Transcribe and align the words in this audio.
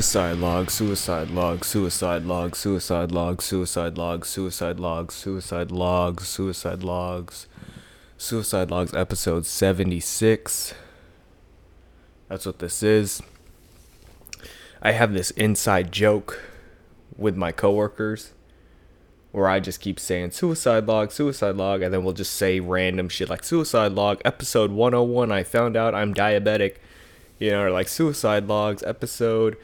Suicide 0.00 0.38
log, 0.38 0.70
suicide 0.70 1.30
log, 1.30 1.62
suicide 1.62 2.24
log, 2.24 2.56
suicide 2.56 3.12
log, 3.12 3.42
suicide 3.42 3.98
log, 3.98 4.24
suicide 4.24 4.80
logs, 4.80 5.14
suicide 5.14 5.70
logs, 5.70 6.26
suicide 6.26 6.82
logs, 6.82 7.46
suicide 8.16 8.70
logs, 8.70 8.94
episode 8.94 9.44
76. 9.44 10.72
That's 12.28 12.46
what 12.46 12.60
this 12.60 12.82
is. 12.82 13.20
I 14.80 14.92
have 14.92 15.12
this 15.12 15.32
inside 15.32 15.92
joke 15.92 16.42
with 17.18 17.36
my 17.36 17.52
coworkers 17.52 18.32
where 19.32 19.48
I 19.48 19.60
just 19.60 19.82
keep 19.82 20.00
saying 20.00 20.30
suicide 20.30 20.86
log, 20.86 21.12
suicide 21.12 21.56
log, 21.56 21.82
and 21.82 21.92
then 21.92 22.04
we'll 22.04 22.14
just 22.14 22.32
say 22.32 22.58
random 22.58 23.10
shit 23.10 23.28
like 23.28 23.44
suicide 23.44 23.92
log, 23.92 24.22
episode 24.24 24.70
101. 24.70 25.30
I 25.30 25.42
found 25.42 25.76
out 25.76 25.94
I'm 25.94 26.14
diabetic 26.14 26.76
you 27.40 27.50
know, 27.50 27.64
or 27.64 27.70
like 27.70 27.88
suicide 27.88 28.46
logs 28.46 28.82
episode 28.84 29.56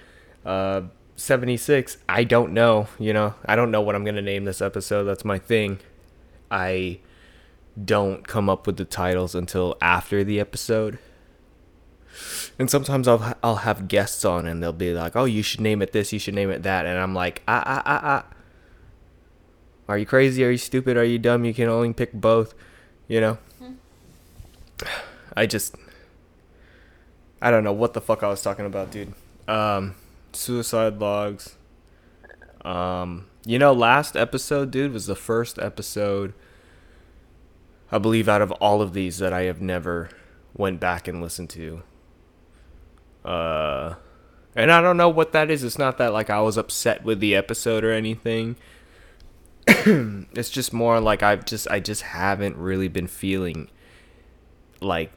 uh, 0.47 0.83
76. 1.17 1.99
I 2.09 2.25
don't 2.25 2.53
know, 2.53 2.89
you 2.99 3.13
know, 3.13 3.35
I 3.45 3.57
don't 3.57 3.71
know 3.71 3.81
what 3.81 3.95
I'm 3.95 4.05
going 4.05 4.17
to 4.17 4.23
name 4.23 4.45
this 4.45 4.63
episode. 4.63 5.05
That's 5.05 5.25
my 5.25 5.39
thing. 5.39 5.81
I 6.51 7.01
don't 7.83 8.27
come 8.27 8.49
up 8.49 8.67
with 8.67 8.77
the 8.77 8.85
titles 8.85 9.35
until 9.35 9.77
after 9.83 10.25
the 10.25 10.41
episode. 10.41 10.99
And 12.59 12.71
sometimes 12.71 13.07
I'll 13.07 13.35
I'll 13.43 13.57
have 13.57 13.89
guests 13.89 14.25
on 14.25 14.47
and 14.47 14.63
they'll 14.63 14.73
be 14.73 14.95
like, 14.95 15.15
"Oh, 15.15 15.27
you 15.27 15.43
should 15.43 15.61
name 15.61 15.83
it 15.83 15.93
this, 15.93 16.15
you 16.15 16.19
should 16.19 16.35
name 16.35 16.51
it 16.51 16.63
that." 16.63 16.87
And 16.87 16.99
I'm 16.99 17.15
like, 17.15 17.43
"Ah 17.47 17.63
ah 17.67 17.83
ah 17.85 18.01
ah. 18.03 18.25
Are 19.87 19.99
you 19.99 20.07
crazy? 20.07 20.43
Are 20.43 20.51
you 20.51 20.57
stupid? 20.57 20.97
Are 20.97 21.05
you 21.05 21.19
dumb? 21.19 21.45
You 21.45 21.53
can 21.53 21.69
only 21.69 21.93
pick 21.93 22.15
both." 22.15 22.55
You 23.09 23.21
know? 23.21 23.39
I 25.37 25.45
just 25.45 25.75
I 27.43 27.51
don't 27.51 27.65
know 27.65 27.75
what 27.75 27.93
the 27.93 28.01
fuck 28.01 28.23
I 28.23 28.29
was 28.29 28.41
talking 28.41 28.65
about, 28.65 28.91
dude. 28.91 29.13
Um, 29.47 29.95
suicide 30.37 30.99
logs. 30.99 31.57
Um, 32.65 33.27
you 33.45 33.59
know, 33.59 33.73
last 33.73 34.17
episode, 34.17 34.71
dude, 34.71 34.93
was 34.93 35.07
the 35.07 35.15
first 35.15 35.59
episode. 35.59 36.35
I 37.91 37.99
believe 37.99 38.29
out 38.29 38.43
of 38.43 38.51
all 38.53 38.83
of 38.83 38.93
these 38.93 39.19
that 39.19 39.33
I 39.33 39.43
have 39.43 39.61
never 39.61 40.09
went 40.55 40.81
back 40.81 41.07
and 41.07 41.23
listened 41.23 41.51
to. 41.51 41.83
Uh, 43.25 43.95
and 44.55 44.73
I 44.73 44.81
don't 44.81 44.97
know 44.97 45.09
what 45.09 45.33
that 45.33 45.51
is. 45.51 45.63
It's 45.63 45.79
not 45.79 45.99
that 45.99 46.13
like 46.13 46.31
I 46.31 46.41
was 46.41 46.57
upset 46.57 47.05
with 47.05 47.21
the 47.21 47.35
episode 47.37 47.85
or 47.85 47.93
anything. 47.93 48.57
it's 49.67 50.51
just 50.51 50.73
more 50.73 51.01
like 51.01 51.23
I've 51.23 51.45
just 51.45 51.69
I 51.71 51.81
just 51.81 52.03
haven't 52.03 52.57
really 52.57 52.89
been 52.89 53.07
feeling 53.07 53.69
like 54.81 55.13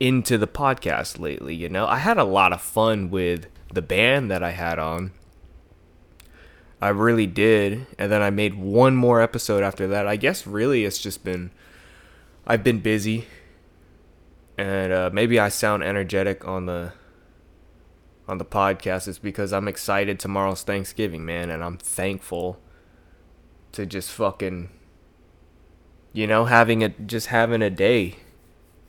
into 0.00 0.38
the 0.38 0.46
podcast 0.46 1.18
lately, 1.18 1.54
you 1.54 1.68
know? 1.68 1.86
I 1.86 1.98
had 1.98 2.18
a 2.18 2.24
lot 2.24 2.52
of 2.52 2.60
fun 2.60 3.10
with 3.10 3.46
the 3.74 3.82
band 3.82 4.30
that 4.30 4.42
I 4.42 4.50
had 4.50 4.78
on. 4.78 5.12
I 6.80 6.88
really 6.88 7.26
did. 7.26 7.86
And 7.98 8.10
then 8.10 8.22
I 8.22 8.30
made 8.30 8.54
one 8.54 8.94
more 8.96 9.20
episode 9.20 9.62
after 9.62 9.86
that. 9.88 10.06
I 10.06 10.16
guess 10.16 10.46
really 10.46 10.84
it's 10.84 10.98
just 10.98 11.24
been 11.24 11.50
I've 12.46 12.64
been 12.64 12.80
busy. 12.80 13.26
And 14.56 14.92
uh, 14.92 15.10
maybe 15.12 15.40
I 15.40 15.48
sound 15.48 15.82
energetic 15.82 16.46
on 16.46 16.66
the 16.66 16.92
on 18.26 18.38
the 18.38 18.44
podcast 18.44 19.06
It's 19.06 19.18
because 19.18 19.52
I'm 19.52 19.68
excited 19.68 20.18
tomorrow's 20.18 20.62
Thanksgiving, 20.62 21.26
man, 21.26 21.50
and 21.50 21.62
I'm 21.62 21.76
thankful 21.76 22.58
to 23.72 23.84
just 23.84 24.10
fucking 24.10 24.70
you 26.14 26.28
know, 26.28 26.44
having 26.46 26.82
a 26.82 26.88
just 26.90 27.26
having 27.26 27.60
a 27.60 27.68
day 27.68 28.16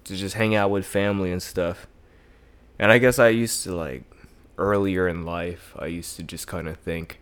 to 0.06 0.16
just 0.16 0.36
hang 0.36 0.56
out 0.56 0.70
with 0.70 0.86
family 0.86 1.32
and 1.32 1.42
stuff. 1.44 1.88
And 2.80 2.92
I 2.92 3.00
guess 3.00 3.20
I 3.20 3.30
used 3.30 3.64
to 3.64 3.76
like 3.76 4.04
earlier 4.58 5.08
in 5.08 5.26
life, 5.26 5.74
I 5.78 5.88
used 5.88 6.16
to 6.18 6.24
just 6.24 6.48
kind 6.48 6.68
of 6.68 6.78
think 6.78 7.20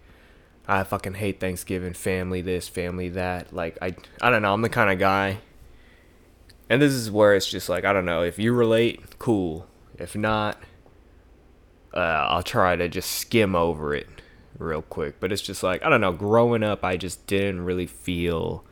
I 0.67 0.83
fucking 0.83 1.15
hate 1.15 1.39
Thanksgiving, 1.39 1.93
family 1.93 2.41
this, 2.41 2.67
family 2.67 3.09
that. 3.09 3.53
Like 3.53 3.77
I 3.81 3.95
I 4.21 4.29
don't 4.29 4.41
know, 4.41 4.53
I'm 4.53 4.61
the 4.61 4.69
kind 4.69 4.91
of 4.91 4.99
guy 4.99 5.39
and 6.69 6.81
this 6.81 6.93
is 6.93 7.11
where 7.11 7.35
it's 7.35 7.47
just 7.47 7.69
like 7.69 7.85
I 7.85 7.93
don't 7.93 8.05
know, 8.05 8.23
if 8.23 8.39
you 8.39 8.53
relate, 8.53 9.19
cool. 9.19 9.67
If 9.97 10.15
not, 10.15 10.57
uh, 11.93 11.99
I'll 11.99 12.43
try 12.43 12.75
to 12.75 12.89
just 12.89 13.11
skim 13.11 13.55
over 13.55 13.93
it 13.93 14.07
real 14.57 14.81
quick. 14.81 15.19
But 15.19 15.31
it's 15.31 15.41
just 15.41 15.61
like 15.61 15.85
I 15.85 15.89
don't 15.89 16.01
know, 16.01 16.13
growing 16.13 16.63
up 16.63 16.83
I 16.83 16.97
just 16.97 17.27
didn't 17.27 17.65
really 17.65 17.85
feel 17.85 18.63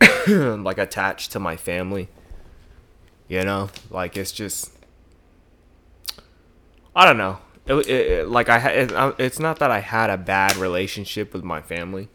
like 0.28 0.78
attached 0.78 1.32
to 1.32 1.40
my 1.40 1.56
family. 1.56 2.08
You 3.28 3.42
know, 3.42 3.70
like 3.90 4.16
it's 4.16 4.32
just 4.32 4.72
I 6.98 7.04
don't 7.04 7.16
know. 7.16 7.38
It, 7.64 7.74
it, 7.74 7.90
it, 7.90 8.28
like 8.28 8.48
I 8.48 8.58
it, 8.70 9.14
it's 9.18 9.38
not 9.38 9.60
that 9.60 9.70
I 9.70 9.78
had 9.78 10.10
a 10.10 10.18
bad 10.18 10.56
relationship 10.56 11.32
with 11.32 11.44
my 11.44 11.62
family 11.62 12.08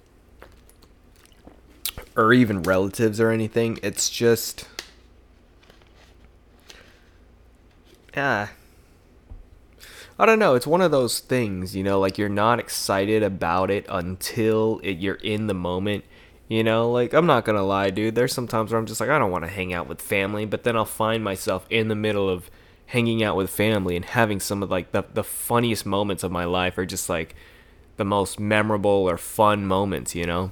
or 2.18 2.34
even 2.34 2.64
relatives 2.64 3.22
or 3.22 3.30
anything. 3.30 3.80
It's 3.82 4.10
just 4.10 4.68
yeah. 8.14 8.50
I 10.20 10.26
don't 10.26 10.38
know. 10.38 10.56
It's 10.56 10.68
one 10.68 10.82
of 10.82 10.92
those 10.92 11.20
things, 11.20 11.78
you 11.78 11.84
know, 11.84 12.02
like 12.02 12.18
you're 12.18 12.28
not 12.28 12.60
excited 12.60 13.24
about 13.24 13.72
it 13.72 13.86
until 13.88 14.82
you're 14.84 15.16
in 15.16 15.48
the 15.48 15.54
moment 15.54 16.04
you 16.50 16.62
know, 16.62 16.92
like 16.92 17.14
I'm 17.14 17.26
not 17.26 17.46
gonna 17.46 17.64
lie, 17.64 17.90
dude. 17.90 18.16
There's 18.16 18.34
some 18.34 18.50
times 18.50 18.72
where 18.72 18.80
I'm 18.80 18.86
just 18.86 19.00
like 19.00 19.10
I 19.10 19.18
don't 19.18 19.32
want 19.32 19.46
to 19.46 19.50
hang 19.50 19.74
out 19.74 19.88
with 19.88 20.02
family, 20.02 20.46
but 20.46 20.64
then 20.64 20.76
I'll 20.76 20.84
find 20.84 21.24
myself 21.24 21.66
in 21.70 21.88
the 21.88 21.96
middle 21.96 22.30
of 22.30 22.52
hanging 22.94 23.24
out 23.24 23.36
with 23.36 23.50
family 23.50 23.96
and 23.96 24.06
having 24.06 24.40
some 24.40 24.64
of 24.64 24.70
like 24.70 24.92
the 24.92 25.04
the 25.14 25.24
funniest 25.24 25.86
moments 25.86 26.24
of 26.24 26.32
my 26.32 26.46
life 26.46 26.78
are 26.78 26.86
just 26.86 27.10
like 27.10 27.36
the 27.98 28.06
most 28.06 28.40
memorable 28.40 28.90
or 29.10 29.18
fun 29.18 29.66
moments, 29.66 30.16
you 30.16 30.26
know. 30.26 30.52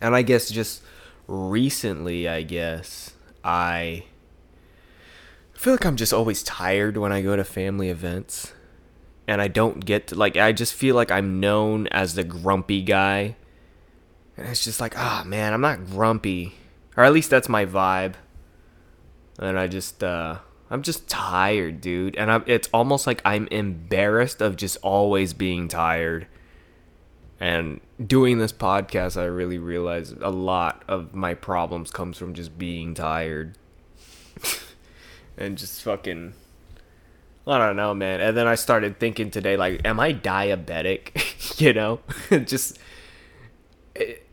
And 0.00 0.14
I 0.14 0.22
guess 0.22 0.50
just 0.50 0.82
recently, 1.26 2.28
I 2.28 2.42
guess 2.42 3.14
I 3.42 4.04
feel 5.54 5.72
like 5.72 5.86
I'm 5.86 5.96
just 5.96 6.12
always 6.12 6.42
tired 6.42 6.96
when 6.96 7.12
I 7.12 7.22
go 7.22 7.36
to 7.36 7.44
family 7.44 7.88
events. 7.88 8.52
And 9.28 9.42
I 9.42 9.48
don't 9.48 9.84
get 9.84 10.08
to, 10.08 10.14
like 10.14 10.36
I 10.36 10.52
just 10.52 10.72
feel 10.72 10.94
like 10.94 11.10
I'm 11.10 11.40
known 11.40 11.88
as 11.88 12.14
the 12.14 12.22
grumpy 12.22 12.80
guy 12.82 13.34
and 14.36 14.46
it's 14.48 14.64
just 14.64 14.80
like, 14.80 14.96
ah, 14.96 15.22
oh, 15.22 15.28
man, 15.28 15.52
I'm 15.52 15.60
not 15.60 15.86
grumpy. 15.86 16.54
Or 16.96 17.04
at 17.04 17.12
least 17.12 17.30
that's 17.30 17.48
my 17.48 17.64
vibe. 17.64 18.14
And 19.38 19.58
I 19.58 19.66
just, 19.66 20.04
uh, 20.04 20.38
I'm 20.70 20.82
just 20.82 21.08
tired, 21.08 21.80
dude. 21.80 22.16
And 22.16 22.30
I, 22.30 22.42
it's 22.46 22.68
almost 22.72 23.06
like 23.06 23.22
I'm 23.24 23.46
embarrassed 23.48 24.40
of 24.40 24.56
just 24.56 24.76
always 24.82 25.32
being 25.32 25.68
tired. 25.68 26.26
And 27.38 27.80
doing 28.04 28.38
this 28.38 28.52
podcast, 28.52 29.20
I 29.20 29.26
really 29.26 29.58
realized 29.58 30.20
a 30.20 30.30
lot 30.30 30.82
of 30.88 31.14
my 31.14 31.34
problems 31.34 31.90
comes 31.90 32.18
from 32.18 32.34
just 32.34 32.58
being 32.58 32.94
tired. 32.94 33.56
and 35.36 35.56
just 35.56 35.82
fucking 35.82 36.34
I 37.46 37.58
don't 37.58 37.76
know, 37.76 37.94
man. 37.94 38.20
And 38.20 38.36
then 38.36 38.48
I 38.48 38.56
started 38.56 38.98
thinking 38.98 39.30
today 39.30 39.56
like 39.56 39.82
am 39.84 40.00
I 40.00 40.12
diabetic? 40.12 41.60
you 41.60 41.72
know? 41.72 42.00
just 42.44 42.78
it, 43.94 44.25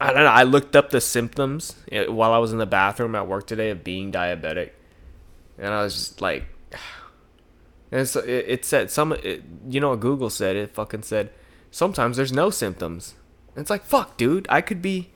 I 0.00 0.12
don't 0.12 0.24
know. 0.24 0.30
I 0.30 0.42
looked 0.42 0.76
up 0.76 0.90
the 0.90 1.00
symptoms 1.00 1.74
eh, 1.90 2.06
while 2.06 2.32
I 2.32 2.38
was 2.38 2.52
in 2.52 2.58
the 2.58 2.66
bathroom 2.66 3.14
at 3.14 3.26
work 3.26 3.46
today 3.46 3.70
of 3.70 3.82
being 3.82 4.12
diabetic, 4.12 4.70
and 5.58 5.72
I 5.72 5.82
was 5.82 5.94
just 5.94 6.20
like, 6.20 6.44
and 7.90 8.00
it, 8.00 8.26
it 8.26 8.64
said 8.64 8.90
some, 8.90 9.12
it, 9.12 9.42
you 9.68 9.80
know 9.80 9.90
what 9.90 10.00
Google 10.00 10.30
said? 10.30 10.56
It 10.56 10.74
fucking 10.74 11.02
said 11.02 11.30
sometimes 11.70 12.16
there's 12.16 12.32
no 12.32 12.50
symptoms. 12.50 13.14
And 13.54 13.62
it's 13.62 13.70
like 13.70 13.84
fuck, 13.84 14.16
dude. 14.16 14.46
I 14.50 14.60
could 14.60 14.82
be. 14.82 15.10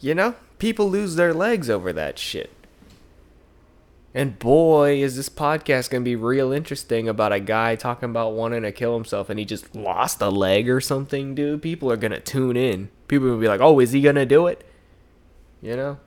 You 0.00 0.14
know, 0.14 0.34
people 0.58 0.90
lose 0.90 1.14
their 1.14 1.32
legs 1.32 1.70
over 1.70 1.92
that 1.92 2.18
shit. 2.18 2.50
And 4.14 4.38
boy, 4.38 5.02
is 5.02 5.16
this 5.16 5.30
podcast 5.30 5.88
gonna 5.88 6.04
be 6.04 6.16
real 6.16 6.52
interesting 6.52 7.08
about 7.08 7.32
a 7.32 7.40
guy 7.40 7.76
talking 7.76 8.10
about 8.10 8.34
wanting 8.34 8.62
to 8.62 8.72
kill 8.72 8.94
himself 8.94 9.30
and 9.30 9.38
he 9.38 9.44
just 9.46 9.74
lost 9.74 10.20
a 10.20 10.28
leg 10.28 10.68
or 10.68 10.80
something, 10.80 11.34
dude. 11.34 11.62
People 11.62 11.90
are 11.90 11.96
gonna 11.96 12.20
tune 12.20 12.56
in. 12.56 12.90
People 13.08 13.28
will 13.28 13.38
be 13.38 13.48
like, 13.48 13.60
"Oh, 13.60 13.80
is 13.80 13.92
he 13.92 14.02
gonna 14.02 14.26
do 14.26 14.46
it?" 14.46 14.66
You 15.62 15.76
know. 15.76 15.98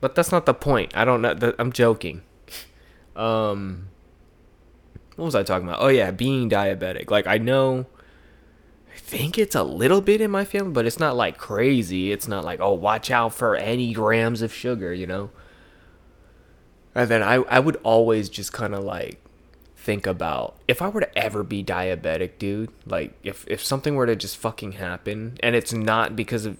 But 0.00 0.14
that's 0.14 0.30
not 0.30 0.46
the 0.46 0.54
point. 0.54 0.96
I 0.96 1.04
don't 1.04 1.22
know. 1.22 1.54
I'm 1.58 1.72
joking. 1.72 2.22
Um, 3.16 3.88
what 5.16 5.24
was 5.24 5.34
I 5.34 5.42
talking 5.42 5.66
about? 5.66 5.80
Oh 5.82 5.88
yeah, 5.88 6.12
being 6.12 6.48
diabetic. 6.48 7.10
Like 7.10 7.26
I 7.26 7.36
know. 7.38 7.86
I 8.94 8.96
think 8.96 9.36
it's 9.36 9.56
a 9.56 9.64
little 9.64 10.00
bit 10.00 10.20
in 10.20 10.30
my 10.30 10.44
family, 10.44 10.70
but 10.70 10.86
it's 10.86 11.00
not 11.00 11.16
like 11.16 11.36
crazy. 11.36 12.12
It's 12.12 12.28
not 12.28 12.44
like, 12.44 12.60
oh, 12.60 12.74
watch 12.74 13.10
out 13.10 13.34
for 13.34 13.56
any 13.56 13.92
grams 13.92 14.40
of 14.40 14.54
sugar, 14.54 14.94
you 14.94 15.08
know 15.08 15.30
and 16.98 17.08
then 17.08 17.22
I, 17.22 17.34
I 17.34 17.60
would 17.60 17.76
always 17.82 18.28
just 18.28 18.52
kind 18.52 18.74
of 18.74 18.84
like 18.84 19.18
think 19.76 20.06
about 20.06 20.56
if 20.66 20.82
I 20.82 20.88
were 20.88 21.00
to 21.00 21.18
ever 21.18 21.42
be 21.42 21.62
diabetic, 21.62 22.38
dude, 22.38 22.70
like 22.84 23.12
if, 23.22 23.46
if 23.46 23.62
something 23.62 23.94
were 23.94 24.06
to 24.06 24.16
just 24.16 24.36
fucking 24.36 24.72
happen 24.72 25.38
and 25.40 25.54
it's 25.54 25.72
not 25.72 26.16
because 26.16 26.44
of, 26.44 26.58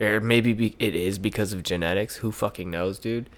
or 0.00 0.20
maybe 0.20 0.52
be, 0.52 0.76
it 0.78 0.94
is 0.94 1.18
because 1.18 1.52
of 1.52 1.62
genetics, 1.62 2.16
who 2.16 2.32
fucking 2.32 2.70
knows, 2.70 2.98
dude? 2.98 3.30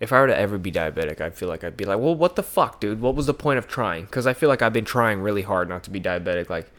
if 0.00 0.12
I 0.12 0.20
were 0.20 0.26
to 0.26 0.36
ever 0.36 0.58
be 0.58 0.70
diabetic, 0.70 1.20
I 1.20 1.30
feel 1.30 1.48
like 1.48 1.64
I'd 1.64 1.76
be 1.76 1.84
like, 1.84 1.98
well, 1.98 2.14
what 2.14 2.36
the 2.36 2.42
fuck, 2.42 2.80
dude? 2.80 3.00
What 3.00 3.14
was 3.14 3.26
the 3.26 3.34
point 3.34 3.58
of 3.58 3.66
trying? 3.66 4.04
Because 4.04 4.26
I 4.26 4.34
feel 4.34 4.48
like 4.48 4.60
I've 4.60 4.72
been 4.72 4.84
trying 4.84 5.20
really 5.20 5.42
hard 5.42 5.68
not 5.68 5.82
to 5.84 5.90
be 5.90 6.00
diabetic. 6.00 6.50
Like, 6.50 6.70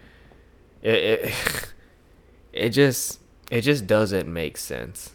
it, 0.84 0.96
it, 0.96 1.74
it 2.54 2.70
just, 2.70 3.20
it 3.50 3.62
just 3.62 3.88
doesn't 3.88 4.32
make 4.32 4.58
sense. 4.58 5.14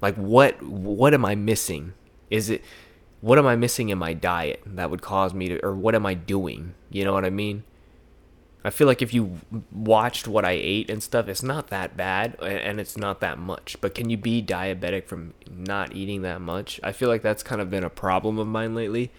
Like, 0.00 0.16
what, 0.16 0.62
what 0.62 1.14
am 1.14 1.24
I 1.24 1.34
missing? 1.34 1.94
Is 2.30 2.50
it, 2.50 2.62
what 3.20 3.38
am 3.38 3.46
I 3.46 3.56
missing 3.56 3.88
in 3.88 3.98
my 3.98 4.12
diet 4.12 4.62
that 4.66 4.90
would 4.90 5.02
cause 5.02 5.34
me 5.34 5.48
to, 5.48 5.64
or 5.64 5.74
what 5.74 5.94
am 5.94 6.06
I 6.06 6.14
doing? 6.14 6.74
You 6.90 7.04
know 7.04 7.12
what 7.12 7.24
I 7.24 7.30
mean? 7.30 7.64
I 8.64 8.70
feel 8.70 8.86
like 8.86 9.02
if 9.02 9.14
you 9.14 9.38
watched 9.72 10.26
what 10.26 10.44
I 10.44 10.50
ate 10.50 10.90
and 10.90 11.02
stuff, 11.02 11.28
it's 11.28 11.42
not 11.42 11.68
that 11.68 11.96
bad 11.96 12.36
and 12.42 12.80
it's 12.80 12.96
not 12.96 13.20
that 13.20 13.38
much. 13.38 13.76
But 13.80 13.94
can 13.94 14.10
you 14.10 14.16
be 14.16 14.42
diabetic 14.42 15.06
from 15.06 15.34
not 15.50 15.94
eating 15.94 16.22
that 16.22 16.40
much? 16.40 16.80
I 16.82 16.92
feel 16.92 17.08
like 17.08 17.22
that's 17.22 17.42
kind 17.42 17.60
of 17.60 17.70
been 17.70 17.84
a 17.84 17.90
problem 17.90 18.38
of 18.38 18.46
mine 18.46 18.74
lately. 18.74 19.10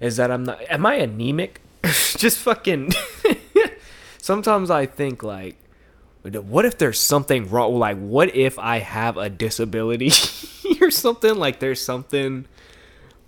Is 0.00 0.16
that 0.16 0.30
I'm 0.30 0.44
not 0.44 0.60
am 0.68 0.86
I 0.86 0.94
anemic? 0.94 1.60
Just 1.82 2.38
fucking 2.38 2.92
Sometimes 4.18 4.70
I 4.70 4.86
think 4.86 5.22
like 5.22 5.56
what 6.22 6.64
if 6.64 6.76
there's 6.76 7.00
something 7.00 7.48
wrong 7.48 7.78
like 7.78 7.96
what 7.96 8.34
if 8.34 8.58
I 8.58 8.80
have 8.80 9.16
a 9.16 9.30
disability 9.30 10.10
or 10.82 10.90
something 10.90 11.34
like 11.36 11.60
there's 11.60 11.80
something 11.80 12.46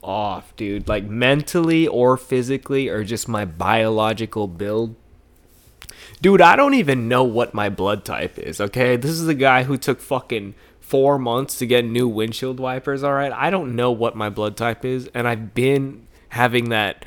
off, 0.02 0.54
dude. 0.56 0.88
Like 0.88 1.04
mentally 1.04 1.86
or 1.86 2.16
physically 2.16 2.88
or 2.88 3.04
just 3.04 3.28
my 3.28 3.44
biological 3.44 4.46
build 4.46 4.96
Dude, 6.20 6.42
I 6.42 6.54
don't 6.54 6.74
even 6.74 7.08
know 7.08 7.24
what 7.24 7.54
my 7.54 7.70
blood 7.70 8.04
type 8.04 8.38
is, 8.38 8.60
okay? 8.60 8.96
This 8.96 9.12
is 9.12 9.26
a 9.26 9.34
guy 9.34 9.62
who 9.62 9.78
took 9.78 10.00
fucking 10.00 10.54
four 10.78 11.18
months 11.18 11.56
to 11.58 11.66
get 11.66 11.84
new 11.84 12.06
windshield 12.08 12.60
wipers, 12.60 13.02
alright? 13.02 13.32
I 13.32 13.48
don't 13.48 13.74
know 13.74 13.90
what 13.90 14.16
my 14.16 14.28
blood 14.28 14.56
type 14.56 14.84
is, 14.84 15.08
and 15.14 15.26
I've 15.26 15.54
been 15.54 16.06
having 16.30 16.68
that 16.68 17.06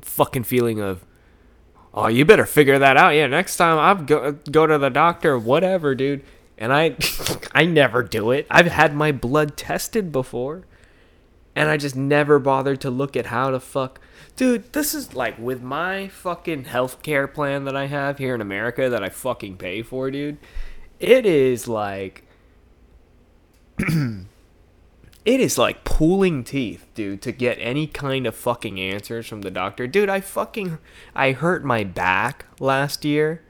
fucking 0.00 0.44
feeling 0.44 0.80
of, 0.80 1.04
oh, 1.94 2.08
you 2.08 2.24
better 2.24 2.46
figure 2.46 2.78
that 2.78 2.96
out. 2.96 3.10
Yeah, 3.10 3.28
next 3.28 3.56
time 3.56 3.78
I 3.78 4.02
go 4.02 4.32
go 4.50 4.66
to 4.66 4.78
the 4.78 4.90
doctor, 4.90 5.38
whatever, 5.38 5.94
dude. 5.94 6.24
And 6.58 6.72
I, 6.72 6.96
I 7.52 7.64
never 7.64 8.02
do 8.02 8.30
it. 8.30 8.46
I've 8.50 8.66
had 8.66 8.94
my 8.94 9.12
blood 9.12 9.56
tested 9.56 10.12
before, 10.12 10.64
and 11.54 11.68
I 11.68 11.76
just 11.76 11.96
never 11.96 12.38
bothered 12.38 12.80
to 12.82 12.90
look 12.90 13.16
at 13.16 13.26
how 13.26 13.50
the 13.50 13.60
fuck 13.60 14.00
Dude, 14.38 14.72
this 14.72 14.94
is 14.94 15.14
like 15.14 15.36
with 15.36 15.62
my 15.62 16.06
fucking 16.06 16.66
healthcare 16.66 17.34
plan 17.34 17.64
that 17.64 17.74
I 17.74 17.86
have 17.86 18.18
here 18.18 18.36
in 18.36 18.40
America 18.40 18.88
that 18.88 19.02
I 19.02 19.08
fucking 19.08 19.56
pay 19.56 19.82
for, 19.82 20.12
dude. 20.12 20.38
It 21.00 21.26
is 21.26 21.66
like 21.66 22.24
it 23.78 24.20
is 25.24 25.58
like 25.58 25.82
pulling 25.82 26.44
teeth, 26.44 26.86
dude, 26.94 27.20
to 27.22 27.32
get 27.32 27.58
any 27.60 27.88
kind 27.88 28.28
of 28.28 28.36
fucking 28.36 28.78
answers 28.78 29.26
from 29.26 29.40
the 29.40 29.50
doctor. 29.50 29.88
Dude, 29.88 30.08
I 30.08 30.20
fucking 30.20 30.78
I 31.16 31.32
hurt 31.32 31.64
my 31.64 31.82
back 31.82 32.46
last 32.60 33.04
year. 33.04 33.42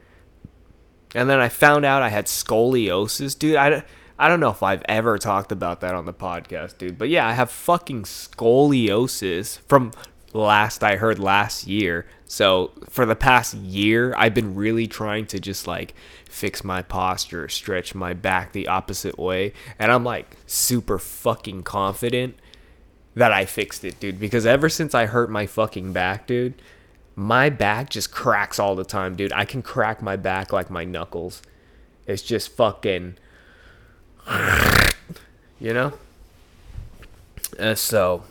And 1.15 1.29
then 1.29 1.39
I 1.39 1.49
found 1.49 1.85
out 1.85 2.01
I 2.01 2.09
had 2.09 2.25
scoliosis, 2.25 3.37
dude. 3.37 3.55
I 3.55 3.83
I 4.17 4.27
don't 4.27 4.41
know 4.41 4.49
if 4.49 4.61
I've 4.61 4.83
ever 4.89 5.17
talked 5.17 5.51
about 5.51 5.79
that 5.81 5.95
on 5.95 6.05
the 6.05 6.13
podcast, 6.13 6.77
dude. 6.77 6.97
But 6.97 7.09
yeah, 7.09 7.27
I 7.27 7.33
have 7.33 7.49
fucking 7.49 8.03
scoliosis 8.03 9.59
from 9.59 9.91
last 10.33 10.83
I 10.83 10.97
heard 10.97 11.19
last 11.19 11.67
year. 11.67 12.05
So 12.25 12.71
for 12.89 13.05
the 13.05 13.15
past 13.15 13.53
year, 13.55 14.13
I've 14.17 14.33
been 14.33 14.55
really 14.55 14.87
trying 14.87 15.25
to 15.27 15.39
just 15.39 15.67
like 15.67 15.95
fix 16.29 16.63
my 16.63 16.81
posture, 16.81 17.47
stretch 17.47 17.95
my 17.95 18.13
back 18.13 18.51
the 18.51 18.67
opposite 18.67 19.17
way, 19.17 19.53
and 19.79 19.91
I'm 19.91 20.03
like 20.03 20.35
super 20.45 20.99
fucking 20.99 21.63
confident 21.63 22.35
that 23.15 23.31
I 23.31 23.45
fixed 23.45 23.83
it, 23.83 23.99
dude, 23.99 24.19
because 24.19 24.45
ever 24.45 24.69
since 24.69 24.93
I 24.93 25.07
hurt 25.07 25.31
my 25.31 25.47
fucking 25.47 25.93
back, 25.93 26.27
dude, 26.27 26.53
my 27.19 27.49
back 27.49 27.89
just 27.89 28.11
cracks 28.11 28.59
all 28.59 28.75
the 28.75 28.85
time, 28.85 29.15
dude. 29.15 29.33
I 29.33 29.43
can 29.43 29.61
crack 29.61 30.01
my 30.01 30.15
back 30.15 30.53
like 30.53 30.69
my 30.69 30.85
knuckles. 30.85 31.41
It's 32.07 32.21
just 32.21 32.49
fucking 32.55 33.17
you 35.59 35.73
know? 35.73 35.93
Uh, 37.57 37.75
so 37.75 38.23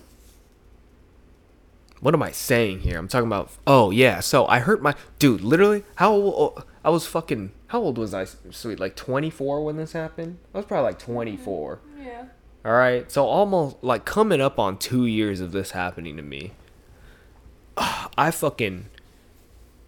what 2.00 2.14
am 2.14 2.23
I 2.23 2.31
saying 2.31 2.81
here? 2.81 2.99
I'm 2.99 3.08
talking 3.08 3.26
about. 3.26 3.50
Oh 3.67 3.90
yeah, 3.90 4.20
so 4.20 4.46
I 4.46 4.61
hurt 4.61 4.81
my 4.81 4.94
dude. 5.19 5.43
Literally, 5.43 5.84
how 5.96 6.12
old? 6.12 6.64
I 6.84 6.91
was 6.91 7.06
fucking. 7.06 7.52
How 7.67 7.81
old 7.81 7.99
was 7.99 8.14
I? 8.14 8.25
Sweet, 8.25 8.81
like 8.81 8.96
24 8.96 9.64
when 9.64 9.76
this 9.76 9.93
happened. 9.93 10.38
I 10.55 10.58
was 10.58 10.67
probably 10.67 10.84
like 10.84 10.99
24. 10.99 11.81
Yeah. 12.00 12.25
All 12.64 12.73
right, 12.73 13.11
so 13.11 13.26
almost 13.26 13.76
like 13.82 14.05
coming 14.05 14.41
up 14.41 14.58
on 14.58 14.79
two 14.79 15.05
years 15.06 15.41
of 15.41 15.52
this 15.52 15.73
happening 15.73 16.17
to 16.17 16.23
me. 16.23 16.52
I 18.19 18.31
fucking. 18.31 18.87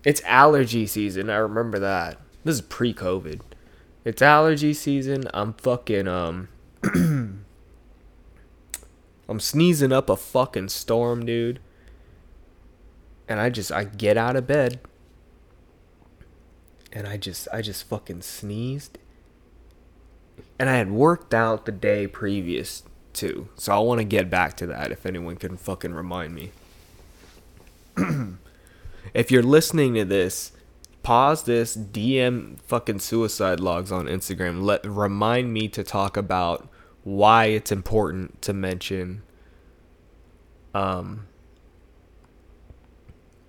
It's 0.05 0.23
allergy 0.25 0.87
season. 0.87 1.29
I 1.29 1.37
remember 1.37 1.79
that. 1.79 2.19
This 2.45 2.55
is 2.55 2.63
pre-COVID. 2.63 3.43
It's 4.07 4.23
allergy 4.23 4.73
season. 4.73 5.25
I'm 5.35 5.53
fucking 5.53 6.09
um. 6.09 6.49
I'm 6.85 7.45
sneezing 9.39 9.93
up 9.93 10.09
a 10.09 10.17
fucking 10.17 10.71
storm, 10.71 11.27
dude 11.27 11.61
and 13.31 13.39
I 13.41 13.49
just 13.49 13.71
I 13.71 13.85
get 13.85 14.19
out 14.19 14.35
of 14.35 14.49
bed 14.49 14.81
and 16.93 17.07
I 17.07 17.17
just 17.17 17.47
I 17.53 17.63
just 17.63 17.85
fucking 17.85 18.23
sneezed. 18.23 18.99
And 20.59 20.69
I 20.69 20.75
had 20.75 20.91
worked 20.91 21.33
out 21.33 21.65
the 21.65 21.73
day 21.73 22.09
previous 22.09 22.83
too. 23.13 23.49
So 23.55 23.73
I 23.73 23.79
want 23.79 24.01
to 24.01 24.05
get 24.05 24.29
back 24.29 24.57
to 24.59 24.67
that 24.67 24.91
if 24.91 25.07
anyone 25.07 25.37
can 25.37 25.57
fucking 25.57 25.95
remind 25.95 26.35
me. 26.35 26.51
if 29.15 29.31
you're 29.31 29.43
listening 29.43 29.95
to 29.95 30.05
this, 30.05 30.53
pause 31.03 31.45
this, 31.45 31.77
DM 31.77 32.61
fucking 32.63 33.01
suicide 33.01 33.61
logs 33.61 33.91
on 33.91 34.07
Instagram. 34.07 34.63
Let 34.63 34.85
remind 34.87 35.53
me 35.53 35.69
to 35.69 35.83
talk 35.83 36.17
about 36.17 36.69
why 37.03 37.47
it's 37.47 37.73
important 37.73 38.43
to 38.43 38.53
mention 38.53 39.23
um 40.75 41.27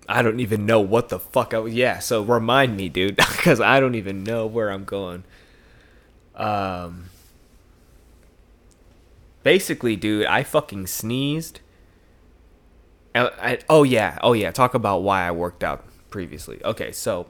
I 0.08 0.22
don't 0.22 0.40
even 0.40 0.66
know 0.66 0.80
what 0.80 1.08
the 1.08 1.18
fuck 1.18 1.54
I 1.54 1.58
was. 1.58 1.72
Yeah, 1.74 1.98
so 1.98 2.22
remind 2.22 2.76
me, 2.76 2.88
dude, 2.88 3.16
because 3.16 3.60
I 3.60 3.80
don't 3.80 3.94
even 3.94 4.24
know 4.24 4.46
where 4.46 4.70
I'm 4.70 4.84
going. 4.84 5.24
Um, 6.34 7.10
basically, 9.42 9.96
dude, 9.96 10.26
I 10.26 10.42
fucking 10.42 10.88
sneezed. 10.88 11.60
I, 13.14 13.30
I, 13.40 13.58
oh 13.68 13.82
yeah, 13.82 14.18
oh 14.22 14.32
yeah. 14.32 14.50
Talk 14.50 14.74
about 14.74 15.02
why 15.02 15.26
I 15.26 15.30
worked 15.30 15.62
out 15.64 15.84
previously. 16.10 16.60
Okay, 16.64 16.92
so 16.92 17.26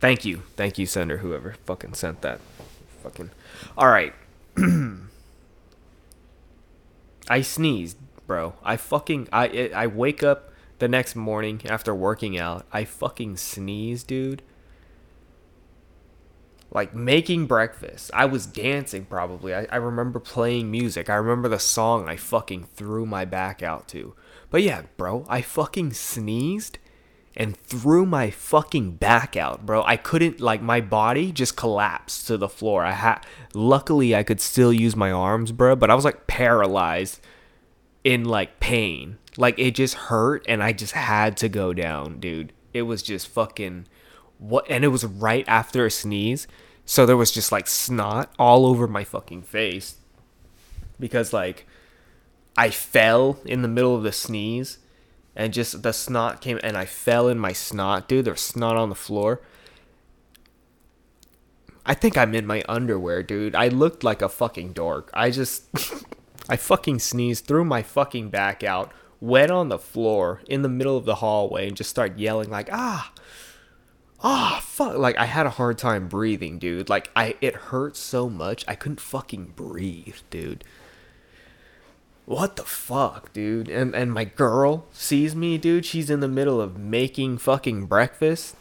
thank 0.00 0.24
you, 0.24 0.42
thank 0.56 0.78
you, 0.78 0.86
sender, 0.86 1.18
whoever 1.18 1.54
fucking 1.64 1.94
sent 1.94 2.20
that. 2.22 2.40
Fucking. 3.02 3.30
All 3.76 3.88
right. 3.88 4.14
I 7.28 7.40
sneezed, 7.40 7.96
bro. 8.26 8.54
I 8.62 8.76
fucking 8.76 9.28
I 9.32 9.70
I 9.74 9.86
wake 9.86 10.22
up 10.22 10.50
the 10.78 10.88
next 10.88 11.16
morning 11.16 11.60
after 11.66 11.94
working 11.94 12.38
out, 12.38 12.66
I 12.72 12.84
fucking 12.84 13.36
sneezed, 13.36 14.06
dude. 14.06 14.42
Like 16.70 16.94
making 16.94 17.46
breakfast. 17.46 18.10
I 18.12 18.24
was 18.24 18.46
dancing 18.46 19.04
probably. 19.04 19.54
I, 19.54 19.66
I 19.70 19.76
remember 19.76 20.18
playing 20.18 20.70
music. 20.70 21.08
I 21.08 21.14
remember 21.14 21.48
the 21.48 21.60
song 21.60 22.08
I 22.08 22.16
fucking 22.16 22.64
threw 22.74 23.06
my 23.06 23.24
back 23.24 23.62
out 23.62 23.86
to. 23.88 24.14
But 24.54 24.62
yeah, 24.62 24.82
bro, 24.96 25.26
I 25.28 25.42
fucking 25.42 25.94
sneezed 25.94 26.78
and 27.36 27.56
threw 27.56 28.06
my 28.06 28.30
fucking 28.30 28.92
back 28.92 29.36
out, 29.36 29.66
bro. 29.66 29.82
I 29.82 29.96
couldn't 29.96 30.38
like 30.38 30.62
my 30.62 30.80
body 30.80 31.32
just 31.32 31.56
collapsed 31.56 32.28
to 32.28 32.36
the 32.36 32.48
floor. 32.48 32.84
I 32.84 32.92
had 32.92 33.26
luckily 33.52 34.14
I 34.14 34.22
could 34.22 34.40
still 34.40 34.72
use 34.72 34.94
my 34.94 35.10
arms, 35.10 35.50
bro, 35.50 35.74
but 35.74 35.90
I 35.90 35.96
was 35.96 36.04
like 36.04 36.28
paralyzed 36.28 37.18
in 38.04 38.26
like 38.26 38.60
pain. 38.60 39.18
Like 39.36 39.58
it 39.58 39.74
just 39.74 39.94
hurt 39.94 40.44
and 40.46 40.62
I 40.62 40.72
just 40.72 40.92
had 40.92 41.36
to 41.38 41.48
go 41.48 41.72
down, 41.72 42.20
dude. 42.20 42.52
It 42.72 42.82
was 42.82 43.02
just 43.02 43.26
fucking 43.26 43.88
what 44.38 44.66
and 44.70 44.84
it 44.84 44.88
was 44.94 45.04
right 45.04 45.44
after 45.48 45.84
a 45.84 45.90
sneeze. 45.90 46.46
So 46.84 47.06
there 47.06 47.16
was 47.16 47.32
just 47.32 47.50
like 47.50 47.66
snot 47.66 48.32
all 48.38 48.66
over 48.66 48.86
my 48.86 49.02
fucking 49.02 49.42
face. 49.42 49.96
Because 51.00 51.32
like 51.32 51.66
I 52.56 52.70
fell 52.70 53.38
in 53.44 53.62
the 53.62 53.68
middle 53.68 53.96
of 53.96 54.02
the 54.02 54.12
sneeze 54.12 54.78
and 55.36 55.52
just 55.52 55.82
the 55.82 55.92
snot 55.92 56.40
came 56.40 56.60
and 56.62 56.76
I 56.76 56.84
fell 56.84 57.28
in 57.28 57.38
my 57.38 57.52
snot, 57.52 58.08
dude. 58.08 58.24
There's 58.24 58.40
snot 58.40 58.76
on 58.76 58.88
the 58.88 58.94
floor. 58.94 59.40
I 61.86 61.94
think 61.94 62.16
I'm 62.16 62.34
in 62.34 62.46
my 62.46 62.62
underwear, 62.68 63.22
dude. 63.22 63.54
I 63.54 63.68
looked 63.68 64.04
like 64.04 64.22
a 64.22 64.28
fucking 64.28 64.72
dork. 64.72 65.10
I 65.12 65.30
just 65.30 65.64
I 66.48 66.56
fucking 66.56 67.00
sneezed, 67.00 67.46
threw 67.46 67.64
my 67.64 67.82
fucking 67.82 68.30
back 68.30 68.62
out, 68.62 68.92
went 69.20 69.50
on 69.50 69.68
the 69.68 69.78
floor 69.78 70.40
in 70.46 70.62
the 70.62 70.68
middle 70.68 70.96
of 70.96 71.04
the 71.04 71.16
hallway, 71.16 71.68
and 71.68 71.76
just 71.76 71.90
started 71.90 72.20
yelling 72.20 72.50
like, 72.50 72.68
ah, 72.72 73.12
ah, 74.20 74.60
fuck. 74.62 74.96
Like 74.96 75.18
I 75.18 75.26
had 75.26 75.46
a 75.46 75.50
hard 75.50 75.78
time 75.78 76.08
breathing, 76.08 76.58
dude. 76.58 76.88
Like 76.88 77.10
I, 77.16 77.34
it 77.40 77.54
hurt 77.54 77.96
so 77.96 78.30
much 78.30 78.64
I 78.68 78.74
couldn't 78.74 79.00
fucking 79.00 79.52
breathe, 79.56 80.16
dude. 80.30 80.64
What 82.26 82.56
the 82.56 82.62
fuck, 82.62 83.32
dude? 83.32 83.68
And 83.68 83.94
and 83.94 84.12
my 84.12 84.24
girl 84.24 84.86
sees 84.92 85.34
me, 85.34 85.58
dude. 85.58 85.84
She's 85.84 86.10
in 86.10 86.20
the 86.20 86.28
middle 86.28 86.60
of 86.60 86.78
making 86.78 87.38
fucking 87.38 87.86
breakfast. 87.86 88.56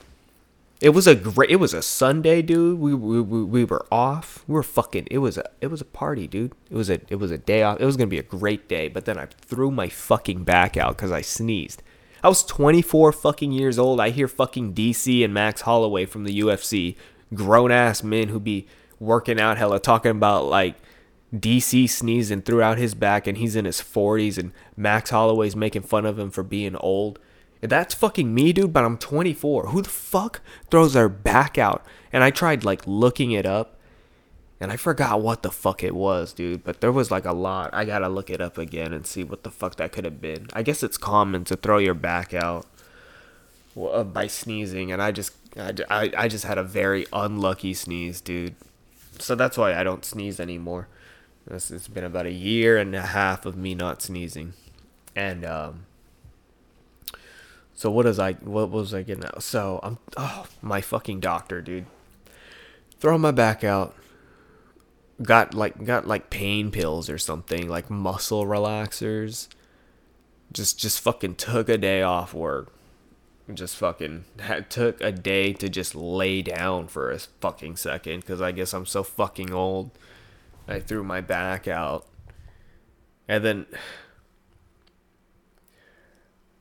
It 0.82 0.90
was 0.90 1.08
a 1.08 1.16
great. 1.16 1.50
It 1.50 1.58
was 1.58 1.74
a 1.74 1.82
Sunday, 1.82 2.42
dude. 2.42 2.78
We 2.78 2.94
we 2.94 3.22
we, 3.22 3.44
we 3.44 3.64
were 3.64 3.86
off. 3.90 4.44
We 4.48 4.54
were 4.56 4.64
fucking. 4.64 5.08
It 5.10 5.20
was 5.20 5.38
a 5.38 5.50
it 5.62 5.68
was 5.68 5.80
a 5.80 5.86
party, 5.86 6.28
dude. 6.28 6.52
It 6.70 6.76
was 6.76 6.90
a 6.90 7.00
it 7.08 7.16
was 7.16 7.32
a 7.32 7.38
day 7.38 7.64
off. 7.64 7.80
It 7.80 7.86
was 7.86 7.96
gonna 7.96 8.08
be 8.08 8.20
a 8.20 8.24
great 8.24 8.68
day. 8.68 8.90
But 8.90 9.06
then 9.06 9.18
I 9.18 9.28
threw 9.28 9.72
my 9.72 9.88
fucking 9.88 10.44
back 10.44 10.76
out 10.76 10.98
because 10.98 11.12
I 11.12 11.22
sneezed. 11.22 11.82
I 12.22 12.28
was 12.28 12.44
24 12.44 13.14
fucking 13.14 13.54
years 13.54 13.80
old. 13.80 14.00
I 14.00 14.10
hear 14.10 14.28
fucking 14.28 14.74
DC 14.74 15.24
and 15.24 15.34
Max 15.34 15.62
Holloway 15.62 16.06
from 16.06 16.26
the 16.26 16.40
UFC, 16.40 16.96
grown 17.34 17.72
ass 17.72 18.04
men 18.04 18.28
who 18.30 18.40
be 18.40 18.68
working 19.00 19.40
out 19.40 19.58
hella, 19.58 19.80
talking 19.80 20.12
about 20.12 20.46
like 20.46 20.76
DC 21.34 21.90
sneezing 21.90 22.42
throughout 22.42 22.78
his 22.78 22.94
back 22.94 23.26
and 23.26 23.38
he's 23.38 23.56
in 23.56 23.66
his 23.66 23.82
40s 23.82 24.38
and 24.38 24.52
Max 24.78 25.10
Holloway's 25.10 25.56
making 25.56 25.82
fun 25.84 26.06
of 26.06 26.20
him 26.20 26.30
for 26.30 26.44
being 26.44 26.76
old. 26.76 27.20
That's 27.62 27.94
fucking 27.94 28.34
me, 28.34 28.54
dude, 28.54 28.74
but 28.74 28.84
I'm 28.84 28.98
24. 28.98 29.68
Who 29.68 29.82
the 29.82 29.90
fuck 29.90 30.42
throws 30.70 30.94
their 30.94 31.10
back 31.10 31.58
out? 31.58 31.86
And 32.12 32.24
I 32.24 32.30
tried 32.30 32.64
like 32.64 32.82
looking 32.86 33.32
it 33.32 33.46
up 33.46 33.80
and 34.64 34.72
I 34.72 34.78
forgot 34.78 35.22
what 35.22 35.44
the 35.44 35.52
fuck 35.52 35.84
it 35.84 35.94
was, 35.94 36.32
dude, 36.32 36.64
but 36.64 36.80
there 36.80 36.92
was 36.92 37.12
like 37.12 37.26
a 37.26 37.34
lot. 37.34 37.72
I 37.74 37.84
gotta 37.84 38.08
look 38.08 38.30
it 38.30 38.40
up 38.40 38.58
again 38.58 38.94
and 38.94 39.06
see 39.06 39.22
what 39.22 39.44
the 39.44 39.52
fuck 39.52 39.76
that 39.76 39.92
could 39.92 40.06
have 40.06 40.22
been. 40.22 40.48
I 40.54 40.64
guess 40.64 40.84
it's 40.84 40.98
common 40.98 41.44
to 41.46 41.58
throw 41.58 41.80
your 41.80 41.94
back 41.94 42.34
out 42.34 42.66
uh, 43.78 44.06
by 44.06 44.28
sneezing, 44.28 44.90
and 44.92 45.02
I 45.02 45.12
just, 45.12 45.34
I, 45.58 45.74
I, 45.90 46.12
I 46.18 46.28
just 46.30 46.46
had 46.46 46.58
a 46.58 46.64
very 46.64 47.06
unlucky 47.12 47.74
sneeze, 47.74 48.22
dude. 48.22 48.56
So 49.20 49.36
that's 49.36 49.58
why 49.58 49.76
I 49.76 49.84
don't 49.84 50.06
sneeze 50.06 50.40
anymore. 50.40 50.88
It's, 51.50 51.72
it's 51.72 51.88
been 51.88 52.04
about 52.04 52.26
a 52.26 52.32
year 52.32 52.78
and 52.78 52.96
a 52.96 53.02
half 53.02 53.46
of 53.46 53.58
me 53.58 53.76
not 53.76 54.02
sneezing, 54.02 54.54
and 55.16 55.46
um. 55.46 55.86
So 57.76 57.90
what 57.90 58.06
is 58.06 58.20
I? 58.20 58.34
What 58.34 58.70
was 58.70 58.94
I 58.94 59.04
getting 59.04 59.24
at? 59.24 59.42
So 59.44 59.80
I'm 59.84 59.98
oh 60.16 60.46
my 60.62 60.80
fucking 60.80 61.20
doctor, 61.20 61.62
dude. 61.62 61.86
Throwing 63.00 63.22
my 63.22 63.32
back 63.32 63.64
out. 63.64 63.96
Got 65.22 65.54
like 65.54 65.84
got 65.84 66.08
like 66.08 66.30
pain 66.30 66.72
pills 66.72 67.10
or 67.10 67.18
something 67.18 67.68
like 67.68 67.90
muscle 67.90 68.46
relaxers. 68.46 69.48
Just 70.52 70.80
just 70.80 71.02
fucking 71.02 71.36
took 71.36 71.68
a 71.68 71.78
day 71.78 72.02
off 72.02 72.34
work. 72.34 72.72
Just 73.54 73.76
fucking 73.76 74.24
had, 74.40 74.70
took 74.70 75.02
a 75.02 75.12
day 75.12 75.52
to 75.54 75.68
just 75.68 75.96
lay 75.96 76.42
down 76.42 76.88
for 76.88 77.12
a 77.12 77.20
fucking 77.20 77.76
second 77.76 78.22
because 78.22 78.42
I 78.42 78.54
guess 78.54 78.74
I'm 78.74 78.86
so 78.86 79.04
fucking 79.04 79.52
old. 79.52 79.92
I 80.68 80.80
threw 80.80 81.04
my 81.04 81.22
back 81.22 81.68
out. 81.68 82.08
And 83.28 83.44
then 83.44 83.66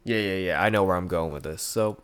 Yeah, 0.04 0.18
yeah, 0.18 0.36
yeah. 0.36 0.62
I 0.62 0.68
know 0.68 0.84
where 0.84 0.96
I'm 0.96 1.08
going 1.08 1.32
with 1.32 1.44
this. 1.44 1.62
So 1.62 2.02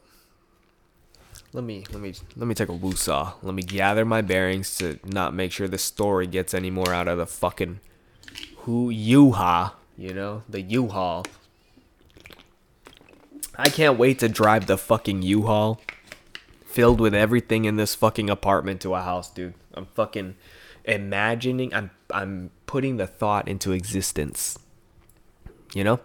let 1.53 1.65
me 1.65 1.85
let 1.93 2.01
me 2.03 2.15
let 2.37 2.47
me 2.47 2.55
take 2.55 2.69
a 2.69 2.73
woosah. 2.73 3.35
Let 3.43 3.55
me 3.55 3.63
gather 3.63 4.05
my 4.05 4.21
bearings 4.21 4.77
to 4.77 4.99
not 5.05 5.35
make 5.35 5.53
sure 5.53 5.67
the 5.67 5.79
story 5.79 6.27
gets 6.27 6.55
any 6.55 6.71
more 6.71 6.93
out 6.93 7.09
of 7.09 7.19
the 7.19 7.27
fucking 7.27 7.81
who 8.59 8.91
U-Ha, 8.91 9.75
you 9.97 10.13
know? 10.13 10.43
The 10.49 10.61
U-Haul. 10.61 11.25
I 13.57 13.71
can't 13.71 13.99
wait 13.99 14.19
to 14.19 14.29
drive 14.29 14.67
the 14.67 14.77
fucking 14.77 15.23
U-Haul 15.23 15.81
filled 16.67 17.01
with 17.01 17.15
everything 17.15 17.65
in 17.65 17.77
this 17.77 17.95
fucking 17.95 18.29
apartment 18.29 18.83
to 18.83 18.95
a 18.95 19.01
house, 19.01 19.31
dude. 19.31 19.55
I'm 19.73 19.87
fucking 19.87 20.37
imagining 20.89 21.73
I'm 21.73 21.91
I'm 22.11 22.51
putting 22.67 22.97
the 22.97 23.07
thought 23.07 23.47
into 23.47 23.73
existence. 23.73 24.59
You 25.75 25.85
know? 25.85 26.01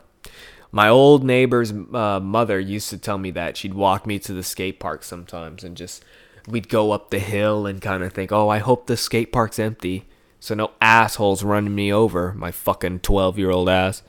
My 0.71 0.89
old 0.89 1.23
neighbor's 1.23 1.71
uh, 1.71 2.19
mother 2.19 2.59
used 2.59 2.89
to 2.89 2.97
tell 2.97 3.17
me 3.17 3.31
that 3.31 3.57
she'd 3.57 3.75
walk 3.75 4.07
me 4.07 4.17
to 4.19 4.33
the 4.33 4.43
skate 4.43 4.79
park 4.79 5.03
sometimes 5.03 5.63
and 5.63 5.77
just 5.77 6.03
we'd 6.47 6.67
go 6.67 6.91
up 6.91 7.11
the 7.11 7.19
hill 7.19 7.65
and 7.67 7.81
kind 7.81 8.03
of 8.03 8.11
think, 8.11 8.31
"Oh, 8.31 8.49
I 8.49 8.57
hope 8.57 8.87
the 8.87 8.97
skate 8.97 9.31
park's 9.31 9.59
empty." 9.59 10.05
So 10.39 10.55
no 10.55 10.71
assholes 10.81 11.41
running 11.41 11.73
me 11.73 11.93
over, 11.93 12.33
my 12.33 12.51
fucking 12.51 12.99
12-year-old 12.99 13.69
ass. 13.69 14.03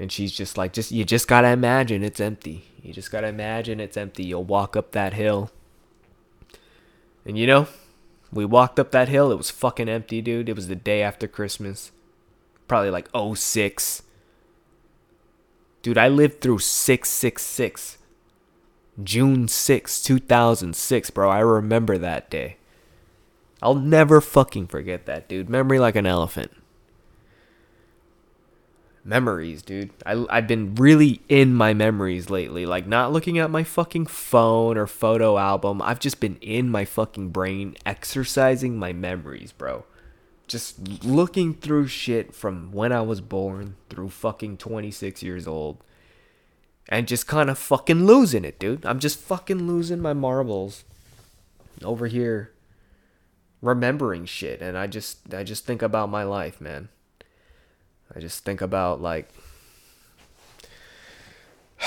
And 0.00 0.10
she's 0.10 0.32
just 0.32 0.58
like, 0.58 0.72
just 0.72 0.90
you 0.90 1.04
just 1.04 1.28
got 1.28 1.42
to 1.42 1.48
imagine 1.48 2.02
it's 2.02 2.18
empty. 2.18 2.64
You 2.82 2.92
just 2.92 3.12
got 3.12 3.20
to 3.20 3.28
imagine 3.28 3.78
it's 3.78 3.96
empty. 3.96 4.24
You'll 4.24 4.42
walk 4.42 4.74
up 4.74 4.90
that 4.92 5.12
hill. 5.12 5.52
And 7.24 7.38
you 7.38 7.46
know, 7.46 7.68
we 8.34 8.44
walked 8.44 8.80
up 8.80 8.90
that 8.90 9.08
hill. 9.08 9.30
It 9.30 9.36
was 9.36 9.50
fucking 9.50 9.88
empty, 9.88 10.20
dude. 10.20 10.48
It 10.48 10.56
was 10.56 10.68
the 10.68 10.74
day 10.74 11.02
after 11.02 11.28
Christmas. 11.28 11.92
Probably 12.66 12.90
like 12.90 13.08
06. 13.14 14.02
Dude, 15.82 15.98
I 15.98 16.08
lived 16.08 16.40
through 16.40 16.58
666. 16.58 17.98
June 19.02 19.48
6, 19.48 20.02
2006, 20.02 21.10
bro. 21.10 21.28
I 21.28 21.40
remember 21.40 21.98
that 21.98 22.30
day. 22.30 22.56
I'll 23.60 23.74
never 23.74 24.20
fucking 24.20 24.66
forget 24.66 25.06
that, 25.06 25.28
dude. 25.28 25.48
Memory 25.48 25.78
like 25.78 25.96
an 25.96 26.06
elephant. 26.06 26.52
Memories, 29.04 29.62
dude. 29.62 29.90
I, 30.06 30.24
I've 30.30 30.48
been 30.48 30.74
really 30.76 31.20
in 31.28 31.54
my 31.54 31.74
memories 31.74 32.30
lately. 32.30 32.64
Like, 32.64 32.86
not 32.86 33.12
looking 33.12 33.38
at 33.38 33.50
my 33.50 33.62
fucking 33.62 34.06
phone 34.06 34.78
or 34.78 34.86
photo 34.86 35.36
album. 35.36 35.82
I've 35.82 36.00
just 36.00 36.20
been 36.20 36.36
in 36.40 36.70
my 36.70 36.84
fucking 36.84 37.28
brain, 37.28 37.76
exercising 37.84 38.78
my 38.78 38.92
memories, 38.94 39.52
bro. 39.52 39.84
Just 40.46 41.04
looking 41.04 41.54
through 41.54 41.88
shit 41.88 42.34
from 42.34 42.72
when 42.72 42.92
I 42.92 43.02
was 43.02 43.20
born 43.20 43.76
through 43.90 44.08
fucking 44.08 44.56
26 44.56 45.22
years 45.22 45.46
old. 45.46 45.84
And 46.88 47.06
just 47.06 47.26
kind 47.26 47.50
of 47.50 47.58
fucking 47.58 48.06
losing 48.06 48.44
it, 48.44 48.58
dude. 48.58 48.86
I'm 48.86 49.00
just 49.00 49.18
fucking 49.18 49.66
losing 49.66 50.00
my 50.00 50.12
marbles 50.12 50.84
over 51.82 52.06
here 52.06 52.54
remembering 53.64 54.26
shit 54.26 54.60
and 54.60 54.76
I 54.76 54.86
just 54.86 55.32
I 55.32 55.42
just 55.42 55.64
think 55.64 55.80
about 55.80 56.10
my 56.10 56.22
life, 56.22 56.60
man. 56.60 56.90
I 58.16 58.20
just 58.20 58.44
think 58.44 58.60
about 58.60 59.00
like 59.00 59.28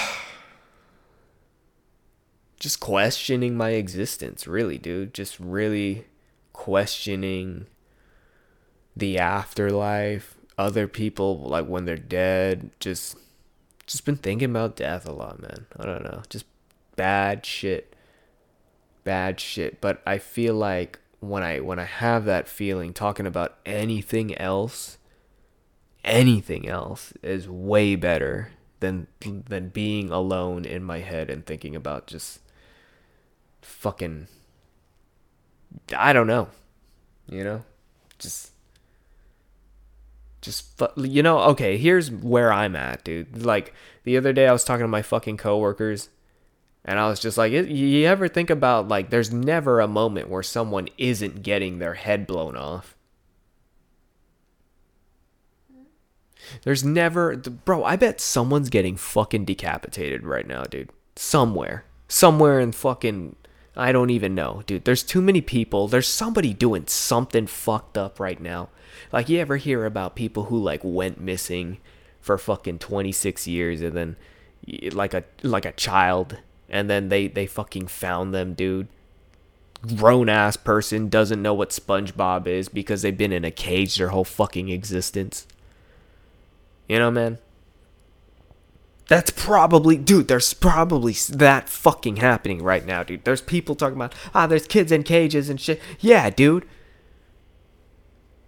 just 2.60 2.80
questioning 2.80 3.56
my 3.56 3.70
existence, 3.72 4.48
really, 4.48 4.78
dude. 4.78 5.14
Just 5.14 5.40
really 5.40 6.06
questioning 6.54 7.68
the 8.96 9.18
afterlife, 9.20 10.36
other 10.58 10.88
people 10.88 11.38
like 11.40 11.68
when 11.68 11.86
they're 11.86 11.98
dead, 11.98 12.72
just 12.80 13.16
just 13.86 14.06
been 14.06 14.18
thinking 14.18 14.50
about 14.50 14.76
death 14.76 15.08
a 15.08 15.14
lot, 15.14 15.42
man. 15.42 15.66
I 15.80 15.86
don't 15.86 16.04
know. 16.04 16.24
Just 16.30 16.46
bad 16.96 17.46
shit. 17.46 17.94
Bad 19.04 19.40
shit, 19.40 19.80
but 19.80 20.02
I 20.06 20.18
feel 20.18 20.54
like 20.54 21.00
when 21.22 21.42
I 21.42 21.62
when 21.62 21.80
I 21.80 21.86
have 21.86 22.26
that 22.26 22.48
feeling 22.48 22.94
talking 22.94 23.26
about 23.26 23.58
anything 23.66 24.38
else 24.38 24.97
anything 26.08 26.68
else 26.68 27.14
is 27.22 27.48
way 27.48 27.96
better 27.96 28.52
than 28.80 29.08
than 29.22 29.70
being 29.70 30.10
alone 30.10 30.66
in 30.66 30.84
my 30.84 31.00
head 31.00 31.30
and 31.30 31.46
thinking 31.46 31.76
about 31.76 32.08
just 32.08 32.40
fucking 33.62 34.28
I 35.96 36.14
don't 36.14 36.28
know. 36.28 36.48
You 37.30 37.44
know? 37.44 37.64
Just 38.18 38.52
just 40.42 40.82
you 40.96 41.22
know, 41.22 41.40
okay, 41.40 41.78
here's 41.78 42.10
where 42.10 42.52
I'm 42.54 42.76
at, 42.76 43.04
dude. 43.04 43.44
Like 43.44 43.74
the 44.04 44.18
other 44.18 44.34
day 44.34 44.48
I 44.48 44.54
was 44.54 44.64
talking 44.64 44.84
to 44.84 44.88
my 44.88 45.02
fucking 45.02 45.38
coworkers 45.38 46.10
and 46.86 47.00
I 47.00 47.10
was 47.10 47.20
just 47.20 47.38
like, 47.38 47.52
you 47.52 48.08
ever 48.08 48.30
think 48.30 48.50
about 48.50 48.88
like 48.88 49.10
there's 49.10 49.32
never 49.32 49.82
a 49.82 49.88
moment 49.88 50.30
where 50.30 50.44
someone 50.44 50.88
isn't 50.98 51.44
getting 51.44 51.80
their 51.80 51.96
head 51.96 52.26
blown 52.26 52.56
off. 52.56 52.96
There's 56.64 56.84
never, 56.84 57.36
bro. 57.36 57.84
I 57.84 57.96
bet 57.96 58.22
someone's 58.22 58.70
getting 58.70 58.96
fucking 58.96 59.46
decapitated 59.46 60.24
right 60.24 60.48
now, 60.48 60.64
dude. 60.64 60.90
Somewhere, 61.16 61.86
somewhere 62.08 62.60
in 62.60 62.72
fucking, 62.72 63.36
I 63.76 63.92
don't 63.92 64.10
even 64.10 64.36
know, 64.36 64.64
dude. 64.66 64.86
There's 64.86 65.04
too 65.04 65.22
many 65.22 65.42
people. 65.42 65.88
There's 65.88 66.08
somebody 66.08 66.54
doing 66.54 66.88
something 66.88 67.48
fucked 67.48 67.98
up 67.98 68.20
right 68.20 68.40
now. 68.40 68.70
Like 69.12 69.30
you 69.30 69.40
ever 69.40 69.58
hear 69.58 69.86
about 69.86 70.16
people 70.16 70.46
who 70.46 70.58
like 70.58 70.82
went 70.84 71.20
missing 71.20 71.78
for 72.20 72.38
fucking 72.38 72.80
26 72.80 73.48
years 73.48 73.82
and 73.82 73.96
then 73.96 74.16
like 74.92 75.14
a 75.14 75.24
like 75.44 75.66
a 75.66 75.72
child 75.72 76.40
and 76.70 76.90
then 76.90 77.10
they 77.10 77.28
they 77.28 77.46
fucking 77.46 77.88
found 77.88 78.34
them, 78.34 78.54
dude. 78.54 78.88
Grown 79.96 80.28
ass 80.28 80.58
person 80.58 81.08
doesn't 81.08 81.42
know 81.42 81.54
what 81.54 81.70
SpongeBob 81.70 82.48
is 82.48 82.68
because 82.68 83.04
they've 83.04 83.18
been 83.18 83.32
in 83.32 83.46
a 83.46 83.52
cage 83.52 83.96
their 83.96 84.10
whole 84.10 84.24
fucking 84.24 84.70
existence. 84.70 85.46
You 86.88 87.00
know, 87.00 87.12
man? 87.12 87.40
That's 89.08 89.32
probably, 89.32 89.98
dude, 89.98 90.28
there's 90.28 90.54
probably 90.54 91.14
that 91.30 91.70
fucking 91.70 92.18
happening 92.18 92.62
right 92.62 92.86
now, 92.86 93.04
dude. 93.04 93.24
There's 93.24 93.42
people 93.42 93.76
talking 93.76 93.96
about, 93.96 94.14
ah, 94.36 94.48
there's 94.48 94.68
kids 94.68 94.92
in 94.92 95.04
cages 95.04 95.50
and 95.50 95.60
shit. 95.62 95.82
Yeah, 96.00 96.30
dude. 96.30 96.68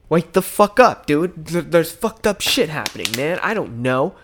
Wake 0.10 0.34
the 0.34 0.41
fuck 0.41 0.79
up, 0.79 1.05
dude. 1.05 1.46
There's 1.46 1.91
fucked 1.91 2.27
up 2.27 2.41
shit 2.41 2.69
happening, 2.69 3.08
man. 3.15 3.39
I 3.41 3.53
don't 3.53 3.81
know. 3.81 4.15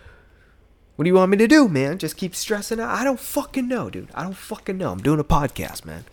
What 0.95 1.03
do 1.03 1.10
you 1.10 1.15
want 1.15 1.31
me 1.31 1.38
to 1.38 1.48
do, 1.48 1.69
man? 1.69 2.00
Just 2.00 2.17
keep 2.17 2.36
stressing 2.36 2.79
out? 2.79 2.89
I 2.89 3.03
don't 3.03 3.19
fucking 3.19 3.67
know, 3.67 3.89
dude. 3.89 4.10
I 4.13 4.24
don't 4.24 4.36
fucking 4.36 4.77
know. 4.77 4.91
I'm 4.91 5.01
doing 5.01 5.19
a 5.19 5.25
podcast, 5.25 5.86
man. 5.86 6.05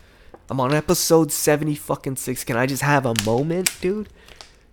I'm 0.50 0.60
on 0.60 0.74
episode 0.74 1.32
70 1.32 1.74
fucking 1.76 2.16
6. 2.16 2.44
Can 2.44 2.56
I 2.56 2.66
just 2.66 2.82
have 2.82 3.06
a 3.06 3.14
moment, 3.24 3.76
dude? 3.80 4.08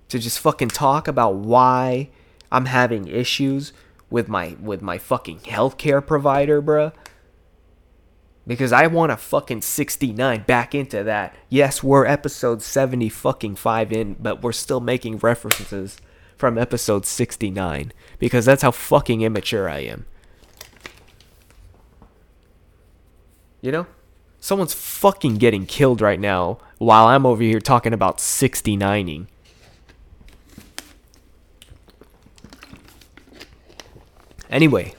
To 0.10 0.20
just 0.20 0.40
fucking 0.40 0.70
talk 0.70 1.08
about 1.08 1.36
why 1.36 2.10
I'm 2.52 2.66
having 2.66 3.08
issues 3.08 3.74
with 4.10 4.28
my 4.28 4.56
with 4.62 4.82
my 4.82 4.98
fucking 4.98 5.40
healthcare 5.40 6.06
provider, 6.06 6.62
bruh 6.62 6.94
because 8.50 8.74
I 8.74 8.88
want 8.88 9.12
a 9.12 9.18
fucking 9.18 9.62
69 9.62 10.42
back 10.48 10.74
into 10.74 11.04
that. 11.04 11.36
Yes, 11.50 11.84
we're 11.84 12.08
episode 12.08 12.64
70 12.64 13.08
fucking 13.10 13.56
5 13.56 13.92
in, 13.92 14.16
but 14.16 14.42
we're 14.42 14.54
still 14.54 14.80
making 14.80 15.20
references 15.20 15.98
from 16.36 16.58
episode 16.58 17.06
69 17.06 17.94
because 18.18 18.46
that's 18.46 18.64
how 18.64 18.72
fucking 18.72 19.22
immature 19.22 19.70
I 19.70 19.82
am. 19.82 20.08
You 23.62 23.72
know? 23.72 23.88
Someone's 24.40 24.74
fucking 24.74 25.36
getting 25.36 25.68
killed 25.68 26.02
right 26.02 26.20
now 26.20 26.58
while 26.80 27.06
I'm 27.06 27.28
over 27.28 27.44
here 27.44 27.60
talking 27.60 27.94
about 27.94 28.18
69ing. 28.18 29.28
Anyway, 34.50 34.94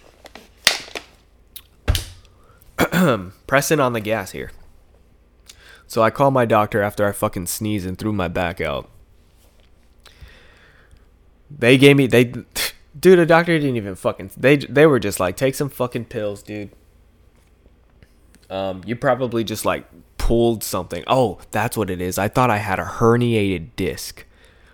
pressing 3.46 3.80
on 3.80 3.92
the 3.92 4.00
gas 4.00 4.30
here. 4.30 4.52
So 5.86 6.02
I 6.02 6.10
called 6.10 6.34
my 6.34 6.44
doctor 6.44 6.82
after 6.82 7.06
I 7.06 7.12
fucking 7.12 7.46
sneezed 7.46 7.86
and 7.86 7.98
threw 7.98 8.12
my 8.12 8.28
back 8.28 8.60
out. 8.60 8.88
They 11.50 11.76
gave 11.76 11.96
me 11.96 12.06
they 12.06 12.24
dude, 12.98 13.18
the 13.18 13.26
doctor 13.26 13.58
didn't 13.58 13.76
even 13.76 13.96
fucking 13.96 14.30
they 14.36 14.56
they 14.56 14.86
were 14.86 15.00
just 15.00 15.18
like 15.18 15.36
take 15.36 15.56
some 15.56 15.68
fucking 15.68 16.04
pills, 16.04 16.44
dude. 16.44 16.70
Um 18.48 18.82
you 18.86 18.94
probably 18.94 19.42
just 19.42 19.64
like 19.64 19.84
pulled 20.16 20.62
something. 20.62 21.02
Oh, 21.08 21.40
that's 21.50 21.76
what 21.76 21.90
it 21.90 22.00
is. 22.00 22.18
I 22.18 22.28
thought 22.28 22.50
I 22.50 22.58
had 22.58 22.78
a 22.78 22.84
herniated 22.84 23.70
disc. 23.74 24.24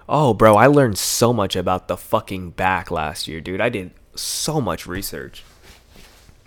Oh, 0.09 0.35
bro, 0.35 0.55
I 0.57 0.67
learned 0.67 0.99
so 0.99 1.33
much 1.33 1.57
about 1.57 1.89
the 1.89 1.97
fucking 1.97 2.51
back 2.51 2.91
last 2.91 3.27
year, 3.27 3.41
dude. 3.41 3.61
I 3.61 3.71
did 3.71 3.93
so 4.17 4.61
much 4.61 4.87
research 4.87 5.45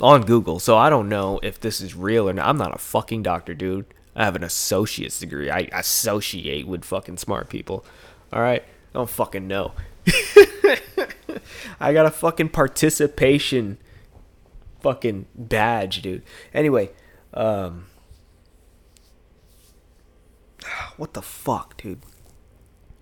on 0.02 0.24
Google, 0.24 0.60
so 0.60 0.78
I 0.78 0.90
don't 0.90 1.10
know 1.10 1.40
if 1.44 1.60
this 1.60 1.82
is 1.82 1.96
real 1.96 2.30
or 2.30 2.34
not. 2.34 2.48
I'm 2.48 2.58
not 2.58 2.74
a 2.74 2.78
fucking 2.78 3.24
doctor, 3.24 3.54
dude. 3.54 3.86
I 4.16 4.26
have 4.26 4.36
an 4.36 4.44
associate's 4.44 5.20
degree. 5.20 5.50
I 5.50 5.70
associate 5.72 6.68
with 6.68 6.84
fucking 6.86 7.18
smart 7.18 7.50
people. 7.50 7.86
All 8.34 8.42
right, 8.42 8.62
I 8.62 8.94
don't 8.94 9.10
fucking 9.10 9.48
know. 9.48 9.74
I 11.80 11.94
got 11.94 12.06
a 12.06 12.12
fucking 12.12 12.50
participation 12.50 13.78
fucking 14.82 15.26
badge, 15.36 16.02
dude. 16.02 16.24
Anyway, 16.54 16.90
um 17.34 17.86
what 20.98 21.14
the 21.14 21.22
fuck, 21.22 21.78
dude? 21.78 22.02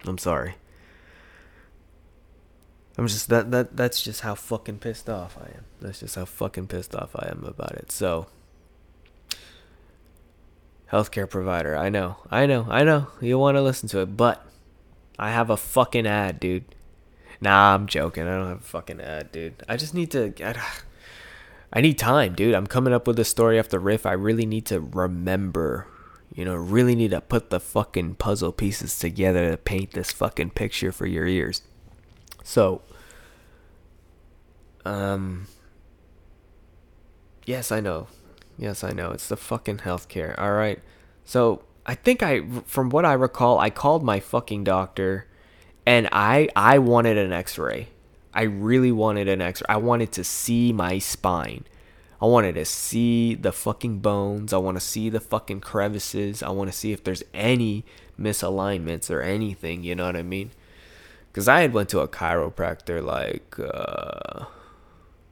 I'm 0.05 0.17
sorry. 0.17 0.55
I'm 2.97 3.07
just 3.07 3.29
that 3.29 3.51
that 3.51 3.77
that's 3.77 4.01
just 4.01 4.21
how 4.21 4.35
fucking 4.35 4.79
pissed 4.79 5.09
off 5.09 5.37
I 5.37 5.47
am. 5.55 5.65
That's 5.81 5.99
just 5.99 6.15
how 6.15 6.25
fucking 6.25 6.67
pissed 6.67 6.95
off 6.95 7.15
I 7.15 7.27
am 7.29 7.43
about 7.43 7.73
it. 7.73 7.91
So 7.91 8.27
healthcare 10.91 11.29
provider, 11.29 11.75
I 11.75 11.89
know. 11.89 12.17
I 12.31 12.45
know. 12.45 12.65
I 12.69 12.83
know. 12.83 13.07
You 13.21 13.37
want 13.37 13.57
to 13.57 13.61
listen 13.61 13.87
to 13.89 13.99
it, 13.99 14.17
but 14.17 14.45
I 15.19 15.31
have 15.31 15.49
a 15.49 15.57
fucking 15.57 16.07
ad, 16.07 16.39
dude. 16.39 16.65
Nah, 17.39 17.75
I'm 17.75 17.85
joking. 17.87 18.27
I 18.27 18.35
don't 18.35 18.47
have 18.47 18.61
a 18.61 18.63
fucking 18.63 19.01
ad, 19.01 19.31
dude. 19.31 19.63
I 19.69 19.77
just 19.77 19.93
need 19.93 20.09
to 20.11 20.29
get 20.29 20.57
I 21.71 21.81
need 21.81 21.97
time, 21.97 22.33
dude. 22.33 22.55
I'm 22.55 22.67
coming 22.67 22.93
up 22.93 23.07
with 23.07 23.19
a 23.19 23.25
story 23.25 23.59
after 23.59 23.79
riff. 23.79 24.05
I 24.05 24.13
really 24.13 24.45
need 24.45 24.65
to 24.67 24.79
remember. 24.79 25.87
You 26.33 26.45
know, 26.45 26.55
really 26.55 26.95
need 26.95 27.11
to 27.11 27.21
put 27.21 27.49
the 27.49 27.59
fucking 27.59 28.15
puzzle 28.15 28.51
pieces 28.51 28.97
together 28.97 29.51
to 29.51 29.57
paint 29.57 29.91
this 29.91 30.11
fucking 30.11 30.51
picture 30.51 30.91
for 30.91 31.05
your 31.05 31.25
ears. 31.25 31.61
So, 32.43 32.81
um, 34.87 35.47
yes, 37.45 37.71
I 37.71 37.79
know. 37.79 38.07
Yes, 38.57 38.83
I 38.83 38.91
know. 38.91 39.11
It's 39.11 39.27
the 39.27 39.37
fucking 39.37 39.79
healthcare. 39.79 40.37
All 40.39 40.53
right. 40.53 40.79
So 41.25 41.63
I 41.85 41.93
think 41.95 42.23
I, 42.23 42.41
from 42.65 42.89
what 42.89 43.05
I 43.05 43.13
recall, 43.13 43.59
I 43.59 43.69
called 43.69 44.03
my 44.03 44.19
fucking 44.19 44.63
doctor, 44.63 45.27
and 45.85 46.07
I 46.11 46.49
I 46.55 46.79
wanted 46.79 47.17
an 47.17 47.33
X-ray. 47.33 47.89
I 48.33 48.43
really 48.43 48.91
wanted 48.91 49.27
an 49.27 49.41
X-ray. 49.41 49.65
I 49.67 49.77
wanted 49.77 50.11
to 50.13 50.23
see 50.23 50.71
my 50.71 50.99
spine. 50.99 51.65
I 52.21 52.25
wanted 52.25 52.55
to 52.55 52.65
see 52.65 53.35
the 53.35 53.51
fucking 53.51 53.99
bones. 53.99 54.53
I 54.53 54.57
want 54.57 54.77
to 54.77 54.81
see 54.81 55.09
the 55.09 55.19
fucking 55.19 55.61
crevices. 55.61 56.41
I 56.41 56.49
want 56.49 56.71
to 56.71 56.75
see 56.75 56.91
if 56.91 57.03
there's 57.03 57.23
any 57.33 57.85
misalignments 58.19 59.11
or 59.11 59.21
anything. 59.21 59.83
You 59.83 59.95
know 59.95 60.05
what 60.05 60.15
I 60.15 60.23
mean? 60.23 60.51
because 61.37 61.47
I 61.47 61.61
had 61.61 61.71
went 61.71 61.89
to 61.89 61.99
a 61.99 62.07
chiropractor 62.07 63.03
like 63.03 63.59
uh, 63.59 64.45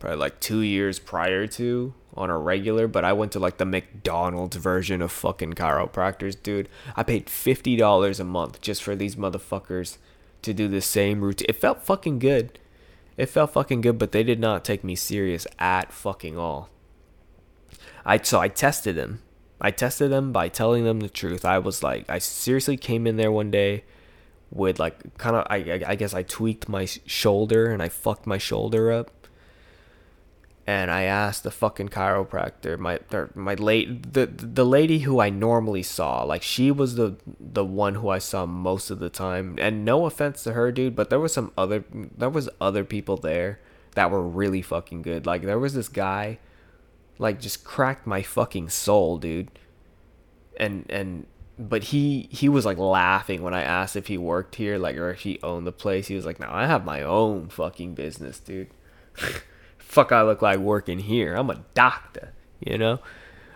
probably 0.06 0.20
like 0.20 0.40
two 0.40 0.62
years 0.62 1.00
prior 1.00 1.48
to 1.48 1.92
on 2.14 2.30
a 2.30 2.38
regular, 2.38 2.88
but 2.88 3.04
I 3.04 3.12
went 3.12 3.32
to 3.32 3.40
like 3.40 3.58
the 3.58 3.66
McDonald's 3.66 4.56
version 4.56 5.02
of 5.02 5.12
fucking 5.12 5.54
chiropractors, 5.54 6.42
dude. 6.42 6.70
I 6.96 7.02
paid 7.02 7.28
fifty 7.28 7.76
dollars 7.76 8.20
a 8.20 8.24
month 8.24 8.62
just 8.62 8.84
for 8.84 8.96
these 8.96 9.16
motherfuckers 9.16 9.98
to 10.44 10.54
do 10.54 10.68
the 10.68 10.80
same 10.80 11.22
routine. 11.22 11.48
It 11.50 11.56
felt 11.56 11.82
fucking 11.84 12.20
good. 12.20 12.60
It 13.18 13.26
felt 13.26 13.54
fucking 13.54 13.82
good, 13.82 13.98
but 13.98 14.12
they 14.12 14.22
did 14.22 14.40
not 14.40 14.64
take 14.64 14.84
me 14.84 14.96
serious 14.96 15.48
at 15.58 15.92
fucking 15.92 16.38
all. 16.38 16.70
I 18.06 18.20
so 18.20 18.40
I 18.40 18.48
tested 18.48 18.96
them. 18.96 19.24
I 19.60 19.72
tested 19.72 20.12
them 20.12 20.32
by 20.32 20.50
telling 20.50 20.84
them 20.84 21.00
the 21.00 21.10
truth. 21.10 21.44
I 21.44 21.58
was 21.58 21.82
like, 21.82 22.08
I 22.08 22.20
seriously 22.20 22.78
came 22.78 23.08
in 23.08 23.18
there 23.18 23.32
one 23.32 23.50
day 23.50 23.86
with 24.52 24.80
like 24.80 25.18
kind 25.18 25.36
of 25.36 25.48
I 25.50 25.82
I 25.88 25.96
guess 25.96 26.14
I 26.14 26.22
tweaked 26.22 26.70
my 26.70 26.86
shoulder 26.86 27.72
and 27.72 27.82
I 27.82 27.90
fucked 27.90 28.28
my 28.28 28.38
shoulder 28.38 28.92
up. 28.92 29.10
And 30.68 30.90
I 30.90 31.04
asked 31.04 31.44
the 31.44 31.52
fucking 31.52 31.90
chiropractor, 31.90 32.80
my 32.80 33.00
my 33.36 33.54
late 33.54 34.14
the 34.14 34.26
the 34.26 34.66
lady 34.66 35.00
who 35.00 35.20
I 35.20 35.30
normally 35.30 35.84
saw, 35.84 36.24
like 36.24 36.42
she 36.42 36.72
was 36.72 36.96
the 36.96 37.18
the 37.40 37.64
one 37.64 37.96
who 37.96 38.10
I 38.10 38.18
saw 38.18 38.48
most 38.48 38.90
of 38.90 38.98
the 38.98 39.10
time. 39.10 39.58
And 39.62 39.86
no 39.86 40.08
offense 40.08 40.44
to 40.44 40.54
her, 40.54 40.72
dude, 40.72 40.96
but 40.96 41.12
there 41.12 41.20
was 41.20 41.34
some 41.34 41.52
other 41.56 41.86
there 41.92 42.32
was 42.32 42.50
other 42.60 42.84
people 42.84 43.16
there 43.16 43.60
that 43.94 44.10
were 44.10 44.24
really 44.24 44.64
fucking 44.64 45.04
good. 45.04 45.28
Like 45.28 45.44
there 45.44 45.60
was 45.60 45.76
this 45.76 45.88
guy, 45.88 46.40
like 47.20 47.40
just 47.40 47.64
cracked 47.64 48.08
my 48.08 48.24
fucking 48.24 48.70
soul, 48.70 49.20
dude. 49.20 49.52
And 50.58 50.86
and 50.90 51.28
but 51.60 51.86
he 51.86 52.28
he 52.32 52.50
was 52.50 52.66
like 52.66 52.80
laughing 52.80 53.44
when 53.44 53.54
I 53.54 53.62
asked 53.62 53.96
if 53.96 54.08
he 54.08 54.18
worked 54.18 54.56
here, 54.56 54.80
like 54.80 54.98
or 54.98 55.12
if 55.12 55.22
he 55.22 55.40
owned 55.44 55.68
the 55.68 55.72
place. 55.72 56.08
He 56.08 56.16
was 56.16 56.26
like, 56.26 56.40
"No, 56.40 56.48
I 56.50 56.66
have 56.66 56.86
my 56.86 57.04
own 57.04 57.50
fucking 57.50 57.94
business, 57.94 58.40
dude. 58.40 58.70
Fuck, 59.96 60.12
I 60.12 60.24
look 60.24 60.42
like 60.42 60.60
working 60.60 61.00
here. 61.00 61.36
I'm 61.36 61.50
a 61.50 61.64
doctor, 61.74 62.34
you 62.60 62.78
know." 62.78 63.00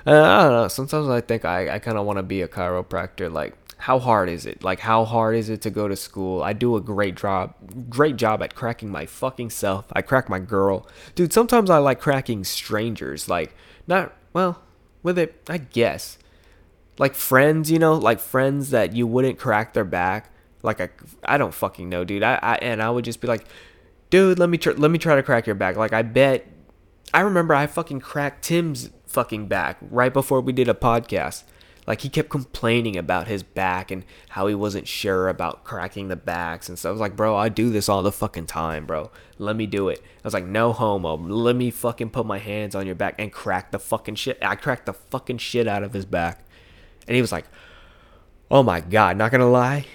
I 0.06 0.12
don't 0.12 0.54
know. 0.54 0.68
Sometimes 0.70 1.10
I 1.10 1.22
think 1.22 1.46
I 1.46 1.76
I 1.76 1.80
kind 1.80 1.98
of 1.98 2.06
want 2.06 2.18
to 2.18 2.24
be 2.24 2.42
a 2.42 2.48
chiropractor. 2.48 3.32
Like, 3.32 3.56
how 3.78 4.00
hard 4.00 4.30
is 4.30 4.46
it? 4.46 4.64
Like, 4.64 4.80
how 4.80 5.06
hard 5.06 5.36
is 5.36 5.50
it 5.50 5.62
to 5.64 5.70
go 5.70 5.88
to 5.88 5.96
school? 5.96 6.42
I 6.42 6.54
do 6.54 6.76
a 6.78 6.82
great 6.82 7.16
job, 7.16 7.54
great 7.90 8.16
job 8.16 8.42
at 8.42 8.56
cracking 8.56 8.90
my 8.90 9.06
fucking 9.06 9.50
self. 9.50 9.86
I 9.94 10.02
crack 10.02 10.30
my 10.30 10.40
girl, 10.40 10.88
dude. 11.16 11.34
Sometimes 11.34 11.70
I 11.70 11.78
like 11.78 12.00
cracking 12.00 12.44
strangers. 12.46 13.28
Like, 13.28 13.54
not 13.86 14.14
well 14.34 14.62
with 15.04 15.20
it, 15.20 15.44
I 15.50 15.58
guess 15.58 16.18
like 17.00 17.16
friends, 17.16 17.72
you 17.72 17.80
know, 17.80 17.96
like 17.96 18.20
friends 18.20 18.70
that 18.70 18.94
you 18.94 19.08
wouldn't 19.08 19.40
crack 19.40 19.74
their 19.74 19.86
back. 19.86 20.30
Like 20.62 20.82
I, 20.82 20.90
I 21.24 21.38
don't 21.38 21.54
fucking 21.54 21.90
know, 21.90 22.04
dude. 22.04 22.22
I, 22.22 22.38
I 22.42 22.56
and 22.56 22.84
I 22.84 22.90
would 22.90 23.06
just 23.06 23.22
be 23.22 23.28
like, 23.28 23.46
dude, 24.10 24.40
let 24.40 24.50
me 24.50 24.58
try, 24.58 24.74
let 24.74 24.92
me 24.92 24.98
try 24.98 25.16
to 25.16 25.24
crack 25.24 25.46
your 25.46 25.56
back. 25.56 25.76
Like 25.76 25.94
I 25.94 26.02
bet, 26.02 26.48
I 27.14 27.22
remember 27.22 27.54
I 27.54 27.68
fucking 27.68 28.02
cracked 28.02 28.44
Tim's 28.44 28.90
fucking 29.08 29.48
back 29.48 29.78
right 29.82 30.14
before 30.14 30.42
we 30.42 30.54
did 30.54 30.70
a 30.70 30.74
podcast. 30.74 31.44
Like 31.88 32.02
he 32.02 32.10
kept 32.10 32.30
complaining 32.30 32.98
about 32.98 33.28
his 33.28 33.42
back 33.42 33.90
and 33.90 34.06
how 34.30 34.46
he 34.46 34.54
wasn't 34.54 34.88
sure 34.88 35.28
about 35.28 35.64
cracking 35.64 36.08
the 36.08 36.16
backs 36.16 36.70
and 36.70 36.78
stuff. 36.78 36.90
I 36.90 36.92
was 36.92 37.02
like, 37.02 37.16
bro, 37.16 37.36
I 37.36 37.50
do 37.50 37.72
this 37.72 37.90
all 37.90 38.04
the 38.04 38.12
fucking 38.12 38.46
time, 38.46 38.86
bro. 38.86 39.10
Let 39.40 39.56
me 39.56 39.66
do 39.66 39.90
it. 39.90 40.00
I 40.00 40.22
was 40.24 40.36
like, 40.36 40.46
no 40.46 40.72
homo. 40.72 41.18
Let 41.18 41.56
me 41.56 41.72
fucking 41.72 42.12
put 42.12 42.28
my 42.28 42.38
hands 42.38 42.76
on 42.76 42.86
your 42.86 42.94
back 42.94 43.16
and 43.18 43.34
crack 43.34 43.72
the 43.72 43.80
fucking 43.80 44.16
shit. 44.16 44.38
I 44.44 44.56
cracked 44.56 44.86
the 44.86 44.94
fucking 44.94 45.40
shit 45.40 45.68
out 45.68 45.82
of 45.82 45.94
his 45.94 46.06
back. 46.06 46.46
And 47.08 47.16
he 47.16 47.22
was 47.22 47.32
like, 47.32 47.46
Oh 48.52 48.64
my 48.64 48.82
God, 48.82 49.16
not 49.16 49.32
gonna 49.32 49.50
lie, 49.50 49.86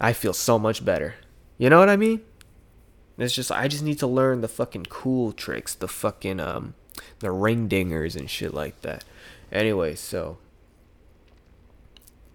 I 0.00 0.14
feel 0.14 0.32
so 0.32 0.58
much 0.58 0.82
better. 0.82 1.14
You 1.58 1.68
know 1.68 1.78
what 1.78 1.90
I 1.90 1.96
mean? 1.96 2.22
It's 3.18 3.34
just, 3.34 3.52
I 3.52 3.68
just 3.68 3.84
need 3.84 3.98
to 3.98 4.06
learn 4.06 4.40
the 4.40 4.48
fucking 4.48 4.86
cool 4.86 5.32
tricks, 5.32 5.74
the 5.74 5.88
fucking, 5.88 6.40
um, 6.40 6.74
the 7.20 7.30
ring 7.30 7.68
dingers 7.68 8.16
and 8.16 8.28
shit 8.28 8.54
like 8.54 8.80
that. 8.82 9.04
Anyway, 9.50 9.94
so 9.94 10.38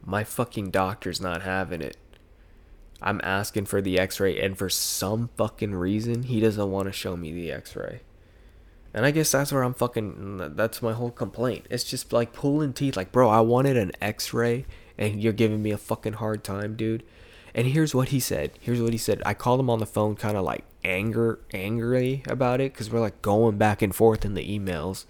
my 0.06 0.24
fucking 0.24 0.72
doctor's 0.72 1.20
not 1.20 1.42
having 1.42 1.82
it. 1.82 1.98
I'm 3.02 3.22
asking 3.24 3.66
for 3.66 3.82
the 3.82 4.00
x-ray 4.00 4.40
and 4.40 4.58
for 4.58 4.70
some 4.70 5.30
fucking 5.38 5.76
reason 5.76 6.24
he 6.24 6.40
doesn't 6.40 6.72
want 6.72 6.88
to 6.88 6.92
show 6.92 7.16
me 7.16 7.32
the 7.32 7.52
x-ray. 7.52 8.02
And 8.94 9.06
I 9.06 9.12
guess 9.12 9.32
that's 9.32 9.52
where 9.52 9.63
I'm 9.63 9.74
fucking 9.74 10.56
that's 10.56 10.82
my 10.82 10.94
whole 10.94 11.12
complaint. 11.12 11.68
It's 11.70 11.84
just 11.84 12.12
like 12.13 12.34
pulling 12.34 12.74
teeth 12.74 12.98
like, 12.98 13.12
"Bro, 13.12 13.30
I 13.30 13.42
wanted 13.42 13.78
an 13.78 13.92
x-ray 14.02 14.66
and 14.98 15.22
you're 15.22 15.34
giving 15.34 15.62
me 15.62 15.72
a 15.72 15.78
fucking 15.78 16.13
hard 16.13 16.44
time, 16.44 16.76
dude." 16.76 17.04
And 17.58 17.65
here's 17.65 17.96
what 17.96 18.10
he 18.10 18.20
said. 18.20 18.52
Here's 18.62 18.80
what 18.80 18.93
he 18.93 19.00
said. 19.00 19.24
I 19.26 19.34
called 19.34 19.60
him 19.60 19.70
on 19.72 19.80
the 19.80 19.88
phone 19.88 20.15
kind 20.15 20.38
of 20.38 20.43
like 20.43 20.63
anger 20.84 21.39
angry 21.52 22.22
about 22.28 22.62
it 22.62 22.72
cuz 22.76 22.91
we're 22.91 23.00
like 23.00 23.24
going 23.24 23.58
back 23.58 23.82
and 23.82 23.96
forth 23.96 24.24
in 24.24 24.36
the 24.36 24.48
emails. 24.48 25.06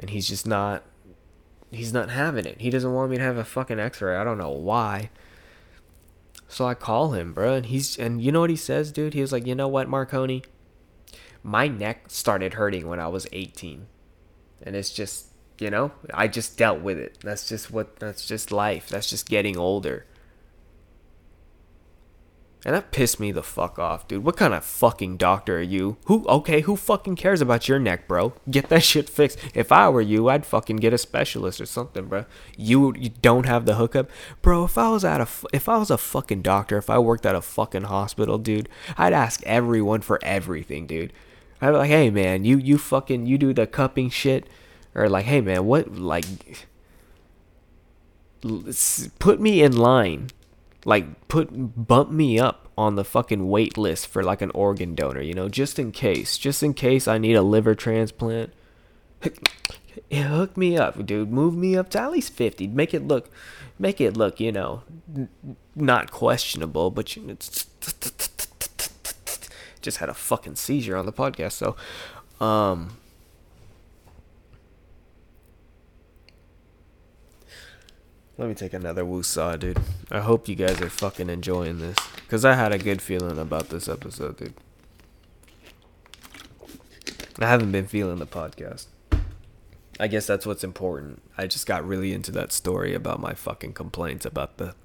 And 0.00 0.10
he's 0.10 0.28
just 0.28 0.48
not 0.48 0.82
he's 1.70 1.92
not 1.92 2.10
having 2.10 2.44
it. 2.44 2.60
He 2.60 2.70
doesn't 2.70 2.92
want 2.92 3.12
me 3.12 3.18
to 3.18 3.22
have 3.22 3.36
a 3.36 3.44
fucking 3.44 3.78
x-ray. 3.78 4.16
I 4.16 4.24
don't 4.24 4.36
know 4.36 4.50
why. 4.50 5.10
So 6.48 6.66
I 6.66 6.74
call 6.74 7.12
him, 7.12 7.32
bro, 7.32 7.54
and 7.54 7.66
he's 7.66 7.96
and 7.96 8.20
you 8.20 8.32
know 8.32 8.40
what 8.40 8.50
he 8.50 8.56
says, 8.56 8.90
dude? 8.90 9.14
He 9.14 9.20
was 9.20 9.30
like, 9.30 9.46
"You 9.46 9.54
know 9.54 9.68
what, 9.68 9.88
Marconi? 9.88 10.42
My 11.44 11.68
neck 11.68 12.06
started 12.08 12.54
hurting 12.54 12.88
when 12.88 12.98
I 12.98 13.06
was 13.06 13.28
18." 13.32 13.86
And 14.62 14.74
it's 14.74 14.90
just, 14.90 15.26
you 15.60 15.70
know, 15.70 15.92
I 16.12 16.26
just 16.26 16.56
dealt 16.58 16.80
with 16.80 16.98
it. 16.98 17.18
That's 17.22 17.48
just 17.48 17.70
what 17.70 18.00
that's 18.00 18.26
just 18.26 18.50
life. 18.50 18.88
That's 18.88 19.08
just 19.08 19.28
getting 19.28 19.56
older. 19.56 20.04
And 22.64 22.74
that 22.74 22.90
pissed 22.90 23.20
me 23.20 23.30
the 23.30 23.42
fuck 23.42 23.78
off, 23.78 24.08
dude. 24.08 24.24
What 24.24 24.36
kind 24.36 24.52
of 24.52 24.64
fucking 24.64 25.16
doctor 25.16 25.58
are 25.58 25.62
you? 25.62 25.96
Who, 26.06 26.26
okay, 26.26 26.62
who 26.62 26.74
fucking 26.74 27.14
cares 27.14 27.40
about 27.40 27.68
your 27.68 27.78
neck, 27.78 28.08
bro? 28.08 28.32
Get 28.50 28.68
that 28.68 28.82
shit 28.82 29.08
fixed. 29.08 29.38
If 29.54 29.70
I 29.70 29.88
were 29.88 30.00
you, 30.00 30.28
I'd 30.28 30.44
fucking 30.44 30.76
get 30.76 30.92
a 30.92 30.98
specialist 30.98 31.60
or 31.60 31.66
something, 31.66 32.06
bro. 32.06 32.24
You, 32.56 32.94
you 32.96 33.10
don't 33.22 33.46
have 33.46 33.64
the 33.64 33.76
hookup? 33.76 34.10
Bro, 34.42 34.64
if 34.64 34.76
I 34.76 34.88
was 34.90 35.04
at 35.04 35.20
a, 35.20 35.28
if 35.52 35.68
I 35.68 35.78
was 35.78 35.90
a 35.90 35.98
fucking 35.98 36.42
doctor, 36.42 36.76
if 36.76 36.90
I 36.90 36.98
worked 36.98 37.26
at 37.26 37.36
a 37.36 37.42
fucking 37.42 37.84
hospital, 37.84 38.38
dude, 38.38 38.68
I'd 38.96 39.12
ask 39.12 39.40
everyone 39.44 40.00
for 40.00 40.18
everything, 40.22 40.86
dude. 40.86 41.12
I'd 41.60 41.70
be 41.70 41.76
like, 41.76 41.90
hey, 41.90 42.10
man, 42.10 42.44
you, 42.44 42.58
you 42.58 42.76
fucking, 42.76 43.26
you 43.26 43.38
do 43.38 43.52
the 43.52 43.66
cupping 43.68 44.10
shit? 44.10 44.48
Or 44.96 45.08
like, 45.08 45.26
hey, 45.26 45.40
man, 45.40 45.64
what, 45.64 45.96
like, 45.96 46.24
put 49.18 49.40
me 49.40 49.62
in 49.62 49.76
line 49.76 50.30
like 50.84 51.28
put 51.28 51.48
bump 51.52 52.10
me 52.10 52.38
up 52.38 52.68
on 52.78 52.94
the 52.94 53.04
fucking 53.04 53.48
wait 53.48 53.76
list 53.76 54.06
for 54.06 54.22
like 54.22 54.40
an 54.40 54.50
organ 54.52 54.94
donor, 54.94 55.20
you 55.20 55.34
know, 55.34 55.48
just 55.48 55.78
in 55.78 55.90
case, 55.92 56.38
just 56.38 56.62
in 56.62 56.74
case 56.74 57.08
I 57.08 57.18
need 57.18 57.34
a 57.34 57.42
liver 57.42 57.74
transplant. 57.74 58.52
Hook 60.12 60.56
me 60.56 60.78
up, 60.78 61.04
dude. 61.04 61.30
Move 61.30 61.56
me 61.56 61.76
up 61.76 61.90
to 61.90 62.00
at 62.00 62.12
least 62.12 62.32
50. 62.32 62.68
Make 62.68 62.94
it 62.94 63.06
look 63.06 63.30
make 63.78 64.00
it 64.00 64.16
look, 64.16 64.40
you 64.40 64.52
know, 64.52 64.82
not 65.74 66.10
questionable, 66.10 66.90
but 66.90 67.14
you 67.16 67.26
just 69.80 69.98
had 69.98 70.08
a 70.08 70.14
fucking 70.14 70.56
seizure 70.56 70.96
on 70.96 71.06
the 71.06 71.12
podcast, 71.12 71.52
so 71.52 71.76
um 72.44 72.97
Let 78.38 78.48
me 78.48 78.54
take 78.54 78.72
another 78.72 79.02
woosah, 79.02 79.58
dude. 79.58 79.80
I 80.12 80.20
hope 80.20 80.48
you 80.48 80.54
guys 80.54 80.80
are 80.80 80.88
fucking 80.88 81.28
enjoying 81.28 81.80
this. 81.80 81.96
Because 82.14 82.44
I 82.44 82.54
had 82.54 82.72
a 82.72 82.78
good 82.78 83.02
feeling 83.02 83.36
about 83.36 83.68
this 83.68 83.88
episode, 83.88 84.36
dude. 84.36 84.54
I 87.40 87.46
haven't 87.46 87.72
been 87.72 87.88
feeling 87.88 88.20
the 88.20 88.26
podcast. 88.28 88.86
I 89.98 90.06
guess 90.06 90.24
that's 90.24 90.46
what's 90.46 90.62
important. 90.62 91.20
I 91.36 91.48
just 91.48 91.66
got 91.66 91.86
really 91.86 92.12
into 92.12 92.30
that 92.30 92.52
story 92.52 92.94
about 92.94 93.18
my 93.18 93.34
fucking 93.34 93.72
complaints 93.72 94.24
about 94.24 94.58
the, 94.58 94.76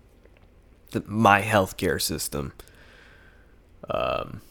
the 0.89 1.03
my 1.05 1.43
healthcare 1.43 2.01
system. 2.01 2.53
Um. 3.87 4.41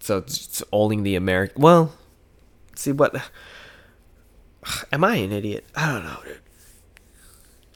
So 0.00 0.18
it's, 0.18 0.46
it's 0.46 0.62
owning 0.72 1.04
the 1.04 1.14
American. 1.14 1.62
Well, 1.62 1.92
see 2.74 2.90
what. 2.90 3.14
Am 4.92 5.04
I 5.04 5.16
an 5.16 5.30
idiot? 5.30 5.64
I 5.76 5.92
don't 5.92 6.02
know, 6.02 6.18
dude. 6.24 6.40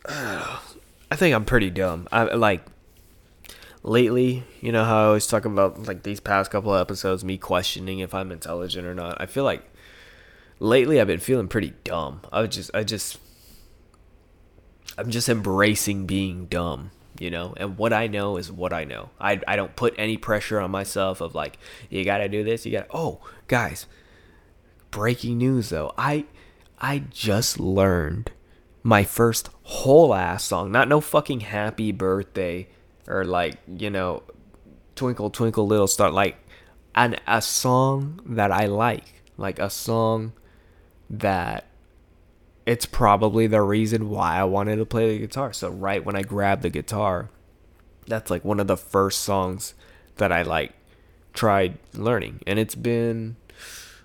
I 0.06 1.16
think 1.16 1.34
I'm 1.34 1.44
pretty 1.44 1.70
dumb. 1.70 2.08
I 2.12 2.24
like 2.34 2.64
lately, 3.82 4.44
you 4.60 4.72
know 4.72 4.84
how 4.84 5.02
I 5.02 5.04
always 5.06 5.26
talk 5.26 5.44
about 5.44 5.86
like 5.86 6.02
these 6.02 6.20
past 6.20 6.50
couple 6.50 6.74
of 6.74 6.80
episodes, 6.80 7.24
me 7.24 7.38
questioning 7.38 8.00
if 8.00 8.14
I'm 8.14 8.32
intelligent 8.32 8.86
or 8.86 8.94
not. 8.94 9.20
I 9.20 9.26
feel 9.26 9.44
like 9.44 9.62
lately 10.58 11.00
I've 11.00 11.06
been 11.06 11.20
feeling 11.20 11.48
pretty 11.48 11.74
dumb. 11.84 12.20
I 12.32 12.46
just, 12.46 12.70
I 12.74 12.84
just, 12.84 13.18
I'm 14.96 15.10
just 15.10 15.28
embracing 15.28 16.06
being 16.06 16.46
dumb, 16.46 16.90
you 17.18 17.30
know. 17.30 17.54
And 17.56 17.76
what 17.78 17.92
I 17.92 18.06
know 18.06 18.36
is 18.36 18.50
what 18.50 18.72
I 18.72 18.84
know. 18.84 19.10
I, 19.20 19.40
I 19.46 19.56
don't 19.56 19.76
put 19.76 19.94
any 19.98 20.16
pressure 20.16 20.60
on 20.60 20.70
myself 20.70 21.20
of 21.20 21.34
like, 21.34 21.58
you 21.90 22.04
gotta 22.04 22.28
do 22.28 22.44
this, 22.44 22.64
you 22.64 22.72
gotta. 22.72 22.88
Oh, 22.90 23.20
guys, 23.46 23.86
breaking 24.90 25.38
news 25.38 25.68
though. 25.68 25.92
I, 25.96 26.24
I 26.78 27.04
just 27.10 27.60
learned 27.60 28.30
my 28.84 29.02
first 29.02 29.48
whole 29.62 30.14
ass 30.14 30.44
song, 30.44 30.70
not 30.70 30.86
no 30.86 31.00
fucking 31.00 31.40
happy 31.40 31.90
birthday 31.90 32.68
or 33.08 33.24
like, 33.24 33.56
you 33.66 33.90
know, 33.90 34.22
twinkle 34.94 35.30
twinkle 35.30 35.66
little 35.66 35.88
star 35.88 36.10
like 36.10 36.36
an 36.94 37.16
a 37.26 37.42
song 37.42 38.20
that 38.26 38.52
I 38.52 38.66
like, 38.66 39.22
like 39.36 39.58
a 39.58 39.70
song 39.70 40.34
that 41.10 41.66
it's 42.66 42.86
probably 42.86 43.46
the 43.46 43.62
reason 43.62 44.10
why 44.10 44.36
I 44.36 44.44
wanted 44.44 44.76
to 44.76 44.86
play 44.86 45.10
the 45.10 45.18
guitar. 45.18 45.52
So 45.52 45.70
right 45.70 46.04
when 46.04 46.14
I 46.14 46.22
grabbed 46.22 46.62
the 46.62 46.70
guitar, 46.70 47.30
that's 48.06 48.30
like 48.30 48.44
one 48.44 48.60
of 48.60 48.66
the 48.66 48.76
first 48.76 49.22
songs 49.22 49.74
that 50.16 50.30
I 50.30 50.42
like 50.42 50.72
tried 51.32 51.78
learning. 51.94 52.40
And 52.46 52.58
it's 52.58 52.74
been 52.74 53.36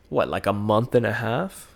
what, 0.07 0.29
like 0.29 0.45
a 0.45 0.53
month 0.53 0.95
and 0.95 1.05
a 1.05 1.13
half 1.13 1.69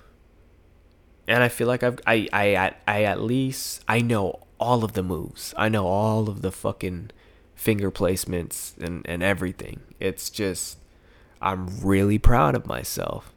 and 1.27 1.43
I 1.43 1.49
feel 1.49 1.67
like 1.67 1.83
I've 1.83 1.99
I 2.05 2.27
I 2.33 2.73
I 2.88 3.03
at 3.03 3.21
least 3.21 3.83
I 3.88 3.99
know 3.99 4.39
all 4.59 4.83
of 4.83 4.93
the 4.93 5.03
moves. 5.03 5.53
I 5.57 5.69
know 5.69 5.86
all 5.88 6.29
of 6.29 6.41
the 6.41 6.51
fucking 6.51 7.12
finger 7.55 7.91
placements 7.91 8.77
and 8.77 9.05
and 9.05 9.23
everything. 9.23 9.81
It's 9.99 10.29
just 10.29 10.77
I'm 11.41 11.67
really 11.81 12.17
proud 12.17 12.55
of 12.55 12.65
myself. 12.65 13.33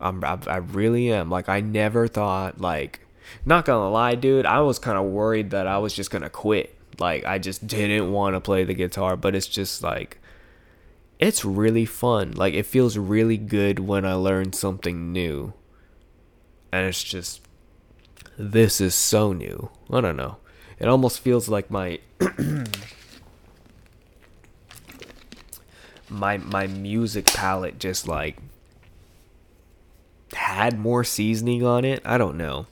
I'm 0.00 0.22
I, 0.24 0.38
I 0.46 0.56
really 0.56 1.12
am. 1.12 1.30
Like 1.30 1.48
I 1.48 1.60
never 1.60 2.08
thought 2.08 2.60
like 2.60 3.00
not 3.44 3.64
gonna 3.64 3.90
lie, 3.90 4.14
dude. 4.14 4.46
I 4.46 4.60
was 4.60 4.78
kind 4.78 4.98
of 4.98 5.04
worried 5.04 5.50
that 5.50 5.66
I 5.66 5.78
was 5.78 5.94
just 5.94 6.10
gonna 6.10 6.30
quit. 6.30 6.76
Like 6.98 7.24
I 7.24 7.38
just 7.38 7.66
didn't 7.66 8.12
want 8.12 8.34
to 8.34 8.40
play 8.40 8.64
the 8.64 8.74
guitar, 8.74 9.16
but 9.16 9.34
it's 9.34 9.46
just 9.46 9.82
like 9.82 10.18
it's 11.18 11.44
really 11.44 11.84
fun. 11.84 12.32
Like 12.32 12.54
it 12.54 12.66
feels 12.66 12.98
really 12.98 13.38
good 13.38 13.78
when 13.78 14.04
I 14.04 14.14
learn 14.14 14.52
something 14.52 15.12
new 15.12 15.54
and 16.72 16.86
it's 16.86 17.02
just 17.02 17.40
this 18.38 18.80
is 18.80 18.94
so 18.94 19.32
new. 19.32 19.70
I 19.90 20.00
don't 20.00 20.16
know. 20.16 20.36
It 20.78 20.88
almost 20.88 21.20
feels 21.20 21.48
like 21.48 21.70
my 21.70 22.00
my 26.08 26.38
my 26.38 26.66
music 26.66 27.26
palette 27.26 27.78
just 27.78 28.06
like 28.06 28.38
had 30.32 30.78
more 30.78 31.04
seasoning 31.04 31.64
on 31.64 31.84
it. 31.84 32.02
I 32.04 32.18
don't 32.18 32.36
know. 32.36 32.66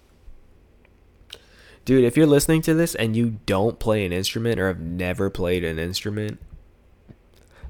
Dude, 1.84 2.04
if 2.04 2.16
you're 2.16 2.26
listening 2.26 2.62
to 2.62 2.74
this 2.74 2.94
and 2.94 3.14
you 3.14 3.38
don't 3.44 3.78
play 3.78 4.06
an 4.06 4.12
instrument 4.12 4.58
or 4.58 4.68
have 4.68 4.80
never 4.80 5.28
played 5.28 5.64
an 5.64 5.78
instrument, 5.78 6.40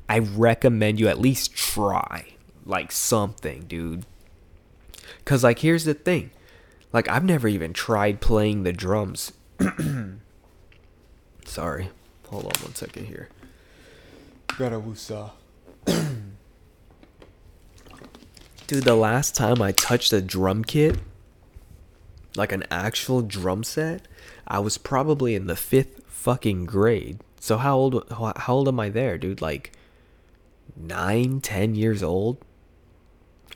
I 0.09 0.21
recommend 0.21 1.01
you 1.01 1.09
at 1.09 1.19
least 1.21 1.55
try 1.55 2.35
like 2.65 2.93
something, 2.93 3.63
dude. 3.63 4.07
Cause 5.25 5.43
like 5.45 5.61
here's 5.61 5.85
the 5.85 5.95
thing. 5.95 6.31
Like 6.93 7.09
I've 7.09 7.25
never 7.25 7.49
even 7.49 7.73
tried 7.73 8.21
playing 8.21 8.63
the 8.63 8.73
drums. 8.73 9.33
Sorry. 11.45 11.91
Hold 12.29 12.45
on 12.45 12.63
one 12.63 12.75
second 12.75 13.07
here. 13.07 13.29
Got 14.59 14.73
a 14.73 14.81
woosah. 14.81 15.31
Dude, 18.67 18.85
the 18.85 18.95
last 18.95 19.35
time 19.35 19.61
I 19.61 19.73
touched 19.73 20.13
a 20.13 20.23
drum 20.23 20.65
kit, 20.65 20.99
like 22.35 22.51
an 22.51 22.65
actual 22.71 23.21
drum 23.21 23.63
set, 23.63 24.09
I 24.49 24.59
was 24.59 24.79
probably 24.79 25.35
in 25.35 25.47
the 25.47 25.57
fifth 25.57 26.03
fucking 26.07 26.65
grade. 26.65 27.21
So 27.41 27.59
how 27.59 27.77
old 27.77 28.07
how 28.11 28.55
old 28.55 28.69
am 28.69 28.81
I 28.81 28.89
there, 28.89 29.19
dude? 29.19 29.43
Like 29.43 29.73
nine, 30.77 31.41
ten 31.41 31.75
years 31.75 32.03
old? 32.03 32.39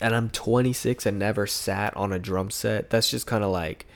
And 0.01 0.15
I'm 0.15 0.31
26 0.31 1.07
and 1.07 1.19
never 1.19 1.47
sat 1.47 1.97
on 1.97 2.13
a 2.13 2.19
drum 2.19 2.51
set, 2.51 2.91
that's 2.91 3.11
just 3.11 3.27
kind 3.27 3.43
of 3.43 3.51
like 3.51 3.87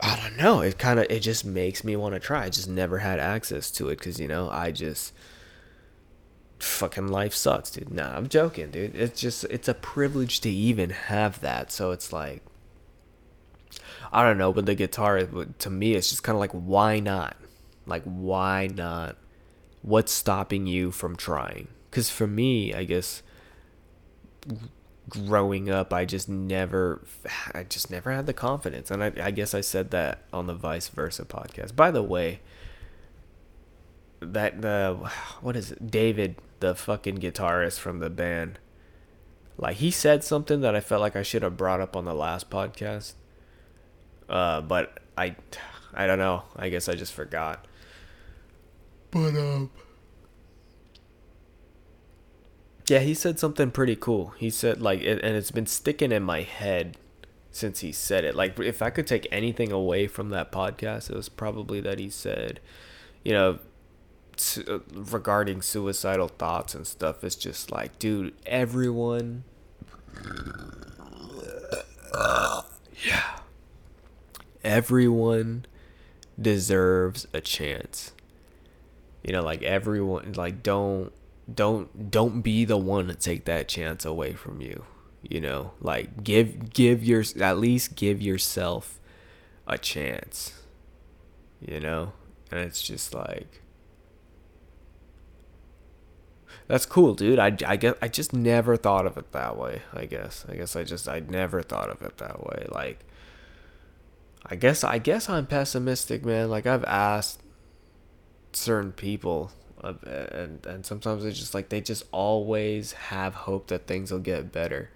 I 0.00 0.16
don't 0.16 0.36
know. 0.36 0.60
It 0.62 0.78
kind 0.78 0.98
of 0.98 1.06
it 1.10 1.20
just 1.20 1.44
makes 1.44 1.84
me 1.84 1.94
want 1.94 2.14
to 2.14 2.20
try. 2.20 2.44
I 2.44 2.48
just 2.48 2.68
never 2.68 2.98
had 2.98 3.20
access 3.20 3.70
to 3.72 3.88
it 3.88 4.00
cuz 4.00 4.18
you 4.18 4.26
know, 4.28 4.50
I 4.50 4.72
just 4.72 5.12
fucking 6.58 7.08
life 7.08 7.34
sucks, 7.34 7.70
dude. 7.70 7.92
Nah, 7.92 8.16
I'm 8.16 8.28
joking, 8.28 8.70
dude. 8.70 8.96
It's 8.96 9.20
just 9.20 9.44
it's 9.44 9.68
a 9.68 9.74
privilege 9.74 10.40
to 10.40 10.50
even 10.50 10.90
have 10.90 11.40
that. 11.40 11.70
So 11.70 11.92
it's 11.92 12.12
like 12.12 12.42
I 14.12 14.24
don't 14.24 14.38
know, 14.38 14.52
but 14.52 14.66
the 14.66 14.74
guitar 14.74 15.22
to 15.22 15.70
me 15.70 15.94
it's 15.94 16.10
just 16.10 16.22
kind 16.24 16.34
of 16.34 16.40
like 16.40 16.52
why 16.52 16.98
not? 16.98 17.36
Like 17.86 18.02
why 18.04 18.68
not? 18.74 19.16
What's 19.82 20.12
stopping 20.12 20.66
you 20.66 20.90
from 20.90 21.16
trying? 21.16 21.68
Cuz 21.92 22.10
for 22.10 22.26
me, 22.26 22.74
I 22.74 22.82
guess 22.82 23.22
growing 25.08 25.70
up, 25.70 25.92
I 25.92 26.04
just 26.04 26.28
never, 26.28 27.04
I 27.54 27.64
just 27.64 27.90
never 27.90 28.10
had 28.10 28.26
the 28.26 28.32
confidence, 28.32 28.90
and 28.90 29.02
I, 29.04 29.12
I 29.20 29.30
guess 29.30 29.54
I 29.54 29.60
said 29.60 29.90
that 29.90 30.22
on 30.32 30.46
the 30.46 30.54
vice 30.54 30.88
versa 30.88 31.24
podcast. 31.24 31.76
By 31.76 31.90
the 31.90 32.02
way, 32.02 32.40
that 34.20 34.62
the 34.62 35.10
what 35.40 35.56
is 35.56 35.72
it, 35.72 35.90
David, 35.90 36.36
the 36.60 36.74
fucking 36.74 37.18
guitarist 37.18 37.78
from 37.78 37.98
the 37.98 38.10
band, 38.10 38.58
like 39.58 39.76
he 39.76 39.90
said 39.90 40.24
something 40.24 40.60
that 40.60 40.74
I 40.74 40.80
felt 40.80 41.00
like 41.00 41.16
I 41.16 41.22
should 41.22 41.42
have 41.42 41.56
brought 41.56 41.80
up 41.80 41.96
on 41.96 42.04
the 42.04 42.14
last 42.14 42.50
podcast. 42.50 43.14
Uh, 44.28 44.60
but 44.62 44.98
I, 45.18 45.36
I 45.92 46.06
don't 46.06 46.18
know. 46.18 46.44
I 46.56 46.68
guess 46.68 46.88
I 46.88 46.94
just 46.94 47.12
forgot. 47.12 47.66
But 49.10 49.36
um. 49.36 49.70
Yeah, 52.88 52.98
he 52.98 53.14
said 53.14 53.38
something 53.38 53.70
pretty 53.70 53.96
cool. 53.96 54.34
He 54.38 54.50
said 54.50 54.82
like, 54.82 55.00
and 55.00 55.20
it's 55.20 55.50
been 55.50 55.66
sticking 55.66 56.12
in 56.12 56.22
my 56.22 56.42
head 56.42 56.96
since 57.50 57.80
he 57.80 57.92
said 57.92 58.24
it. 58.24 58.34
Like, 58.34 58.58
if 58.58 58.82
I 58.82 58.90
could 58.90 59.06
take 59.06 59.28
anything 59.30 59.70
away 59.70 60.06
from 60.06 60.30
that 60.30 60.50
podcast, 60.50 61.10
it 61.10 61.16
was 61.16 61.28
probably 61.28 61.80
that 61.80 61.98
he 61.98 62.10
said, 62.10 62.60
you 63.22 63.32
know, 63.32 63.58
uh, 64.66 64.78
regarding 64.92 65.62
suicidal 65.62 66.28
thoughts 66.28 66.74
and 66.74 66.86
stuff. 66.86 67.22
It's 67.22 67.36
just 67.36 67.70
like, 67.70 67.98
dude, 67.98 68.34
everyone. 68.46 69.44
yeah. 73.04 73.40
Everyone 74.64 75.66
deserves 76.40 77.26
a 77.32 77.40
chance. 77.40 78.12
You 79.22 79.32
know, 79.32 79.42
like 79.42 79.62
everyone, 79.62 80.32
like 80.32 80.62
don't 80.62 81.12
don't 81.54 82.10
don't 82.10 82.42
be 82.42 82.64
the 82.64 82.76
one 82.76 83.08
to 83.08 83.14
take 83.14 83.44
that 83.44 83.68
chance 83.68 84.04
away 84.04 84.32
from 84.32 84.60
you 84.60 84.84
you 85.22 85.40
know? 85.40 85.72
Like 85.80 86.24
give 86.24 86.72
give 86.72 87.04
your 87.04 87.24
at 87.40 87.58
least 87.58 87.96
give 87.96 88.20
yourself 88.20 89.00
a 89.66 89.78
chance 89.78 90.62
you 91.60 91.80
know? 91.80 92.12
And 92.50 92.60
it's 92.60 92.82
just 92.82 93.14
like 93.14 93.62
that's 96.68 96.86
cool 96.86 97.14
dude. 97.14 97.38
I 97.38 97.56
i 97.66 97.76
guess 97.76 97.94
i 98.02 98.08
just 98.08 98.32
never 98.32 98.76
thought 98.76 99.06
of 99.06 99.16
it 99.16 99.32
that 99.32 99.56
way 99.56 99.82
i 99.92 100.06
guess. 100.06 100.44
I 100.48 100.56
guess 100.56 100.76
i 100.76 100.84
just 100.84 101.08
i 101.08 101.20
never 101.20 101.62
thought 101.62 101.88
of 101.88 102.02
it 102.02 102.18
that 102.18 102.44
way. 102.44 102.66
Like 102.70 103.00
i 104.46 104.56
guess 104.56 104.84
i 104.84 104.98
guess 104.98 105.28
i'm 105.28 105.46
pessimistic 105.46 106.24
man. 106.24 106.50
Like 106.50 106.66
i've 106.66 106.84
asked 106.84 107.40
certain 108.52 108.92
people 108.92 109.50
and 109.82 110.64
and 110.64 110.86
sometimes 110.86 111.24
it's 111.24 111.38
just 111.38 111.54
like 111.54 111.68
they 111.68 111.80
just 111.80 112.04
always 112.12 112.92
have 112.92 113.34
hope 113.34 113.68
that 113.68 113.86
things 113.86 114.12
will 114.12 114.20
get 114.20 114.52
better. 114.52 114.90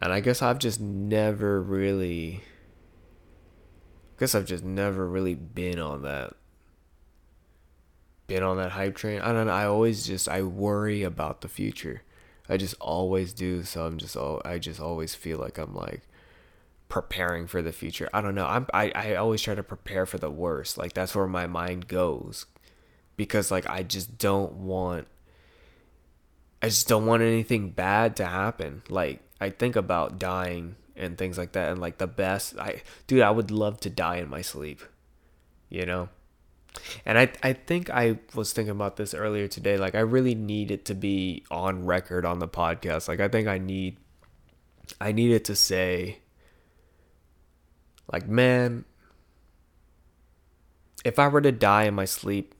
And 0.00 0.12
I 0.12 0.20
guess 0.20 0.42
I've 0.42 0.58
just 0.58 0.80
never 0.80 1.62
really 1.62 2.42
I 4.16 4.20
guess 4.20 4.34
I've 4.34 4.46
just 4.46 4.64
never 4.64 5.06
really 5.06 5.34
been 5.34 5.78
on 5.78 6.02
that 6.02 6.34
been 8.26 8.42
on 8.42 8.56
that 8.56 8.72
hype 8.72 8.96
train. 8.96 9.20
I 9.20 9.32
don't 9.32 9.46
know, 9.46 9.52
I 9.52 9.66
always 9.66 10.06
just 10.06 10.28
I 10.28 10.42
worry 10.42 11.02
about 11.02 11.40
the 11.40 11.48
future. 11.48 12.02
I 12.48 12.56
just 12.56 12.74
always 12.80 13.32
do, 13.32 13.62
so 13.62 13.86
I'm 13.86 13.98
just 13.98 14.16
all 14.16 14.42
I 14.44 14.58
just 14.58 14.80
always 14.80 15.14
feel 15.14 15.38
like 15.38 15.58
I'm 15.58 15.74
like 15.74 16.02
preparing 16.88 17.46
for 17.46 17.62
the 17.62 17.72
future. 17.72 18.08
I 18.12 18.20
don't 18.20 18.34
know. 18.34 18.46
I'm 18.46 18.66
I, 18.74 18.90
I 18.94 19.14
always 19.14 19.40
try 19.40 19.54
to 19.54 19.62
prepare 19.62 20.04
for 20.04 20.18
the 20.18 20.30
worst. 20.30 20.76
Like 20.76 20.94
that's 20.94 21.14
where 21.14 21.28
my 21.28 21.46
mind 21.46 21.86
goes 21.86 22.46
because 23.16 23.50
like 23.50 23.68
I 23.68 23.82
just 23.82 24.18
don't 24.18 24.52
want 24.54 25.06
I 26.62 26.68
just 26.68 26.88
don't 26.88 27.06
want 27.06 27.22
anything 27.22 27.70
bad 27.70 28.16
to 28.16 28.26
happen. 28.26 28.82
Like 28.88 29.20
I 29.40 29.50
think 29.50 29.76
about 29.76 30.18
dying 30.18 30.76
and 30.94 31.18
things 31.18 31.38
like 31.38 31.52
that 31.52 31.70
and 31.70 31.80
like 31.80 31.98
the 31.98 32.06
best 32.06 32.58
I 32.58 32.82
dude, 33.06 33.22
I 33.22 33.30
would 33.30 33.50
love 33.50 33.80
to 33.80 33.90
die 33.90 34.16
in 34.16 34.28
my 34.28 34.42
sleep. 34.42 34.82
You 35.68 35.86
know? 35.86 36.08
And 37.04 37.18
I 37.18 37.32
I 37.42 37.52
think 37.52 37.90
I 37.90 38.18
was 38.34 38.52
thinking 38.52 38.70
about 38.70 38.96
this 38.96 39.14
earlier 39.14 39.48
today. 39.48 39.76
Like 39.76 39.94
I 39.94 40.00
really 40.00 40.34
need 40.34 40.70
it 40.70 40.84
to 40.86 40.94
be 40.94 41.44
on 41.50 41.84
record 41.84 42.24
on 42.24 42.38
the 42.38 42.48
podcast. 42.48 43.08
Like 43.08 43.20
I 43.20 43.28
think 43.28 43.48
I 43.48 43.58
need 43.58 43.96
I 45.00 45.12
needed 45.12 45.44
to 45.46 45.56
say 45.56 46.18
like 48.12 48.28
man 48.28 48.84
if 51.04 51.18
I 51.18 51.28
were 51.28 51.40
to 51.40 51.52
die 51.52 51.84
in 51.84 51.94
my 51.94 52.04
sleep 52.04 52.54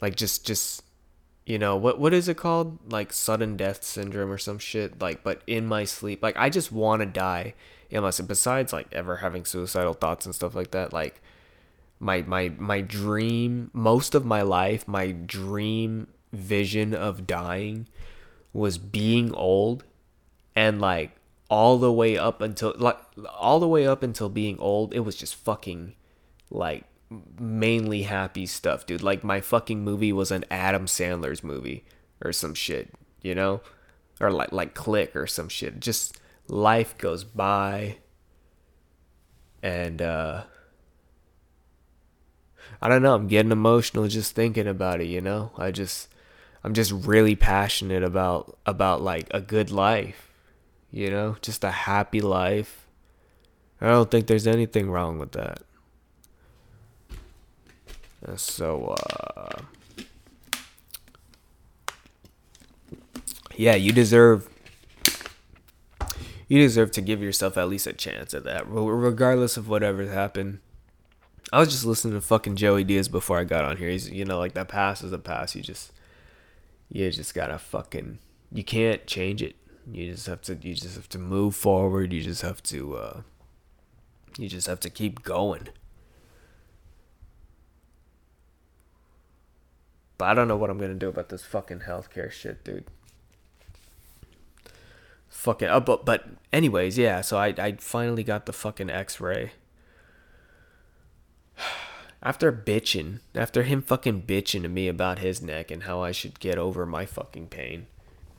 like 0.00 0.16
just 0.16 0.46
just 0.46 0.82
you 1.44 1.58
know 1.58 1.76
what 1.76 1.98
what 1.98 2.12
is 2.12 2.28
it 2.28 2.36
called? 2.36 2.78
Like 2.90 3.12
sudden 3.12 3.56
death 3.56 3.84
syndrome 3.84 4.30
or 4.30 4.38
some 4.38 4.58
shit 4.58 5.00
like 5.00 5.22
but 5.22 5.42
in 5.46 5.66
my 5.66 5.84
sleep 5.84 6.22
like 6.22 6.36
i 6.36 6.50
just 6.50 6.72
want 6.72 7.00
to 7.00 7.06
die 7.06 7.54
sleep. 7.90 8.26
Besides 8.26 8.72
like 8.72 8.88
ever 8.92 9.16
having 9.16 9.44
suicidal 9.44 9.94
thoughts 9.94 10.26
and 10.26 10.34
stuff 10.34 10.54
like 10.54 10.72
that 10.72 10.92
like 10.92 11.20
my 11.98 12.22
my 12.22 12.52
my 12.58 12.80
dream 12.80 13.70
most 13.72 14.14
of 14.14 14.24
my 14.24 14.42
life 14.42 14.86
my 14.86 15.12
dream 15.12 16.08
vision 16.32 16.94
of 16.94 17.26
dying 17.26 17.88
was 18.52 18.78
being 18.78 19.34
old 19.34 19.84
and 20.54 20.80
like 20.80 21.12
all 21.48 21.78
the 21.78 21.92
way 21.92 22.18
up 22.18 22.40
until 22.40 22.74
like 22.76 22.98
all 23.38 23.60
the 23.60 23.68
way 23.68 23.86
up 23.86 24.02
until 24.02 24.28
being 24.28 24.58
old 24.58 24.92
it 24.92 25.00
was 25.00 25.16
just 25.16 25.34
fucking 25.34 25.94
like 26.50 26.84
mainly 27.10 28.02
happy 28.02 28.46
stuff, 28.46 28.86
dude. 28.86 29.02
Like 29.02 29.22
my 29.22 29.40
fucking 29.40 29.82
movie 29.82 30.12
was 30.12 30.30
an 30.30 30.44
Adam 30.50 30.86
Sandler's 30.86 31.44
movie 31.44 31.84
or 32.22 32.32
some 32.32 32.54
shit, 32.54 32.92
you 33.22 33.34
know? 33.34 33.60
Or 34.20 34.30
like 34.30 34.52
like 34.52 34.74
Click 34.74 35.14
or 35.14 35.26
some 35.26 35.48
shit. 35.48 35.80
Just 35.80 36.18
life 36.48 36.96
goes 36.98 37.24
by 37.24 37.98
and 39.62 40.00
uh 40.00 40.44
I 42.80 42.88
don't 42.88 43.02
know, 43.02 43.14
I'm 43.14 43.28
getting 43.28 43.52
emotional 43.52 44.06
just 44.08 44.34
thinking 44.34 44.66
about 44.66 45.00
it, 45.00 45.06
you 45.06 45.20
know? 45.20 45.52
I 45.56 45.70
just 45.70 46.08
I'm 46.64 46.74
just 46.74 46.90
really 46.90 47.36
passionate 47.36 48.02
about 48.02 48.58
about 48.66 49.02
like 49.02 49.28
a 49.30 49.40
good 49.40 49.70
life, 49.70 50.30
you 50.90 51.10
know? 51.10 51.36
Just 51.42 51.62
a 51.62 51.70
happy 51.70 52.20
life. 52.20 52.86
I 53.80 53.88
don't 53.88 54.10
think 54.10 54.26
there's 54.26 54.46
anything 54.46 54.90
wrong 54.90 55.18
with 55.18 55.32
that. 55.32 55.62
So, 58.34 58.96
uh, 59.00 59.62
yeah, 63.54 63.76
you 63.76 63.92
deserve 63.92 64.48
you 66.48 66.60
deserve 66.60 66.90
to 66.92 67.00
give 67.00 67.22
yourself 67.22 67.56
at 67.56 67.68
least 67.68 67.86
a 67.86 67.92
chance 67.92 68.32
at 68.34 68.44
that, 68.44 68.64
regardless 68.68 69.56
of 69.56 69.68
whatever 69.68 70.06
happened. 70.06 70.60
I 71.52 71.60
was 71.60 71.68
just 71.68 71.84
listening 71.84 72.14
to 72.14 72.20
fucking 72.20 72.56
Joey 72.56 72.84
Diaz 72.84 73.08
before 73.08 73.38
I 73.38 73.44
got 73.44 73.64
on 73.64 73.76
here. 73.76 73.88
He's, 73.88 74.10
you 74.10 74.24
know, 74.24 74.38
like 74.38 74.54
that 74.54 74.68
pass 74.68 75.02
is 75.02 75.12
a 75.12 75.18
pass. 75.18 75.54
You 75.54 75.62
just, 75.62 75.92
you 76.90 77.10
just 77.10 77.34
gotta 77.34 77.58
fucking, 77.58 78.18
you 78.52 78.64
can't 78.64 79.06
change 79.06 79.42
it. 79.42 79.56
You 79.90 80.12
just 80.12 80.26
have 80.26 80.40
to, 80.42 80.54
you 80.54 80.74
just 80.74 80.96
have 80.96 81.08
to 81.10 81.18
move 81.18 81.54
forward. 81.54 82.12
You 82.12 82.22
just 82.22 82.42
have 82.42 82.62
to, 82.64 82.96
uh, 82.96 83.20
you 84.38 84.48
just 84.48 84.66
have 84.66 84.80
to 84.80 84.90
keep 84.90 85.22
going. 85.22 85.68
But 90.18 90.26
I 90.26 90.34
don't 90.34 90.48
know 90.48 90.56
what 90.56 90.70
I'm 90.70 90.78
gonna 90.78 90.94
do 90.94 91.08
about 91.08 91.28
this 91.28 91.42
fucking 91.42 91.80
healthcare 91.80 92.30
shit, 92.30 92.64
dude. 92.64 92.84
Fucking. 95.28 95.68
Uh, 95.68 95.80
but 95.80 96.04
but 96.04 96.24
anyways, 96.52 96.96
yeah. 96.96 97.20
So 97.20 97.36
I 97.36 97.48
I 97.58 97.72
finally 97.78 98.24
got 98.24 98.46
the 98.46 98.52
fucking 98.52 98.90
X-ray. 98.90 99.52
After 102.22 102.50
bitching, 102.50 103.20
after 103.36 103.62
him 103.62 103.82
fucking 103.82 104.22
bitching 104.22 104.62
to 104.62 104.68
me 104.68 104.88
about 104.88 105.20
his 105.20 105.40
neck 105.40 105.70
and 105.70 105.84
how 105.84 106.00
I 106.02 106.10
should 106.10 106.40
get 106.40 106.58
over 106.58 106.84
my 106.84 107.06
fucking 107.06 107.48
pain, 107.48 107.86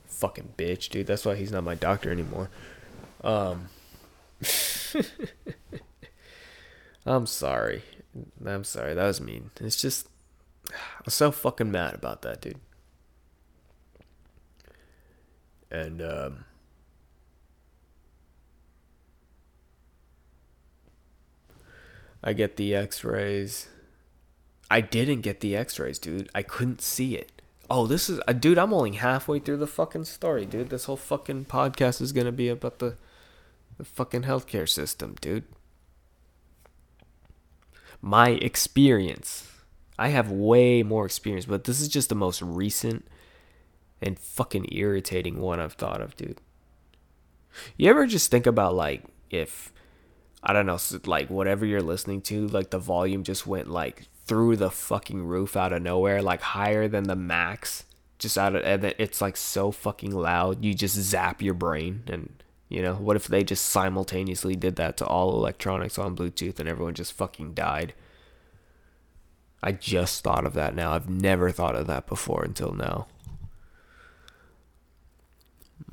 fucking 0.06 0.52
bitch, 0.58 0.90
dude. 0.90 1.06
That's 1.06 1.24
why 1.24 1.36
he's 1.36 1.52
not 1.52 1.64
my 1.64 1.74
doctor 1.74 2.10
anymore. 2.10 2.50
Um. 3.24 3.68
I'm 7.06 7.26
sorry. 7.26 7.82
I'm 8.44 8.64
sorry. 8.64 8.92
That 8.92 9.06
was 9.06 9.20
mean. 9.22 9.52
It's 9.60 9.80
just 9.80 10.08
I 10.72 11.02
was 11.04 11.14
so 11.14 11.30
fucking 11.30 11.70
mad 11.70 11.94
about 11.94 12.22
that, 12.22 12.40
dude. 12.40 12.60
And 15.70 16.00
um, 16.00 16.44
I 22.22 22.32
get 22.32 22.56
the 22.56 22.74
X-rays. 22.74 23.68
I 24.70 24.80
didn't 24.80 25.20
get 25.20 25.40
the 25.40 25.56
X-rays, 25.56 25.98
dude. 25.98 26.30
I 26.34 26.42
couldn't 26.42 26.80
see 26.80 27.16
it. 27.16 27.42
Oh, 27.70 27.86
this 27.86 28.08
is, 28.08 28.18
uh, 28.26 28.32
dude. 28.32 28.58
I'm 28.58 28.72
only 28.72 28.92
halfway 28.92 29.40
through 29.40 29.58
the 29.58 29.66
fucking 29.66 30.04
story, 30.04 30.46
dude. 30.46 30.70
This 30.70 30.84
whole 30.84 30.96
fucking 30.96 31.46
podcast 31.46 32.00
is 32.00 32.12
gonna 32.12 32.32
be 32.32 32.48
about 32.48 32.78
the 32.78 32.96
the 33.76 33.84
fucking 33.84 34.22
healthcare 34.22 34.68
system, 34.68 35.16
dude. 35.20 35.44
My 38.00 38.30
experience. 38.30 39.46
I 39.98 40.08
have 40.08 40.30
way 40.30 40.82
more 40.82 41.04
experience, 41.04 41.46
but 41.46 41.64
this 41.64 41.80
is 41.80 41.88
just 41.88 42.08
the 42.08 42.14
most 42.14 42.40
recent 42.40 43.06
and 44.00 44.18
fucking 44.18 44.68
irritating 44.70 45.40
one 45.40 45.58
I've 45.58 45.72
thought 45.72 46.00
of, 46.00 46.16
dude. 46.16 46.40
You 47.76 47.90
ever 47.90 48.06
just 48.06 48.30
think 48.30 48.46
about 48.46 48.74
like 48.74 49.04
if 49.30 49.72
I 50.42 50.52
don't 50.52 50.66
know, 50.66 50.78
like 51.04 51.30
whatever 51.30 51.66
you're 51.66 51.82
listening 51.82 52.20
to, 52.22 52.46
like 52.48 52.70
the 52.70 52.78
volume 52.78 53.24
just 53.24 53.46
went 53.46 53.68
like 53.68 54.06
through 54.24 54.56
the 54.56 54.70
fucking 54.70 55.24
roof 55.24 55.56
out 55.56 55.72
of 55.72 55.82
nowhere, 55.82 56.22
like 56.22 56.42
higher 56.42 56.86
than 56.86 57.04
the 57.04 57.16
max, 57.16 57.84
just 58.18 58.38
out 58.38 58.54
of, 58.54 58.62
and 58.64 58.94
it's 58.98 59.20
like 59.20 59.36
so 59.36 59.70
fucking 59.70 60.12
loud, 60.12 60.64
you 60.64 60.74
just 60.74 60.94
zap 60.94 61.42
your 61.42 61.54
brain. 61.54 62.04
And, 62.06 62.42
you 62.68 62.82
know, 62.82 62.94
what 62.94 63.16
if 63.16 63.26
they 63.26 63.42
just 63.42 63.66
simultaneously 63.66 64.54
did 64.54 64.76
that 64.76 64.96
to 64.98 65.06
all 65.06 65.34
electronics 65.34 65.98
on 65.98 66.16
Bluetooth 66.16 66.60
and 66.60 66.68
everyone 66.68 66.94
just 66.94 67.12
fucking 67.14 67.54
died? 67.54 67.94
I 69.62 69.72
just 69.72 70.22
thought 70.22 70.46
of 70.46 70.54
that 70.54 70.74
now. 70.74 70.92
I've 70.92 71.08
never 71.08 71.50
thought 71.50 71.74
of 71.74 71.86
that 71.88 72.06
before 72.06 72.44
until 72.44 72.72
now. 72.72 73.06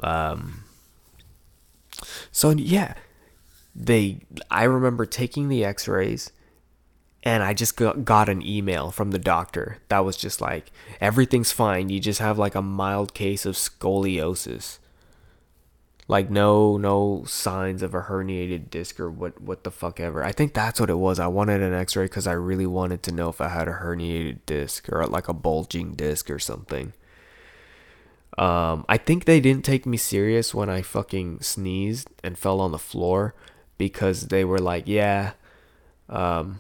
Um, 0.02 0.64
so 2.32 2.52
yeah, 2.52 2.96
they 3.76 4.20
I 4.50 4.64
remember 4.64 5.06
taking 5.06 5.50
the 5.50 5.66
x-rays 5.66 6.32
and 7.24 7.44
I 7.44 7.54
just 7.54 7.76
got 7.76 8.30
an 8.30 8.46
email 8.46 8.92
from 8.92 9.12
the 9.12 9.20
doctor 9.20 9.80
that 9.90 10.06
was 10.06 10.16
just 10.16 10.40
like 10.40 10.72
everything's 11.02 11.52
fine 11.52 11.90
you 11.90 12.00
just 12.00 12.20
have 12.20 12.38
like 12.38 12.56
a 12.56 12.62
mild 12.62 13.14
case 13.14 13.46
of 13.46 13.56
scoliosis 13.56 14.78
like 16.08 16.30
no 16.30 16.78
no 16.78 17.24
signs 17.26 17.82
of 17.82 17.96
a 17.96 18.04
herniated 18.04 18.70
disc 18.70 19.00
or 19.00 19.10
what 19.10 19.42
what 19.42 19.64
the 19.64 19.72
fuck 19.72 20.00
ever. 20.00 20.24
I 20.24 20.32
think 20.32 20.54
that's 20.54 20.80
what 20.80 20.90
it 20.90 20.98
was. 20.98 21.20
I 21.20 21.28
wanted 21.28 21.62
an 21.62 21.74
x-ray 21.74 22.06
because 22.06 22.28
i 22.28 22.34
really 22.34 22.68
wanted 22.68 23.02
to 23.04 23.12
know 23.12 23.30
if 23.30 23.42
i 23.42 23.48
had 23.50 23.68
a 23.68 23.74
herniated 23.74 24.40
disc 24.46 24.88
or 24.92 25.06
like 25.08 25.28
a 25.28 25.34
bulging 25.34 25.94
disc 25.96 26.30
or 26.30 26.40
something. 26.40 26.94
Um 28.38 28.86
i 28.88 28.98
think 28.98 29.26
they 29.26 29.40
didn't 29.40 29.66
take 29.66 29.86
me 29.86 29.98
serious 29.98 30.54
when 30.54 30.70
i 30.70 30.82
fucking 30.82 31.42
sneezed 31.42 32.10
and 32.24 32.38
fell 32.38 32.62
on 32.62 32.72
the 32.72 32.78
floor 32.78 33.34
because 33.78 34.28
they 34.28 34.46
were 34.46 34.60
like, 34.60 34.88
yeah, 34.88 35.34
um, 36.10 36.60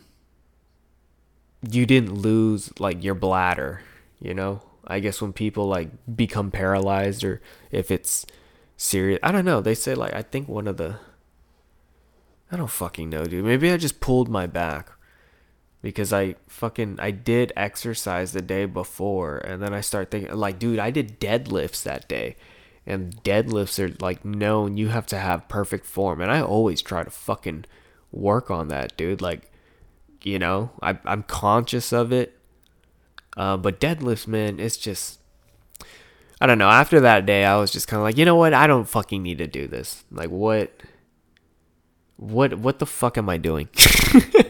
you 1.69 1.86
didn't 1.86 2.13
lose 2.13 2.71
like 2.79 3.03
your 3.03 3.15
bladder, 3.15 3.81
you 4.19 4.34
know? 4.34 4.62
I 4.88 4.99
guess 4.99 5.21
when 5.21 5.34
people 5.34 5.65
like 5.67 5.89
become 6.15 6.51
paralyzed 6.51 7.23
or 7.23 7.41
if 7.71 7.89
it's 7.89 8.25
serious, 8.77 9.19
I 9.23 9.31
don't 9.31 9.45
know. 9.45 9.61
They 9.61 9.75
say 9.75 9.95
like, 9.95 10.13
I 10.13 10.21
think 10.21 10.47
one 10.47 10.67
of 10.67 10.77
the, 10.77 10.99
I 12.51 12.57
don't 12.57 12.69
fucking 12.69 13.09
know, 13.09 13.25
dude. 13.25 13.45
Maybe 13.45 13.71
I 13.71 13.77
just 13.77 13.99
pulled 13.99 14.29
my 14.29 14.47
back 14.47 14.91
because 15.81 16.11
I 16.11 16.35
fucking 16.47 16.99
I 16.99 17.11
did 17.11 17.53
exercise 17.55 18.31
the 18.31 18.41
day 18.41 18.65
before 18.65 19.38
and 19.38 19.61
then 19.61 19.73
I 19.73 19.81
start 19.81 20.09
thinking 20.09 20.33
like 20.33 20.57
dude 20.57 20.79
I 20.79 20.89
did 20.89 21.19
deadlifts 21.19 21.83
that 21.83 22.07
day 22.07 22.38
and 22.85 23.23
deadlifts 23.23 23.79
are 23.79 23.95
like 23.99 24.23
known 24.23 24.77
you 24.77 24.89
have 24.89 25.05
to 25.07 25.17
have 25.17 25.47
perfect 25.47 25.85
form 25.85 26.21
and 26.21 26.31
i 26.31 26.41
always 26.41 26.81
try 26.81 27.03
to 27.03 27.09
fucking 27.09 27.65
work 28.11 28.51
on 28.51 28.67
that 28.67 28.95
dude 28.95 29.21
like 29.21 29.51
you 30.23 30.39
know 30.39 30.71
I, 30.81 30.97
i'm 31.05 31.23
conscious 31.23 31.91
of 31.91 32.11
it 32.11 32.38
uh, 33.38 33.57
but 33.57 33.79
deadlifts 33.79 34.27
man 34.27 34.59
it's 34.59 34.77
just 34.77 35.19
i 36.41 36.45
don't 36.45 36.58
know 36.58 36.69
after 36.69 37.00
that 37.00 37.26
day 37.26 37.45
i 37.45 37.56
was 37.56 37.71
just 37.71 37.88
kind 37.88 38.00
of 38.00 38.04
like 38.04 38.17
you 38.17 38.26
know 38.26 38.36
what 38.36 38.54
i 38.54 38.67
don't 38.67 38.88
fucking 38.88 39.21
need 39.24 39.38
to 39.38 39.48
do 39.48 39.67
this 39.67 40.04
like 40.12 40.30
what 40.30 40.71
what 42.17 42.56
what 42.60 42.80
the 42.80 42.86
fuck 42.86 43.17
am 43.17 43.30
i 43.30 43.38
doing 43.38 43.67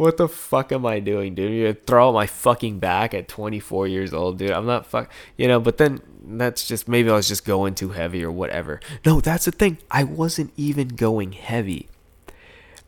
what 0.00 0.16
the 0.16 0.28
fuck 0.28 0.72
am 0.72 0.86
I 0.86 0.98
doing, 0.98 1.34
dude? 1.34 1.52
You 1.52 1.72
throw 1.74 2.12
my 2.12 2.26
fucking 2.26 2.78
back 2.78 3.12
at 3.12 3.28
24 3.28 3.86
years 3.86 4.14
old, 4.14 4.38
dude. 4.38 4.50
I'm 4.50 4.66
not 4.66 4.86
fuck, 4.86 5.10
you 5.36 5.46
know. 5.46 5.60
But 5.60 5.76
then 5.76 6.00
that's 6.24 6.66
just 6.66 6.88
maybe 6.88 7.10
I 7.10 7.14
was 7.14 7.28
just 7.28 7.44
going 7.44 7.74
too 7.74 7.90
heavy 7.90 8.24
or 8.24 8.30
whatever. 8.30 8.80
No, 9.04 9.20
that's 9.20 9.44
the 9.44 9.50
thing. 9.50 9.78
I 9.90 10.04
wasn't 10.04 10.52
even 10.56 10.88
going 10.88 11.32
heavy. 11.32 11.88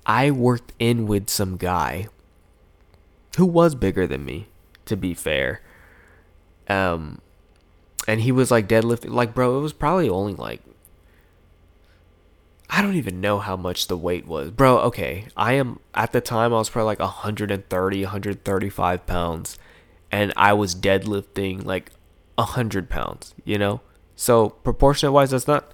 I 0.06 0.30
worked 0.30 0.72
in 0.78 1.06
with 1.06 1.28
some 1.28 1.56
guy 1.56 2.08
who 3.36 3.46
was 3.46 3.74
bigger 3.74 4.06
than 4.06 4.24
me, 4.24 4.48
to 4.86 4.96
be 4.96 5.14
fair. 5.14 5.60
Um, 6.68 7.20
and 8.06 8.20
he 8.20 8.32
was 8.32 8.50
like 8.50 8.68
deadlifting, 8.68 9.10
like 9.10 9.34
bro, 9.34 9.58
it 9.58 9.62
was 9.62 9.72
probably 9.72 10.08
only 10.08 10.34
like 10.34 10.60
I 12.74 12.80
don't 12.80 12.94
even 12.94 13.20
know 13.20 13.38
how 13.38 13.54
much 13.54 13.86
the 13.88 13.98
weight 13.98 14.26
was. 14.26 14.50
Bro, 14.50 14.78
okay. 14.78 15.26
I 15.36 15.52
am, 15.52 15.78
at 15.94 16.12
the 16.12 16.22
time, 16.22 16.54
I 16.54 16.56
was 16.56 16.70
probably 16.70 16.86
like 16.86 17.00
130, 17.00 18.02
135 18.02 19.06
pounds. 19.06 19.58
And 20.10 20.32
I 20.38 20.54
was 20.54 20.74
deadlifting 20.74 21.66
like 21.66 21.92
100 22.36 22.88
pounds, 22.88 23.34
you 23.44 23.58
know? 23.58 23.82
So, 24.16 24.48
proportionate 24.48 25.12
wise, 25.12 25.32
that's 25.32 25.46
not, 25.46 25.70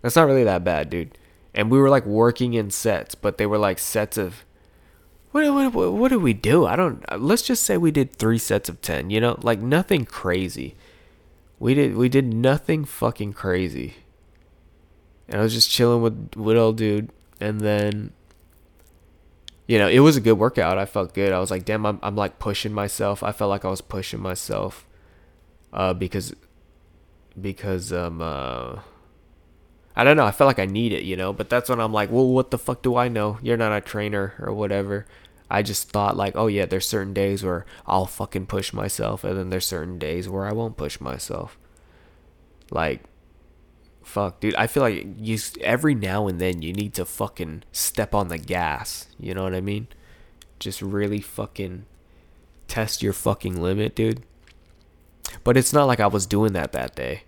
that's 0.00 0.16
not 0.16 0.26
really 0.26 0.44
that 0.44 0.64
bad, 0.64 0.88
dude. 0.88 1.18
And 1.52 1.70
we 1.70 1.78
were 1.78 1.90
like 1.90 2.06
working 2.06 2.54
in 2.54 2.70
sets, 2.70 3.14
but 3.14 3.36
they 3.36 3.44
were 3.44 3.58
like 3.58 3.78
sets 3.78 4.16
of, 4.16 4.46
what, 5.32 5.74
what, 5.74 5.92
what 5.92 6.08
did 6.08 6.22
we 6.22 6.32
do? 6.32 6.66
I 6.66 6.76
don't, 6.76 7.04
let's 7.20 7.42
just 7.42 7.62
say 7.62 7.76
we 7.76 7.90
did 7.90 8.12
three 8.12 8.38
sets 8.38 8.68
of 8.68 8.80
10, 8.80 9.10
you 9.10 9.20
know? 9.20 9.38
Like 9.42 9.60
nothing 9.60 10.04
crazy. 10.04 10.74
We 11.58 11.74
did, 11.74 11.96
we 11.96 12.08
did 12.08 12.32
nothing 12.32 12.84
fucking 12.84 13.32
crazy 13.32 13.96
and 15.28 15.40
I 15.40 15.44
was 15.44 15.52
just 15.52 15.70
chilling 15.70 16.02
with 16.02 16.34
with 16.36 16.56
old 16.56 16.78
dude, 16.78 17.10
and 17.40 17.60
then 17.60 18.12
you 19.66 19.78
know 19.78 19.88
it 19.88 20.00
was 20.00 20.16
a 20.16 20.20
good 20.20 20.38
workout. 20.38 20.78
I 20.78 20.86
felt 20.86 21.14
good. 21.14 21.32
I 21.32 21.38
was 21.38 21.50
like, 21.50 21.64
damn, 21.64 21.84
I'm 21.84 22.00
I'm 22.02 22.16
like 22.16 22.38
pushing 22.38 22.72
myself. 22.72 23.22
I 23.22 23.32
felt 23.32 23.50
like 23.50 23.64
I 23.64 23.68
was 23.68 23.82
pushing 23.82 24.20
myself, 24.20 24.86
uh, 25.72 25.92
because 25.92 26.34
because 27.40 27.92
um 27.92 28.20
uh. 28.22 28.80
I 29.98 30.04
don't 30.04 30.16
know. 30.16 30.24
I 30.24 30.30
felt 30.30 30.46
like 30.46 30.60
I 30.60 30.66
need 30.66 30.92
it, 30.92 31.02
you 31.02 31.16
know. 31.16 31.32
But 31.32 31.50
that's 31.50 31.68
when 31.68 31.80
I'm 31.80 31.92
like, 31.92 32.08
well, 32.12 32.28
what 32.28 32.52
the 32.52 32.58
fuck 32.58 32.82
do 32.82 32.94
I 32.94 33.08
know? 33.08 33.36
You're 33.42 33.56
not 33.56 33.76
a 33.76 33.80
trainer 33.80 34.34
or 34.38 34.54
whatever. 34.54 35.06
I 35.50 35.62
just 35.62 35.90
thought 35.90 36.16
like, 36.16 36.36
oh 36.36 36.46
yeah, 36.46 36.66
there's 36.66 36.86
certain 36.86 37.12
days 37.12 37.42
where 37.42 37.66
I'll 37.84 38.06
fucking 38.06 38.46
push 38.46 38.72
myself, 38.72 39.24
and 39.24 39.36
then 39.36 39.50
there's 39.50 39.66
certain 39.66 39.98
days 39.98 40.28
where 40.28 40.46
I 40.46 40.52
won't 40.52 40.76
push 40.76 41.00
myself. 41.00 41.58
Like, 42.70 43.02
fuck, 44.04 44.38
dude. 44.38 44.54
I 44.54 44.68
feel 44.68 44.84
like 44.84 45.04
you 45.18 45.36
every 45.62 45.96
now 45.96 46.28
and 46.28 46.40
then 46.40 46.62
you 46.62 46.72
need 46.72 46.94
to 46.94 47.04
fucking 47.04 47.64
step 47.72 48.14
on 48.14 48.28
the 48.28 48.38
gas. 48.38 49.08
You 49.18 49.34
know 49.34 49.42
what 49.42 49.54
I 49.54 49.60
mean? 49.60 49.88
Just 50.60 50.80
really 50.80 51.20
fucking 51.20 51.86
test 52.68 53.02
your 53.02 53.12
fucking 53.12 53.60
limit, 53.60 53.96
dude. 53.96 54.22
But 55.42 55.56
it's 55.56 55.72
not 55.72 55.86
like 55.86 55.98
I 55.98 56.06
was 56.06 56.24
doing 56.24 56.52
that 56.52 56.70
that 56.70 56.94
day. 56.94 57.22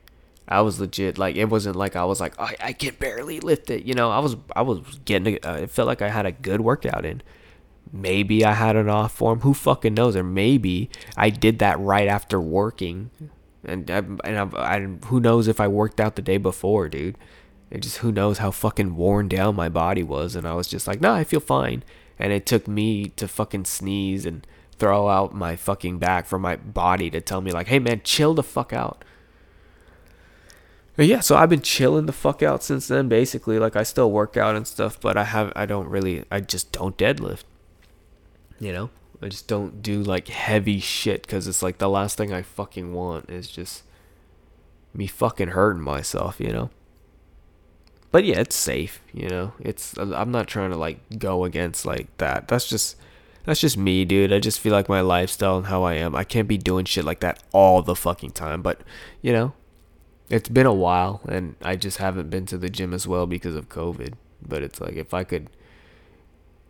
I 0.50 0.62
was 0.62 0.80
legit 0.80 1.18
like 1.18 1.36
it 1.36 1.46
wasn't 1.46 1.76
like 1.76 1.96
I 1.96 2.04
was 2.04 2.20
like 2.20 2.38
I, 2.38 2.56
I 2.60 2.72
can 2.72 2.94
barely 2.94 3.40
lift 3.40 3.70
it. 3.70 3.84
You 3.84 3.94
know, 3.94 4.10
I 4.10 4.18
was 4.18 4.36
I 4.54 4.62
was 4.62 4.80
getting 5.04 5.38
uh, 5.44 5.60
it 5.62 5.70
felt 5.70 5.86
like 5.86 6.02
I 6.02 6.08
had 6.08 6.26
a 6.26 6.32
good 6.32 6.60
workout 6.60 7.04
in. 7.04 7.22
Maybe 7.92 8.44
I 8.44 8.52
had 8.52 8.76
an 8.76 8.88
off 8.88 9.12
form. 9.12 9.40
Who 9.40 9.54
fucking 9.54 9.94
knows? 9.94 10.16
Or 10.16 10.22
maybe 10.22 10.90
I 11.16 11.30
did 11.30 11.58
that 11.58 11.78
right 11.80 12.08
after 12.08 12.40
working 12.40 13.10
and 13.64 13.90
I, 13.90 13.98
and 13.98 14.54
I, 14.54 14.76
I, 14.76 14.80
who 15.06 15.20
knows 15.20 15.48
if 15.48 15.60
I 15.60 15.68
worked 15.68 16.00
out 16.00 16.16
the 16.16 16.22
day 16.22 16.38
before, 16.38 16.88
dude. 16.88 17.16
It 17.70 17.82
just 17.82 17.98
who 17.98 18.10
knows 18.10 18.38
how 18.38 18.50
fucking 18.50 18.96
worn 18.96 19.28
down 19.28 19.54
my 19.54 19.68
body 19.68 20.02
was, 20.02 20.34
and 20.34 20.46
I 20.46 20.54
was 20.54 20.66
just 20.66 20.88
like, 20.88 21.00
nah, 21.00 21.14
I 21.14 21.24
feel 21.24 21.40
fine. 21.40 21.84
And 22.18 22.32
it 22.32 22.44
took 22.44 22.66
me 22.66 23.10
to 23.10 23.28
fucking 23.28 23.64
sneeze 23.66 24.26
and 24.26 24.46
throw 24.76 25.08
out 25.08 25.34
my 25.34 25.56
fucking 25.56 25.98
back 25.98 26.26
for 26.26 26.38
my 26.38 26.56
body 26.56 27.10
to 27.10 27.20
tell 27.20 27.40
me 27.40 27.52
like, 27.52 27.68
hey 27.68 27.78
man, 27.78 28.00
chill 28.02 28.34
the 28.34 28.42
fuck 28.42 28.72
out. 28.72 29.04
But 30.96 31.06
yeah, 31.06 31.20
so 31.20 31.36
I've 31.36 31.50
been 31.50 31.62
chilling 31.62 32.06
the 32.06 32.12
fuck 32.12 32.42
out 32.42 32.62
since 32.62 32.88
then. 32.88 33.08
Basically, 33.08 33.58
like 33.58 33.76
I 33.76 33.82
still 33.82 34.10
work 34.10 34.36
out 34.36 34.56
and 34.56 34.66
stuff, 34.66 35.00
but 35.00 35.16
I 35.16 35.24
have 35.24 35.52
I 35.56 35.66
don't 35.66 35.88
really 35.88 36.24
I 36.30 36.40
just 36.40 36.72
don't 36.72 36.96
deadlift. 36.96 37.44
You 38.58 38.72
know. 38.72 38.90
I 39.22 39.28
just 39.28 39.48
don't 39.48 39.82
do 39.82 40.02
like 40.02 40.28
heavy 40.28 40.80
shit 40.80 41.22
because 41.22 41.46
it's 41.46 41.62
like 41.62 41.78
the 41.78 41.90
last 41.90 42.16
thing 42.16 42.32
I 42.32 42.42
fucking 42.42 42.94
want 42.94 43.28
is 43.28 43.50
just 43.50 43.82
me 44.94 45.06
fucking 45.06 45.48
hurting 45.48 45.82
myself, 45.82 46.40
you 46.40 46.52
know? 46.52 46.70
But 48.10 48.24
yeah, 48.24 48.40
it's 48.40 48.56
safe, 48.56 49.02
you 49.12 49.28
know? 49.28 49.52
It's, 49.60 49.96
I'm 49.98 50.32
not 50.32 50.48
trying 50.48 50.70
to 50.70 50.78
like 50.78 51.18
go 51.18 51.44
against 51.44 51.84
like 51.84 52.16
that. 52.16 52.48
That's 52.48 52.66
just, 52.66 52.96
that's 53.44 53.60
just 53.60 53.76
me, 53.76 54.06
dude. 54.06 54.32
I 54.32 54.38
just 54.38 54.58
feel 54.58 54.72
like 54.72 54.88
my 54.88 55.02
lifestyle 55.02 55.58
and 55.58 55.66
how 55.66 55.82
I 55.82 55.94
am. 55.94 56.16
I 56.16 56.24
can't 56.24 56.48
be 56.48 56.58
doing 56.58 56.86
shit 56.86 57.04
like 57.04 57.20
that 57.20 57.42
all 57.52 57.82
the 57.82 57.94
fucking 57.94 58.30
time. 58.30 58.62
But, 58.62 58.80
you 59.20 59.34
know, 59.34 59.52
it's 60.30 60.48
been 60.48 60.66
a 60.66 60.72
while 60.72 61.20
and 61.28 61.56
I 61.60 61.76
just 61.76 61.98
haven't 61.98 62.30
been 62.30 62.46
to 62.46 62.56
the 62.56 62.70
gym 62.70 62.94
as 62.94 63.06
well 63.06 63.26
because 63.26 63.56
of 63.56 63.68
COVID. 63.68 64.14
But 64.40 64.62
it's 64.62 64.80
like 64.80 64.94
if 64.94 65.12
I 65.12 65.24
could 65.24 65.50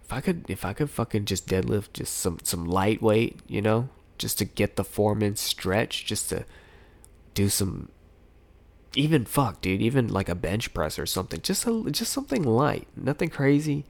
if 0.02 0.12
I 0.12 0.20
could 0.20 0.44
if 0.48 0.64
I 0.64 0.72
could 0.72 0.90
fucking 0.90 1.26
just 1.26 1.46
deadlift 1.46 1.92
just 1.92 2.16
some 2.16 2.38
some 2.42 2.64
lightweight, 2.64 3.38
you 3.46 3.62
know, 3.62 3.90
just 4.18 4.38
to 4.38 4.44
get 4.44 4.76
the 4.76 4.82
four 4.82 5.14
minute 5.14 5.38
stretch, 5.38 6.04
just 6.06 6.30
to 6.30 6.44
do 7.34 7.48
some 7.48 7.90
even 8.96 9.24
fuck, 9.24 9.60
dude, 9.60 9.80
even 9.80 10.08
like 10.08 10.28
a 10.28 10.34
bench 10.34 10.74
press 10.74 10.98
or 10.98 11.06
something. 11.06 11.40
Just 11.42 11.66
a, 11.66 11.90
just 11.90 12.12
something 12.12 12.42
light, 12.42 12.88
nothing 12.96 13.28
crazy, 13.28 13.84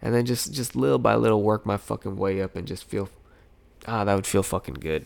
and 0.00 0.14
then 0.14 0.26
just 0.26 0.52
just 0.52 0.74
little 0.74 0.98
by 0.98 1.14
little 1.14 1.42
work 1.42 1.64
my 1.64 1.76
fucking 1.76 2.16
way 2.16 2.42
up 2.42 2.56
and 2.56 2.66
just 2.66 2.84
feel, 2.84 3.08
ah, 3.86 4.04
that 4.04 4.14
would 4.14 4.26
feel 4.26 4.42
fucking 4.42 4.74
good. 4.74 5.04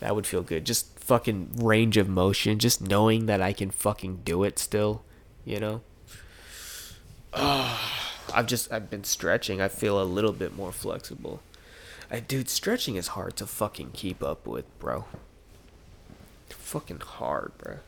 That 0.00 0.14
would 0.14 0.26
feel 0.26 0.42
good. 0.42 0.66
Just 0.66 0.91
fucking 1.02 1.52
range 1.56 1.96
of 1.96 2.08
motion, 2.08 2.58
just 2.58 2.80
knowing 2.80 3.26
that 3.26 3.42
I 3.42 3.52
can 3.52 3.70
fucking 3.70 4.20
do 4.24 4.44
it 4.44 4.58
still, 4.58 5.02
you 5.44 5.58
know. 5.58 5.80
I've 7.32 8.46
just 8.46 8.72
I've 8.72 8.88
been 8.88 9.04
stretching. 9.04 9.60
I 9.60 9.68
feel 9.68 10.00
a 10.00 10.04
little 10.04 10.32
bit 10.32 10.54
more 10.54 10.72
flexible. 10.72 11.42
I, 12.10 12.20
dude, 12.20 12.48
stretching 12.48 12.96
is 12.96 13.08
hard 13.08 13.36
to 13.36 13.46
fucking 13.46 13.90
keep 13.92 14.22
up 14.22 14.46
with, 14.46 14.66
bro. 14.78 15.06
Fucking 16.48 17.00
hard, 17.00 17.52
bro. 17.58 17.78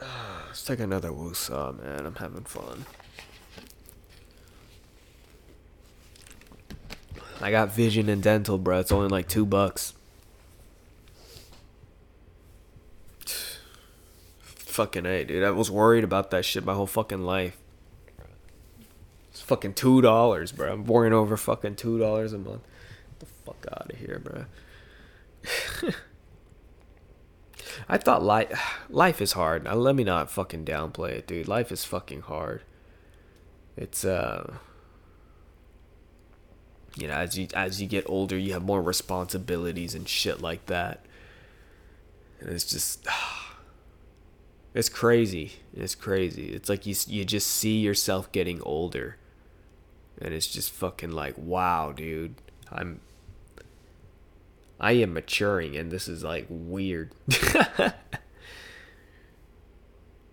Let's 0.46 0.64
take 0.64 0.80
another 0.80 1.10
woosah, 1.10 1.82
man. 1.82 2.06
I'm 2.06 2.16
having 2.16 2.44
fun. 2.44 2.84
I 7.40 7.50
got 7.50 7.72
vision 7.72 8.08
and 8.08 8.22
dental, 8.22 8.58
bro. 8.58 8.80
It's 8.80 8.92
only 8.92 9.08
like 9.08 9.28
two 9.28 9.46
bucks. 9.46 9.94
Fucking 14.70 15.04
A, 15.04 15.24
dude. 15.24 15.42
I 15.44 15.50
was 15.50 15.70
worried 15.70 16.04
about 16.04 16.30
that 16.30 16.44
shit 16.44 16.64
my 16.64 16.74
whole 16.74 16.86
fucking 16.86 17.22
life. 17.22 17.56
It's 19.30 19.40
fucking 19.40 19.74
two 19.74 20.00
dollars, 20.00 20.52
bro. 20.52 20.72
I'm 20.72 20.84
worrying 20.84 21.12
over 21.12 21.36
fucking 21.36 21.76
two 21.76 21.98
dollars 21.98 22.32
a 22.32 22.38
month. 22.38 22.62
Get 23.08 23.20
the 23.20 23.26
fuck 23.26 23.66
out 23.70 23.92
of 23.92 23.98
here, 23.98 24.20
bro. 24.22 24.44
I 27.88 27.98
thought 27.98 28.22
life 28.22 28.78
life 28.88 29.20
is 29.20 29.32
hard. 29.32 29.64
Now, 29.64 29.74
let 29.74 29.94
me 29.94 30.04
not 30.04 30.30
fucking 30.30 30.64
downplay 30.64 31.10
it, 31.10 31.26
dude. 31.26 31.48
Life 31.48 31.72
is 31.72 31.84
fucking 31.84 32.22
hard. 32.22 32.62
It's 33.76 34.04
uh 34.04 34.54
you 36.96 37.08
know, 37.08 37.14
as 37.14 37.38
you 37.38 37.48
as 37.54 37.80
you 37.80 37.88
get 37.88 38.08
older, 38.08 38.36
you 38.36 38.52
have 38.52 38.62
more 38.62 38.82
responsibilities 38.82 39.94
and 39.94 40.08
shit 40.08 40.40
like 40.40 40.66
that. 40.66 41.04
And 42.40 42.50
it's 42.50 42.64
just 42.64 43.06
it's 44.74 44.88
crazy. 44.88 45.52
It's 45.74 45.94
crazy. 45.94 46.52
It's 46.52 46.68
like 46.68 46.86
you 46.86 46.94
you 47.06 47.24
just 47.24 47.48
see 47.48 47.78
yourself 47.78 48.30
getting 48.32 48.62
older. 48.62 49.16
And 50.20 50.34
it's 50.34 50.46
just 50.46 50.70
fucking 50.70 51.12
like, 51.12 51.34
wow, 51.36 51.92
dude. 51.92 52.34
I'm 52.70 53.00
I 54.78 54.92
am 54.92 55.12
maturing 55.12 55.76
and 55.76 55.90
this 55.90 56.08
is 56.08 56.22
like 56.22 56.46
weird. 56.48 57.12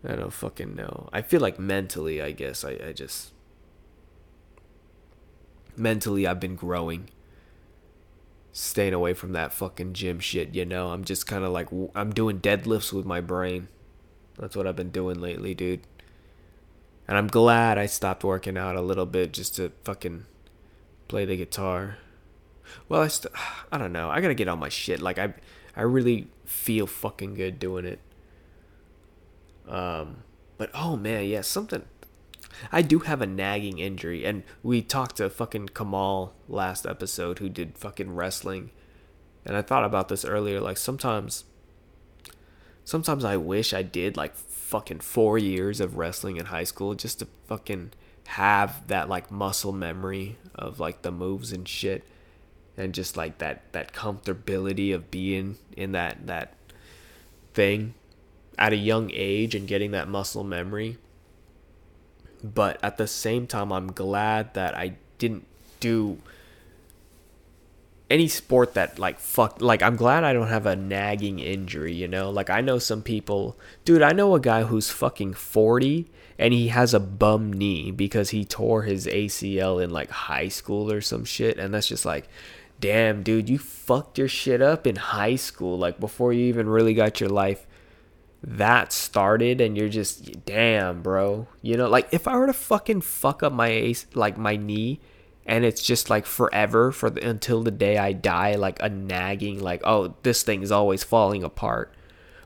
I 0.06 0.16
don't 0.16 0.32
fucking 0.32 0.76
know. 0.76 1.10
I 1.12 1.22
feel 1.22 1.42
like 1.42 1.60
mentally, 1.60 2.22
I 2.22 2.32
guess 2.32 2.64
I, 2.64 2.78
I 2.88 2.94
just 2.94 3.34
mentally 5.76 6.28
I've 6.28 6.40
been 6.40 6.56
growing. 6.56 7.10
Staying 8.54 8.94
away 8.94 9.14
from 9.14 9.34
that 9.34 9.54
fucking 9.54 9.94
gym 9.94 10.20
shit, 10.20 10.56
you 10.56 10.66
know. 10.66 10.90
I'm 10.90 11.04
just 11.04 11.28
kind 11.28 11.44
of 11.44 11.52
like 11.52 11.70
I'm 11.94 12.12
doing 12.12 12.40
deadlifts 12.40 12.94
with 12.94 13.06
my 13.06 13.22
brain. 13.22 13.68
That's 14.38 14.56
what 14.56 14.68
I've 14.68 14.76
been 14.76 14.92
doing 14.92 15.20
lately, 15.20 15.54
dude. 15.54 15.82
And 17.08 17.18
I'm 17.18 17.28
glad 17.28 17.78
I 17.78 17.86
stopped 17.86 18.24
working 18.24 18.58
out 18.58 18.76
a 18.76 18.82
little 18.82 19.06
bit 19.06 19.34
just 19.34 19.56
to 19.56 19.72
fucking 19.84 20.26
play 21.08 21.26
the 21.26 21.38
guitar. 21.38 21.98
Well, 22.90 23.02
I 23.02 23.08
st- 23.08 23.34
I 23.72 23.78
don't 23.78 23.94
know. 23.94 24.10
I 24.10 24.22
got 24.22 24.28
to 24.28 24.36
get 24.36 24.48
on 24.48 24.60
my 24.60 24.70
shit. 24.70 25.02
Like 25.02 25.18
I 25.18 25.34
I 25.76 25.82
really 25.84 26.28
feel 26.46 26.88
fucking 26.88 27.36
good 27.36 27.60
doing 27.60 27.86
it. 27.86 28.00
Um 29.68 30.24
but 30.58 30.70
oh 30.74 30.96
man, 30.96 31.26
yeah, 31.26 31.42
something 31.42 31.84
I 32.72 32.82
do 32.82 33.00
have 33.00 33.22
a 33.22 33.28
nagging 33.28 33.80
injury, 33.80 34.26
and 34.26 34.44
we 34.64 34.82
talked 34.82 35.18
to 35.18 35.30
fucking 35.30 35.70
Kamal 35.70 36.34
last 36.48 36.86
episode 36.86 37.40
who 37.40 37.50
did 37.50 37.78
fucking 37.78 38.16
wrestling, 38.16 38.72
and 39.46 39.56
I 39.56 39.62
thought 39.62 39.84
about 39.84 40.10
this 40.10 40.26
earlier. 40.26 40.60
Like 40.60 40.78
sometimes, 40.78 41.46
sometimes 42.88 43.26
I 43.26 43.36
wish 43.36 43.74
I 43.74 43.82
did 43.84 44.16
like 44.16 44.34
fucking 44.34 45.02
four 45.02 45.38
years 45.38 45.82
of 45.82 45.98
wrestling 45.98 46.38
in 46.38 46.46
high 46.46 46.64
school 46.64 46.96
just 46.96 47.20
to 47.20 47.28
fucking 47.48 47.92
have 48.28 48.88
that 48.88 49.10
like 49.10 49.30
muscle 49.30 49.74
memory 49.74 50.38
of 50.56 50.80
like 50.80 51.02
the 51.02 51.12
moves 51.12 51.52
and 51.52 51.68
shit, 51.68 52.04
and 52.78 52.94
just 52.94 53.18
like 53.18 53.40
that 53.40 53.62
that 53.74 53.92
comfortability 53.92 54.96
of 54.96 55.12
being 55.12 55.58
in 55.76 55.92
that 55.92 56.28
that 56.28 56.54
thing 57.54 57.94
at 58.58 58.72
a 58.72 58.78
young 58.78 59.12
age 59.14 59.54
and 59.54 59.68
getting 59.68 59.92
that 59.92 60.08
muscle 60.08 60.46
memory. 60.46 60.98
But 62.42 62.80
at 62.82 62.98
the 62.98 63.08
same 63.08 63.48
time 63.48 63.74
i'm 63.74 63.92
glad 63.92 64.54
that 64.54 64.78
i 64.78 64.94
didn't 65.18 65.46
do 65.80 66.20
any 68.10 68.28
sport 68.28 68.74
that 68.74 68.98
like 68.98 69.20
fuck 69.20 69.62
like 69.62 69.82
i'm 69.82 69.96
glad 69.96 70.24
i 70.24 70.32
don't 70.32 70.48
have 70.48 70.66
a 70.66 70.76
nagging 70.76 71.40
injury 71.40 71.94
you 71.94 72.08
know? 72.08 72.30
Like 72.30 72.50
i 72.50 72.62
know 72.62 72.80
some 72.80 73.02
people 73.02 73.58
dude 73.86 74.02
i 74.02 74.14
know 74.14 74.34
a 74.36 74.40
guy 74.40 74.64
who's 74.64 74.90
fucking 74.90 75.34
40 75.34 76.10
and 76.40 76.54
he 76.54 76.70
has 76.70 76.94
a 76.94 77.00
bum 77.00 77.52
knee 77.52 77.92
because 77.92 78.30
he 78.30 78.46
tore 78.46 78.84
his 78.84 79.08
acl 79.08 79.84
in 79.84 79.90
like 79.90 80.10
high 80.10 80.48
school 80.48 80.92
or 80.92 81.02
some 81.02 81.26
shit 81.26 81.58
and 81.58 81.74
that's 81.74 81.88
just 81.88 82.06
like 82.06 82.28
damn 82.80 83.24
dude 83.24 83.50
you 83.50 83.58
fucked 83.58 84.18
your 84.18 84.28
shit 84.28 84.62
up 84.62 84.88
in 84.88 84.96
high 84.96 85.36
school 85.36 85.78
like 85.78 86.00
before 86.00 86.32
you 86.32 86.46
even 86.46 86.70
really 86.70 86.94
got 86.94 87.20
your 87.20 87.30
life 87.30 87.66
that 88.44 88.94
started 88.94 89.60
and 89.60 89.76
you're 89.76 89.90
just 89.90 90.46
damn 90.46 91.02
bro. 91.02 91.48
You 91.62 91.76
know 91.76 91.90
like 91.90 92.08
if 92.12 92.28
i 92.28 92.38
were 92.38 92.48
to 92.48 92.54
fucking 92.54 93.02
fuck 93.02 93.44
up 93.44 93.52
my 93.52 93.68
ace 93.68 94.06
like 94.14 94.38
my 94.38 94.56
knee 94.56 95.00
and 95.48 95.64
it's 95.64 95.82
just 95.82 96.10
like 96.10 96.26
forever 96.26 96.92
for 96.92 97.10
the, 97.10 97.28
until 97.28 97.64
the 97.64 97.72
day 97.72 97.98
i 97.98 98.12
die 98.12 98.54
like 98.54 98.78
a 98.84 98.90
nagging 98.90 99.60
like 99.60 99.82
oh 99.86 100.14
this 100.24 100.44
thing 100.44 100.62
is 100.62 100.72
always 100.72 101.04
falling 101.04 101.44
apart. 101.44 101.94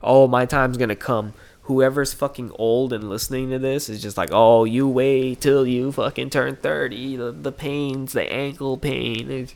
Oh 0.04 0.28
my 0.28 0.46
time's 0.46 0.78
gonna 0.78 0.96
come. 0.96 1.34
Whoever's 1.64 2.14
fucking 2.14 2.52
old 2.56 2.92
and 2.92 3.10
listening 3.10 3.50
to 3.52 3.60
this 3.60 3.90
is 3.90 4.02
just 4.02 4.18
like 4.18 4.30
oh 4.32 4.64
you 4.64 4.88
wait 4.88 5.42
till 5.42 5.66
you 5.66 5.92
fucking 5.92 6.30
turn 6.30 6.56
30 6.56 7.16
the, 7.18 7.32
the 7.32 7.52
pains 7.52 8.14
the 8.14 8.32
ankle 8.32 8.78
pain. 8.78 9.30
It's, 9.32 9.56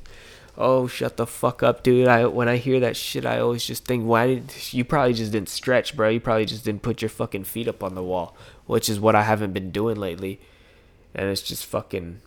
oh 0.57 0.87
shut 0.87 1.17
the 1.17 1.27
fuck 1.27 1.61
up 1.61 1.83
dude. 1.83 2.07
I 2.07 2.25
when 2.25 2.47
i 2.47 2.57
hear 2.57 2.79
that 2.79 2.95
shit 2.95 3.25
i 3.25 3.39
always 3.39 3.65
just 3.65 3.85
think 3.85 4.05
why 4.05 4.27
did 4.27 4.73
you 4.73 4.85
probably 4.85 5.13
just 5.13 5.31
didn't 5.31 5.49
stretch 5.49 5.95
bro. 5.95 6.09
You 6.09 6.19
probably 6.19 6.45
just 6.45 6.65
didn't 6.65 6.81
put 6.81 7.01
your 7.01 7.09
fucking 7.09 7.43
feet 7.43 7.67
up 7.67 7.83
on 7.83 7.95
the 7.95 8.03
wall 8.03 8.35
which 8.65 8.89
is 8.89 8.99
what 8.99 9.15
i 9.15 9.23
haven't 9.23 9.53
been 9.53 9.71
doing 9.71 9.97
lately. 9.97 10.39
And 11.13 11.29
it's 11.29 11.41
just 11.41 11.65
fucking 11.65 12.21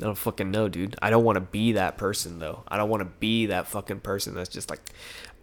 I 0.00 0.04
don't 0.04 0.18
fucking 0.18 0.50
know, 0.50 0.68
dude. 0.68 0.96
I 1.02 1.10
don't 1.10 1.24
want 1.24 1.36
to 1.36 1.40
be 1.40 1.72
that 1.72 1.98
person 1.98 2.38
though. 2.38 2.62
I 2.68 2.76
don't 2.76 2.88
want 2.88 3.00
to 3.00 3.08
be 3.18 3.46
that 3.46 3.66
fucking 3.66 4.00
person 4.00 4.34
that's 4.34 4.48
just 4.48 4.70
like, 4.70 4.80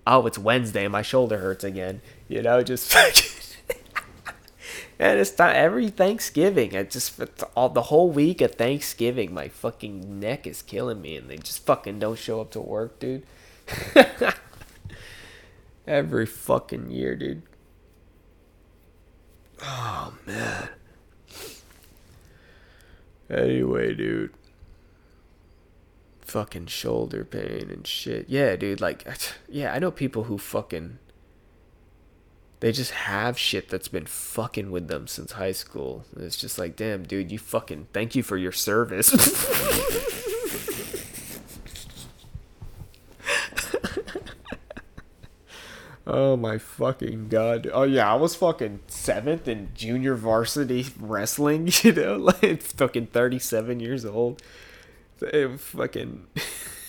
oh, 0.07 0.25
it's 0.27 0.37
Wednesday, 0.37 0.87
my 0.87 1.01
shoulder 1.01 1.39
hurts 1.39 1.63
again. 1.63 2.01
You 2.27 2.41
know, 2.41 2.63
just 2.63 2.95
And 4.97 5.19
it's 5.19 5.37
not 5.37 5.55
every 5.55 5.89
Thanksgiving. 5.89 6.71
It 6.71 6.89
just 6.89 7.21
all 7.55 7.69
the 7.69 7.83
whole 7.83 8.09
week 8.09 8.39
of 8.39 8.55
Thanksgiving, 8.55 9.33
my 9.33 9.49
fucking 9.49 10.19
neck 10.19 10.47
is 10.47 10.61
killing 10.61 11.01
me, 11.01 11.17
and 11.17 11.29
they 11.29 11.37
just 11.37 11.65
fucking 11.65 11.99
don't 11.99 12.17
show 12.17 12.39
up 12.39 12.51
to 12.51 12.61
work, 12.61 12.97
dude. 12.99 13.23
every 15.87 16.25
fucking 16.25 16.91
year, 16.91 17.15
dude. 17.15 17.41
Oh 19.61 20.13
man. 20.25 20.69
Anyway, 23.29 23.93
dude. 23.95 24.31
Fucking 26.35 26.65
shoulder 26.65 27.23
pain 27.23 27.69
and 27.71 27.87
shit. 27.87 28.27
Yeah, 28.27 28.57
dude. 28.57 28.81
Like, 28.81 29.07
yeah, 29.47 29.73
I 29.73 29.79
know 29.79 29.89
people 29.89 30.25
who 30.25 30.37
fucking 30.37 30.99
they 32.59 32.73
just 32.73 32.91
have 32.91 33.39
shit 33.39 33.69
that's 33.69 33.87
been 33.87 34.05
fucking 34.05 34.69
with 34.69 34.89
them 34.89 35.07
since 35.07 35.31
high 35.31 35.53
school. 35.53 36.03
And 36.13 36.25
it's 36.25 36.35
just 36.35 36.59
like, 36.59 36.75
damn, 36.75 37.03
dude, 37.03 37.31
you 37.31 37.39
fucking 37.39 37.87
thank 37.93 38.15
you 38.15 38.23
for 38.23 38.35
your 38.35 38.51
service. 38.51 39.13
oh 46.05 46.35
my 46.35 46.57
fucking 46.57 47.29
god. 47.29 47.69
Oh 47.71 47.83
yeah, 47.83 48.11
I 48.11 48.15
was 48.15 48.35
fucking 48.35 48.81
seventh 48.87 49.47
in 49.47 49.69
junior 49.73 50.15
varsity 50.15 50.87
wrestling, 50.99 51.69
you 51.81 51.93
know, 51.93 52.17
like 52.17 52.61
fucking 52.61 53.07
37 53.07 53.79
years 53.79 54.03
old. 54.03 54.41
Fucking 55.17 56.27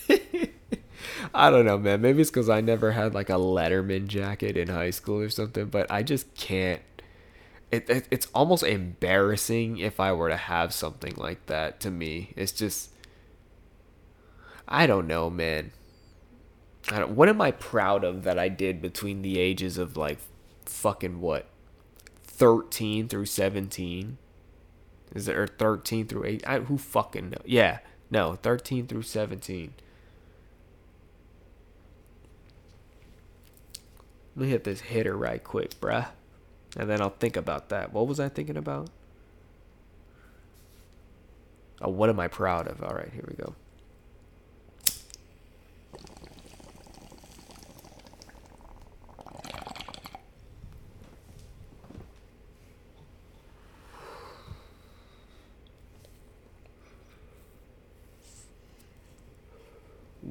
I 1.35 1.51
don't 1.51 1.65
know, 1.65 1.79
man. 1.79 2.01
Maybe 2.01 2.21
it's 2.21 2.31
because 2.31 2.49
I 2.49 2.61
never 2.61 2.93
had 2.93 3.15
like 3.15 3.31
a 3.31 3.35
Letterman 3.35 4.07
jacket 4.07 4.57
in 4.57 4.69
high 4.69 4.91
school 4.91 5.21
or 5.21 5.29
something, 5.29 5.67
but 5.67 5.91
I 5.91 6.03
just 6.03 6.35
can't. 6.35 6.83
It, 7.71 7.91
it 7.91 8.09
it's 8.11 8.29
almost 8.35 8.63
embarrassing 8.63 9.79
if 9.79 9.99
I 9.99 10.13
were 10.13 10.29
to 10.29 10.37
have 10.37 10.73
something 10.73 11.15
like 11.17 11.47
that 11.47 11.81
to 11.81 11.91
me. 11.91 12.33
It's 12.37 12.53
just 12.53 12.91
I 14.69 14.87
don't 14.87 15.07
know, 15.07 15.31
man. 15.31 15.73
I 16.91 17.01
don't, 17.01 17.13
what 17.13 17.29
am 17.29 17.41
I 17.41 17.51
proud 17.51 18.05
of 18.05 18.23
that 18.25 18.39
I 18.39 18.49
did 18.49 18.81
between 18.81 19.23
the 19.23 19.39
ages 19.39 19.79
of 19.79 19.97
like 19.97 20.19
fucking 20.65 21.21
what 21.21 21.47
13 22.25 23.09
through 23.09 23.27
17 23.27 24.19
is 25.15 25.29
it 25.29 25.37
or 25.37 25.47
13 25.47 26.07
through 26.07 26.25
8 26.25 26.45
I, 26.47 26.59
who 26.61 26.77
fucking 26.77 27.31
know 27.31 27.39
yeah 27.45 27.79
no 28.17 28.35
13 28.35 28.87
through 28.87 29.03
17 29.03 29.73
let 34.35 34.43
me 34.43 34.51
hit 34.51 34.65
this 34.65 34.81
hitter 34.81 35.17
right 35.17 35.45
quick 35.45 35.79
bruh 35.81 36.09
and 36.77 36.91
then 36.91 37.01
I'll 37.01 37.11
think 37.11 37.37
about 37.37 37.71
that. 37.71 37.93
What 37.93 38.07
was 38.07 38.21
I 38.21 38.29
thinking 38.29 38.57
about? 38.57 38.91
Oh 41.81 41.89
what 41.89 42.11
am 42.11 42.21
I 42.21 42.29
proud 42.29 42.69
of? 42.69 42.83
All 42.83 42.95
right 42.95 43.11
here 43.13 43.25
we 43.27 43.35
go 43.35 43.55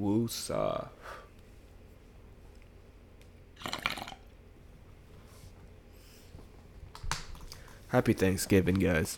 Woosa. 0.05 0.89
Happy 7.87 8.13
Thanksgiving, 8.13 8.75
guys. 8.75 9.17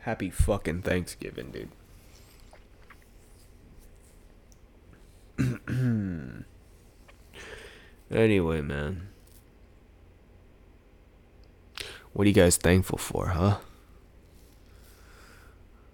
Happy 0.00 0.30
fucking 0.30 0.82
Thanksgiving, 0.82 1.52
dude. 1.52 1.70
anyway, 8.10 8.60
man. 8.62 9.13
What 12.14 12.26
are 12.26 12.28
you 12.28 12.34
guys 12.34 12.56
thankful 12.56 12.96
for, 12.96 13.26
huh? 13.28 13.58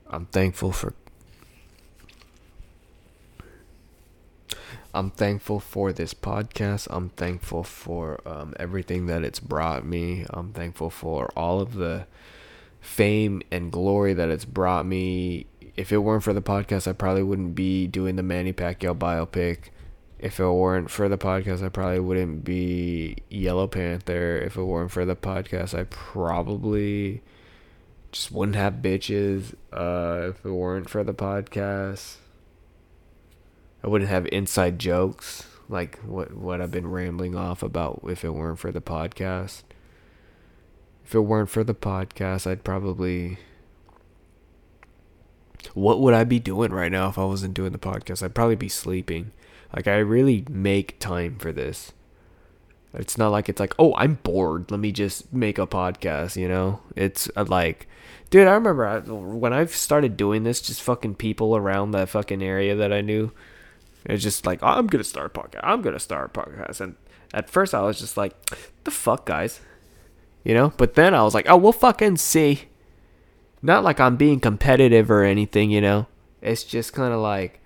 I'm 0.07 0.27
thankful 0.27 0.71
for 0.71 0.93
I'm 4.93 5.11
thankful 5.11 5.61
for 5.61 5.93
this 5.93 6.12
podcast. 6.12 6.89
I'm 6.91 7.09
thankful 7.11 7.62
for 7.62 8.21
um, 8.29 8.55
everything 8.59 9.07
that 9.07 9.23
it's 9.23 9.41
brought 9.41 9.87
me. 9.87 10.27
I'm 10.29 10.53
thankful 10.53 10.91
for 10.91 11.31
all 11.37 11.61
of 11.61 11.75
the 11.75 12.07
fame 12.81 13.41
and 13.51 13.73
glory 13.73 14.12
that 14.12 14.29
it's 14.29 14.45
brought 14.45 14.85
me. 14.85 15.47
If 15.77 15.91
it 15.91 15.99
weren't 15.99 16.25
for 16.25 16.35
the 16.35 16.43
podcast, 16.43 16.87
I 16.87 16.93
probably 16.93 17.23
wouldn't 17.23 17.55
be 17.55 17.87
doing 17.87 18.16
the 18.16 18.23
Manny 18.23 18.53
Pacquiao 18.53 18.95
biopic. 18.95 19.71
If 20.21 20.39
it 20.39 20.47
weren't 20.47 20.91
for 20.91 21.09
the 21.09 21.16
podcast, 21.16 21.64
I 21.64 21.71
probably 21.71 22.01
wouldn't 22.01 22.45
be 22.45 23.16
Yellow 23.31 23.66
Panther. 23.66 24.37
If 24.37 24.57
it 24.57 24.64
weren't 24.64 24.91
for 24.91 25.07
the 25.07 25.16
podcast, 25.16 25.77
I 25.77 25.85
probably 25.85 27.23
just 28.12 28.31
wouldn't 28.31 28.57
have 28.57 28.75
bitches. 28.75 29.55
Uh, 29.73 30.29
if 30.29 30.45
it 30.45 30.51
weren't 30.51 30.91
for 30.91 31.03
the 31.03 31.14
podcast, 31.14 32.16
I 33.83 33.89
wouldn't 33.89 34.11
have 34.11 34.27
inside 34.31 34.79
jokes 34.79 35.47
like 35.71 35.99
what 36.01 36.35
what 36.35 36.61
I've 36.61 36.71
been 36.71 36.89
rambling 36.91 37.35
off 37.35 37.62
about 37.62 38.03
if 38.07 38.23
it 38.23 38.35
weren't 38.35 38.59
for 38.59 38.71
the 38.71 38.83
podcast. 38.83 39.62
If 41.07 41.14
it 41.14 41.21
weren't 41.21 41.49
for 41.49 41.64
the 41.64 41.75
podcast, 41.75 42.47
I'd 42.47 42.62
probably 42.62 43.39
What 45.75 46.01
would 46.01 46.14
I 46.14 46.25
be 46.25 46.39
doing 46.39 46.73
right 46.73 46.93
now 46.93 47.09
if 47.09 47.18
I 47.18 47.25
wasn't 47.25 47.55
doing 47.55 47.73
the 47.73 47.79
podcast? 47.79 48.23
I'd 48.23 48.35
probably 48.35 48.57
be 48.57 48.68
sleeping. 48.68 49.33
Like 49.75 49.89
I 49.89 49.99
really 49.99 50.45
make 50.51 50.99
time 50.99 51.39
for 51.39 51.53
this. 51.53 51.93
It's 52.93 53.16
not 53.16 53.31
like 53.31 53.49
it's 53.49 53.61
like, 53.61 53.75
"Oh, 53.79 53.95
I'm 53.95 54.14
bored. 54.23 54.71
Let 54.71 54.81
me 54.81 54.91
just 54.91 55.33
make 55.33 55.59
a 55.59 55.66
podcast," 55.66 56.37
you 56.37 56.49
know? 56.49 56.81
It's 56.97 57.31
uh, 57.37 57.45
like 57.49 57.87
Dude, 58.31 58.47
I 58.47 58.53
remember 58.53 59.01
when 59.01 59.53
I 59.53 59.66
started 59.66 60.16
doing 60.16 60.45
this, 60.45 60.61
just 60.61 60.83
fucking 60.83 61.16
people 61.16 61.57
around 61.57 61.91
that 61.93 62.09
fucking 62.09 62.43
area 62.43 62.77
that 62.77 62.93
I 62.93 63.01
knew 63.01 63.33
it's 64.05 64.23
just 64.23 64.47
like, 64.47 64.61
oh, 64.62 64.68
I'm 64.68 64.87
gonna 64.87 65.05
start 65.05 65.37
a 65.37 65.41
podcast. 65.41 65.61
I'm 65.62 65.83
gonna 65.83 65.99
start 65.99 66.31
a 66.35 66.41
podcast. 66.41 66.81
And 66.81 66.95
at 67.35 67.51
first, 67.51 67.75
I 67.75 67.83
was 67.83 67.99
just 67.99 68.16
like, 68.16 68.35
the 68.85 68.91
fuck, 68.91 69.27
guys, 69.27 69.61
you 70.45 70.55
know. 70.55 70.73
But 70.77 70.95
then 70.95 71.14
I 71.14 71.23
was 71.23 71.35
like, 71.35 71.49
oh, 71.49 71.57
we'll 71.57 71.73
fucking 71.73 72.16
see. 72.16 72.68
Not 73.62 73.85
like 73.85 74.01
I'm 74.01 74.16
being 74.16 74.41
competitive 74.41 75.11
or 75.11 75.23
anything, 75.23 75.71
you 75.71 75.81
know. 75.81 76.07
It's 76.41 76.64
just 76.64 76.93
kind 76.93 77.12
of 77.12 77.21
like, 77.21 77.61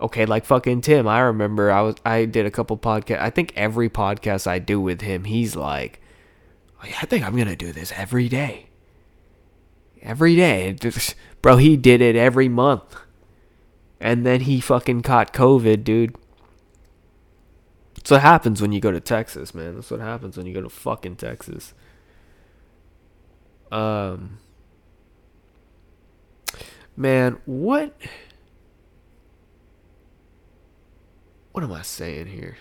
okay, 0.00 0.26
like 0.26 0.44
fucking 0.44 0.80
Tim. 0.80 1.06
I 1.06 1.20
remember 1.20 1.70
I 1.70 1.82
was 1.82 1.96
I 2.04 2.24
did 2.24 2.46
a 2.46 2.50
couple 2.50 2.76
podcasts. 2.78 3.20
I 3.20 3.30
think 3.30 3.52
every 3.56 3.88
podcast 3.88 4.46
I 4.46 4.58
do 4.58 4.80
with 4.80 5.00
him, 5.00 5.24
he's 5.24 5.56
like, 5.56 6.00
oh, 6.82 6.88
I 7.00 7.06
think 7.06 7.24
I'm 7.24 7.36
gonna 7.36 7.56
do 7.56 7.72
this 7.72 7.92
every 7.96 8.28
day. 8.28 8.66
Every 10.02 10.34
day, 10.34 10.76
bro. 11.42 11.56
He 11.56 11.76
did 11.76 12.00
it 12.00 12.16
every 12.16 12.48
month. 12.48 12.96
And 14.00 14.24
then 14.24 14.42
he 14.42 14.60
fucking 14.60 15.02
caught 15.02 15.34
COVID, 15.34 15.84
dude. 15.84 16.16
That's 17.94 18.10
what 18.10 18.22
happens 18.22 18.62
when 18.62 18.72
you 18.72 18.80
go 18.80 18.90
to 18.90 19.00
Texas, 19.00 19.54
man. 19.54 19.74
That's 19.74 19.90
what 19.90 20.00
happens 20.00 20.38
when 20.38 20.46
you 20.46 20.54
go 20.54 20.62
to 20.62 20.70
fucking 20.70 21.16
Texas. 21.16 21.74
Um 23.70 24.38
Man, 26.96 27.38
what 27.46 27.96
What 31.60 31.66
am 31.66 31.72
I 31.74 31.82
saying 31.82 32.28
here? 32.28 32.56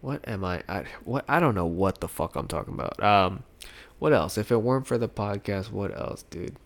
What 0.00 0.26
am 0.26 0.44
I 0.44 0.64
I 0.68 0.86
what 1.04 1.24
I 1.28 1.38
don't 1.38 1.54
know 1.54 1.64
what 1.64 2.00
the 2.00 2.08
fuck 2.08 2.34
I'm 2.34 2.48
talking 2.48 2.74
about. 2.74 3.00
Um 3.00 3.44
what 4.00 4.12
else? 4.12 4.36
If 4.36 4.50
it 4.50 4.56
weren't 4.56 4.84
for 4.84 4.98
the 4.98 5.08
podcast, 5.08 5.70
what 5.70 5.96
else, 5.96 6.24
dude? 6.24 6.56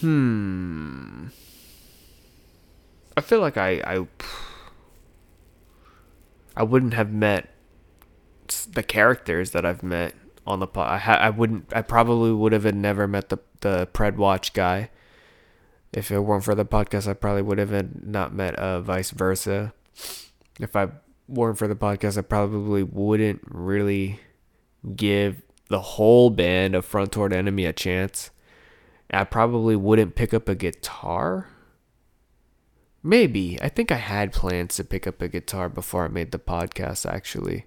Hmm. 0.00 1.28
I 3.16 3.20
feel 3.20 3.38
like 3.38 3.56
I 3.56 3.80
I 3.86 4.06
I 6.56 6.64
wouldn't 6.64 6.94
have 6.94 7.12
met 7.12 7.48
the 8.72 8.82
characters 8.82 9.52
that 9.52 9.64
I've 9.64 9.84
met 9.84 10.16
on 10.48 10.58
the 10.58 10.66
pod. 10.66 10.90
I 10.90 10.98
ha- 10.98 11.20
I 11.20 11.30
wouldn't. 11.30 11.66
I 11.72 11.82
probably 11.82 12.32
would 12.32 12.50
have 12.50 12.64
never 12.74 13.06
met 13.06 13.28
the 13.28 13.38
the 13.60 13.86
Pred 13.92 14.16
Watch 14.16 14.52
guy. 14.52 14.90
If 15.92 16.10
it 16.10 16.20
weren't 16.20 16.44
for 16.44 16.54
the 16.54 16.64
podcast, 16.64 17.08
I 17.08 17.14
probably 17.14 17.42
would 17.42 17.58
have 17.58 18.04
not 18.04 18.34
met 18.34 18.54
uh 18.56 18.80
vice 18.80 19.10
versa. 19.10 19.72
If 20.60 20.76
I 20.76 20.88
weren't 21.26 21.58
for 21.58 21.68
the 21.68 21.76
podcast, 21.76 22.18
I 22.18 22.22
probably 22.22 22.82
wouldn't 22.82 23.42
really 23.44 24.20
give 24.96 25.42
the 25.68 25.80
whole 25.80 26.30
band 26.30 26.74
of 26.74 26.84
Front 26.84 27.12
Toward 27.12 27.32
Enemy 27.32 27.64
a 27.64 27.72
chance. 27.72 28.30
I 29.12 29.24
probably 29.24 29.76
wouldn't 29.76 30.14
pick 30.14 30.32
up 30.34 30.48
a 30.48 30.54
guitar. 30.54 31.48
Maybe. 33.02 33.58
I 33.62 33.68
think 33.68 33.90
I 33.90 33.96
had 33.96 34.32
plans 34.32 34.76
to 34.76 34.84
pick 34.84 35.06
up 35.06 35.22
a 35.22 35.28
guitar 35.28 35.68
before 35.68 36.04
I 36.04 36.08
made 36.08 36.32
the 36.32 36.38
podcast, 36.38 37.10
actually. 37.10 37.66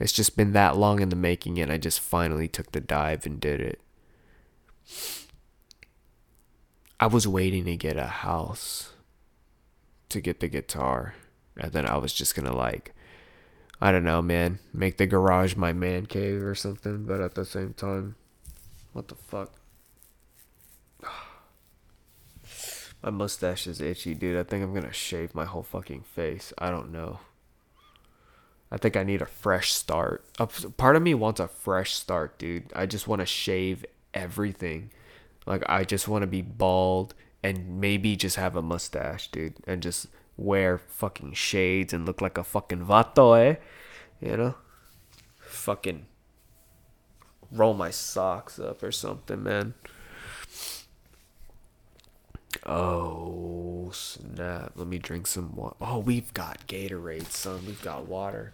It's 0.00 0.12
just 0.12 0.36
been 0.36 0.52
that 0.52 0.76
long 0.76 1.00
in 1.00 1.10
the 1.10 1.16
making, 1.16 1.58
and 1.58 1.70
I 1.70 1.78
just 1.78 2.00
finally 2.00 2.48
took 2.48 2.72
the 2.72 2.80
dive 2.80 3.24
and 3.24 3.38
did 3.38 3.60
it. 3.60 3.80
I 7.02 7.06
was 7.06 7.26
waiting 7.26 7.64
to 7.64 7.74
get 7.76 7.96
a 7.96 8.06
house 8.06 8.92
to 10.08 10.20
get 10.20 10.38
the 10.38 10.46
guitar. 10.46 11.16
And 11.56 11.72
then 11.72 11.84
I 11.84 11.96
was 11.96 12.12
just 12.12 12.36
gonna, 12.36 12.54
like, 12.54 12.94
I 13.80 13.90
don't 13.90 14.04
know, 14.04 14.22
man, 14.22 14.60
make 14.72 14.98
the 14.98 15.06
garage 15.08 15.56
my 15.56 15.72
man 15.72 16.06
cave 16.06 16.44
or 16.44 16.54
something. 16.54 17.02
But 17.04 17.20
at 17.20 17.34
the 17.34 17.44
same 17.44 17.74
time, 17.74 18.14
what 18.92 19.08
the 19.08 19.16
fuck? 19.16 19.50
My 23.02 23.10
mustache 23.10 23.66
is 23.66 23.80
itchy, 23.80 24.14
dude. 24.14 24.38
I 24.38 24.44
think 24.44 24.62
I'm 24.62 24.72
gonna 24.72 24.92
shave 24.92 25.34
my 25.34 25.44
whole 25.44 25.64
fucking 25.64 26.02
face. 26.02 26.52
I 26.56 26.70
don't 26.70 26.92
know. 26.92 27.18
I 28.70 28.76
think 28.76 28.96
I 28.96 29.02
need 29.02 29.20
a 29.20 29.26
fresh 29.26 29.72
start. 29.72 30.24
A 30.38 30.46
part 30.46 30.94
of 30.94 31.02
me 31.02 31.14
wants 31.14 31.40
a 31.40 31.48
fresh 31.48 31.94
start, 31.94 32.38
dude. 32.38 32.72
I 32.76 32.86
just 32.86 33.08
want 33.08 33.18
to 33.18 33.26
shave 33.26 33.84
everything. 34.14 34.92
Like 35.46 35.62
I 35.68 35.84
just 35.84 36.08
want 36.08 36.22
to 36.22 36.26
be 36.26 36.42
bald 36.42 37.14
and 37.42 37.80
maybe 37.80 38.16
just 38.16 38.36
have 38.36 38.56
a 38.56 38.62
mustache, 38.62 39.28
dude, 39.30 39.54
and 39.66 39.82
just 39.82 40.06
wear 40.36 40.78
fucking 40.78 41.32
shades 41.32 41.92
and 41.92 42.06
look 42.06 42.20
like 42.20 42.38
a 42.38 42.44
fucking 42.44 42.86
vato, 42.86 43.38
eh? 43.38 43.56
You 44.20 44.36
know? 44.36 44.54
Fucking 45.40 46.06
roll 47.50 47.74
my 47.74 47.90
socks 47.90 48.58
up 48.58 48.82
or 48.82 48.92
something, 48.92 49.42
man. 49.42 49.74
Oh, 52.64 53.90
snap. 53.92 54.72
Let 54.76 54.86
me 54.86 54.98
drink 54.98 55.26
some 55.26 55.56
water. 55.56 55.76
Oh, 55.80 55.98
we've 55.98 56.32
got 56.34 56.66
Gatorade, 56.66 57.30
son. 57.30 57.60
We've 57.66 57.82
got 57.82 58.06
water. 58.06 58.52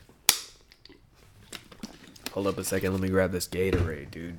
Hold 2.32 2.46
up 2.46 2.58
a 2.58 2.64
second. 2.64 2.92
Let 2.92 3.00
me 3.00 3.08
grab 3.08 3.32
this 3.32 3.48
Gatorade, 3.48 4.10
dude. 4.10 4.38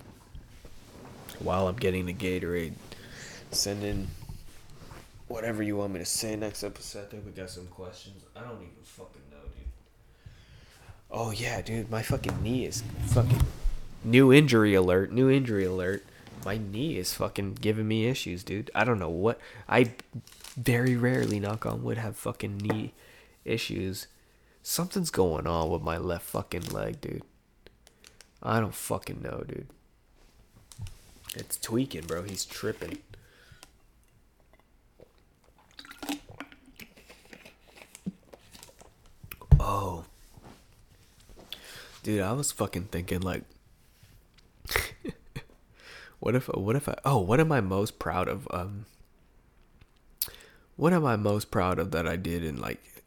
While 1.40 1.68
I'm 1.68 1.76
getting 1.76 2.06
the 2.06 2.14
Gatorade, 2.14 2.74
send 3.52 3.84
in 3.84 4.08
whatever 5.28 5.64
you 5.64 5.78
want 5.78 5.94
me 5.94 6.00
to 6.00 6.06
say 6.06 6.36
next 6.36 6.64
episode. 6.64 7.06
I 7.06 7.06
think 7.06 7.26
we 7.26 7.32
got 7.32 7.50
some 7.50 7.68
questions. 7.68 8.24
I 8.36 8.42
don't 8.42 8.58
even 8.58 8.74
fucking 8.84 9.22
know, 9.32 9.38
dude. 9.56 10.32
Oh 11.10 11.32
yeah, 11.32 11.62
dude, 11.62 11.90
my 11.90 12.02
fucking 12.02 12.44
knee 12.44 12.66
is 12.66 12.84
fucking 13.08 13.42
new 14.04 14.34
injury 14.34 14.74
alert. 14.74 15.12
New 15.12 15.30
injury 15.30 15.66
alert. 15.66 16.06
My 16.46 16.58
knee 16.58 16.98
is 16.98 17.14
fucking 17.14 17.56
giving 17.56 17.88
me 17.88 18.08
issues, 18.08 18.44
dude. 18.44 18.72
I 18.74 18.84
don't 18.84 19.00
know 19.00 19.10
what. 19.10 19.40
I 19.68 19.92
very 20.58 20.96
rarely 20.96 21.40
knock 21.40 21.66
on 21.66 21.84
wood 21.84 21.98
have 21.98 22.16
fucking 22.18 22.58
knee 22.58 22.94
issues. 23.46 24.08
Something's 24.64 25.10
going 25.10 25.48
on 25.48 25.70
with 25.70 25.82
my 25.82 25.98
left 25.98 26.26
fucking 26.26 26.68
leg, 26.68 27.02
dude. 27.02 27.24
I 28.42 28.60
don't 28.60 28.76
fucking 28.76 29.22
know, 29.22 29.44
dude. 29.48 29.68
It's 31.36 31.58
tweaking, 31.58 32.06
bro. 32.06 32.24
He's 32.24 32.46
tripping. 32.46 33.00
Oh. 39.60 40.06
Dude, 42.02 42.22
I 42.22 42.32
was 42.34 42.52
fucking 42.52 42.86
thinking 42.86 43.22
like 43.22 43.44
what 46.20 46.34
if 46.36 46.48
what 46.48 46.76
if 46.76 46.88
I 46.88 46.96
Oh, 47.06 47.20
what 47.20 47.40
am 47.40 47.52
I 47.52 47.62
most 47.62 48.00
proud 48.00 48.28
of 48.28 48.48
um 48.52 48.86
What 50.76 50.94
am 50.94 51.06
I 51.06 51.16
most 51.18 51.52
proud 51.52 51.78
of 51.78 51.92
that 51.92 52.08
I 52.08 52.16
did 52.16 52.44
in 52.44 52.60
like 52.60 53.04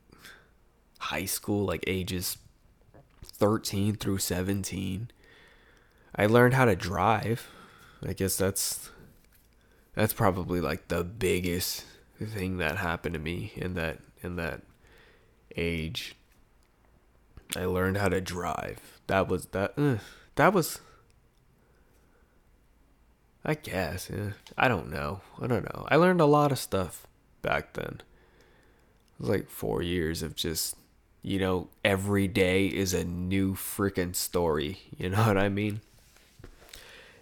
high 0.98 1.24
school 1.24 1.64
like 1.64 1.84
ages 1.86 2.38
13 3.24 3.96
through 3.96 4.18
17? 4.18 5.10
I 6.14 6.26
learned 6.26 6.54
how 6.54 6.66
to 6.66 6.76
drive. 6.76 7.48
I 8.04 8.12
guess 8.12 8.36
that's 8.36 8.90
that's 9.94 10.12
probably 10.12 10.60
like 10.60 10.88
the 10.88 11.04
biggest 11.04 11.84
thing 12.20 12.58
that 12.58 12.78
happened 12.78 13.14
to 13.14 13.20
me 13.20 13.52
in 13.56 13.74
that 13.74 13.98
in 14.22 14.36
that 14.36 14.62
age. 15.56 16.16
I 17.56 17.66
learned 17.66 17.98
how 17.98 18.08
to 18.08 18.20
drive. 18.20 19.00
That 19.06 19.28
was 19.28 19.46
that. 19.46 19.74
Uh, 19.76 19.96
that 20.36 20.52
was. 20.52 20.80
I 23.44 23.54
guess. 23.54 24.08
Yeah. 24.12 24.30
I 24.56 24.68
don't 24.68 24.90
know. 24.90 25.20
I 25.40 25.46
don't 25.48 25.64
know. 25.64 25.86
I 25.88 25.96
learned 25.96 26.20
a 26.20 26.26
lot 26.26 26.52
of 26.52 26.58
stuff 26.58 27.06
back 27.42 27.74
then. 27.74 28.00
It 28.00 29.20
was 29.20 29.28
like 29.28 29.50
four 29.50 29.82
years 29.82 30.22
of 30.22 30.36
just, 30.36 30.76
you 31.22 31.40
know, 31.40 31.68
every 31.84 32.28
day 32.28 32.66
is 32.66 32.94
a 32.94 33.04
new 33.04 33.54
freaking 33.54 34.14
story. 34.14 34.78
You 34.96 35.10
know 35.10 35.22
what 35.26 35.36
I 35.36 35.48
mean? 35.48 35.80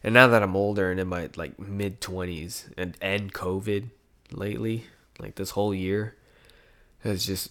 And 0.02 0.14
now 0.14 0.28
that 0.28 0.42
I'm 0.42 0.56
older 0.56 0.90
and 0.90 0.98
in 0.98 1.08
my 1.08 1.28
like 1.36 1.58
mid 1.58 2.00
20s 2.00 2.72
and 2.76 2.96
and 3.00 3.32
COVID 3.32 3.90
lately, 4.32 4.86
like 5.18 5.34
this 5.34 5.50
whole 5.50 5.74
year 5.74 6.16
has 7.00 7.26
just 7.26 7.50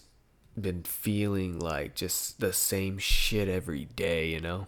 been 0.60 0.82
feeling 0.82 1.58
like 1.58 1.94
just 1.94 2.40
the 2.40 2.52
same 2.52 2.98
shit 2.98 3.48
every 3.48 3.84
day, 3.84 4.28
you 4.28 4.40
know? 4.40 4.66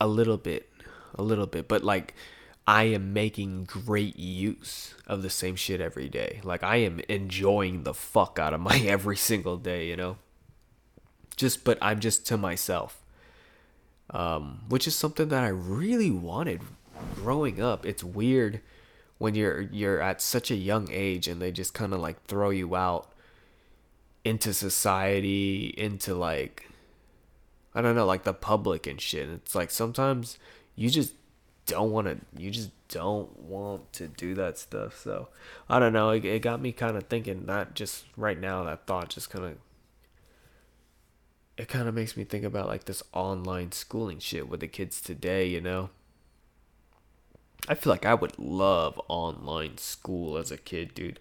A 0.00 0.06
little 0.06 0.36
bit, 0.36 0.70
a 1.14 1.22
little 1.22 1.46
bit, 1.46 1.66
but 1.66 1.82
like 1.82 2.14
I 2.66 2.84
am 2.84 3.14
making 3.14 3.64
great 3.64 4.18
use 4.18 4.94
of 5.06 5.22
the 5.22 5.30
same 5.30 5.56
shit 5.56 5.80
every 5.80 6.08
day. 6.10 6.40
Like 6.44 6.62
I 6.62 6.76
am 6.76 7.00
enjoying 7.08 7.82
the 7.82 7.94
fuck 7.94 8.38
out 8.38 8.52
of 8.52 8.60
my 8.60 8.78
every 8.86 9.16
single 9.16 9.56
day, 9.56 9.88
you 9.88 9.96
know? 9.96 10.18
Just 11.36 11.64
but 11.64 11.78
I'm 11.80 12.00
just 12.00 12.26
to 12.26 12.36
myself. 12.36 13.02
Um, 14.10 14.60
which 14.68 14.86
is 14.86 14.94
something 14.94 15.28
that 15.28 15.44
I 15.44 15.48
really 15.48 16.10
wanted 16.10 16.62
growing 17.14 17.60
up. 17.60 17.84
It's 17.84 18.02
weird 18.02 18.60
when 19.18 19.34
you're 19.34 19.60
you're 19.60 20.00
at 20.00 20.22
such 20.22 20.50
a 20.50 20.56
young 20.56 20.88
age 20.90 21.28
and 21.28 21.42
they 21.42 21.52
just 21.52 21.74
kind 21.74 21.92
of 21.92 22.00
like 22.00 22.24
throw 22.24 22.50
you 22.50 22.74
out 22.74 23.12
into 24.24 24.54
society, 24.54 25.74
into 25.76 26.14
like 26.14 26.68
I 27.74 27.82
don't 27.82 27.94
know, 27.94 28.06
like 28.06 28.24
the 28.24 28.34
public 28.34 28.86
and 28.86 29.00
shit. 29.00 29.28
It's 29.28 29.54
like 29.54 29.70
sometimes 29.70 30.38
you 30.74 30.88
just 30.90 31.12
don't 31.66 31.92
want 31.92 32.06
to 32.06 32.42
you 32.42 32.50
just 32.50 32.70
don't 32.88 33.38
want 33.38 33.92
to 33.92 34.08
do 34.08 34.34
that 34.34 34.58
stuff. 34.58 34.98
So, 34.98 35.28
I 35.68 35.78
don't 35.78 35.92
know, 35.92 36.10
it, 36.10 36.24
it 36.24 36.42
got 36.42 36.60
me 36.60 36.72
kind 36.72 36.96
of 36.96 37.04
thinking 37.04 37.44
not 37.46 37.74
just 37.74 38.06
right 38.16 38.40
now 38.40 38.64
that 38.64 38.86
thought 38.86 39.10
just 39.10 39.30
kind 39.30 39.44
of 39.44 39.56
it 41.58 41.66
kind 41.66 41.88
of 41.88 41.94
makes 41.94 42.16
me 42.16 42.22
think 42.22 42.44
about 42.44 42.68
like 42.68 42.84
this 42.84 43.02
online 43.12 43.72
schooling 43.72 44.20
shit 44.20 44.48
with 44.48 44.60
the 44.60 44.68
kids 44.68 45.00
today, 45.00 45.44
you 45.46 45.60
know? 45.60 45.90
I 47.66 47.74
feel 47.74 47.92
like 47.92 48.06
I 48.06 48.14
would 48.14 48.38
love 48.38 48.98
online 49.08 49.76
school 49.76 50.38
as 50.38 50.52
a 50.52 50.56
kid, 50.56 50.94
dude. 50.94 51.18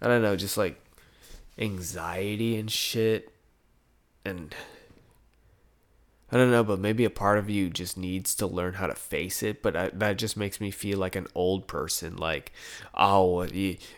I 0.00 0.06
don't 0.06 0.22
know, 0.22 0.36
just 0.36 0.56
like 0.56 0.80
anxiety 1.58 2.56
and 2.56 2.70
shit. 2.70 3.32
And 4.24 4.54
I 6.30 6.36
don't 6.36 6.52
know, 6.52 6.62
but 6.62 6.78
maybe 6.78 7.04
a 7.04 7.10
part 7.10 7.38
of 7.38 7.50
you 7.50 7.68
just 7.68 7.98
needs 7.98 8.36
to 8.36 8.46
learn 8.46 8.74
how 8.74 8.86
to 8.86 8.94
face 8.94 9.42
it. 9.42 9.62
But 9.62 9.76
I, 9.76 9.90
that 9.94 10.16
just 10.16 10.36
makes 10.36 10.60
me 10.60 10.70
feel 10.70 10.98
like 10.98 11.16
an 11.16 11.26
old 11.34 11.66
person. 11.66 12.16
Like, 12.16 12.52
oh, 12.94 13.44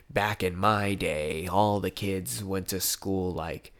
back 0.08 0.42
in 0.42 0.56
my 0.56 0.94
day, 0.94 1.46
all 1.46 1.78
the 1.78 1.90
kids 1.90 2.42
went 2.42 2.68
to 2.68 2.80
school 2.80 3.34
like 3.34 3.73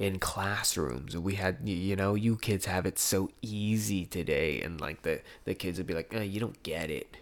in 0.00 0.18
classrooms. 0.18 1.14
We 1.14 1.34
had, 1.34 1.58
you 1.68 1.94
know, 1.94 2.14
you 2.14 2.36
kids 2.36 2.64
have 2.64 2.86
it 2.86 2.98
so 2.98 3.28
easy 3.42 4.06
today. 4.06 4.62
And 4.62 4.80
like 4.80 5.02
the, 5.02 5.20
the 5.44 5.54
kids 5.54 5.76
would 5.76 5.86
be 5.86 5.92
like, 5.92 6.12
oh, 6.16 6.22
you 6.22 6.40
don't 6.40 6.60
get 6.62 6.90
it. 6.90 7.18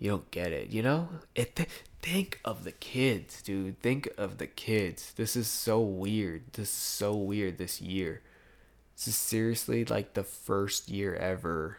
You 0.00 0.10
don't 0.10 0.30
get 0.32 0.50
it, 0.50 0.70
you 0.70 0.82
know? 0.82 1.08
It 1.36 1.54
th- 1.54 1.68
think 2.02 2.40
of 2.44 2.64
the 2.64 2.72
kids, 2.72 3.40
dude. 3.40 3.80
Think 3.80 4.08
of 4.18 4.38
the 4.38 4.48
kids. 4.48 5.12
This 5.14 5.36
is 5.36 5.46
so 5.46 5.80
weird. 5.80 6.42
This 6.54 6.68
is 6.70 6.74
so 6.74 7.14
weird 7.14 7.58
this 7.58 7.80
year. 7.80 8.22
This 8.96 9.06
is 9.06 9.16
seriously 9.16 9.84
like 9.84 10.14
the 10.14 10.24
first 10.24 10.88
year 10.88 11.14
ever 11.14 11.78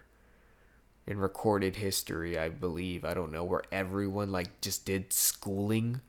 in 1.06 1.20
recorded 1.20 1.76
history, 1.76 2.40
I 2.40 2.48
believe. 2.48 3.04
I 3.04 3.14
don't 3.14 3.34
know, 3.34 3.44
where 3.44 3.64
everyone 3.74 4.32
like 4.32 4.62
just 4.62 4.86
did 4.86 5.12
schooling 5.12 6.00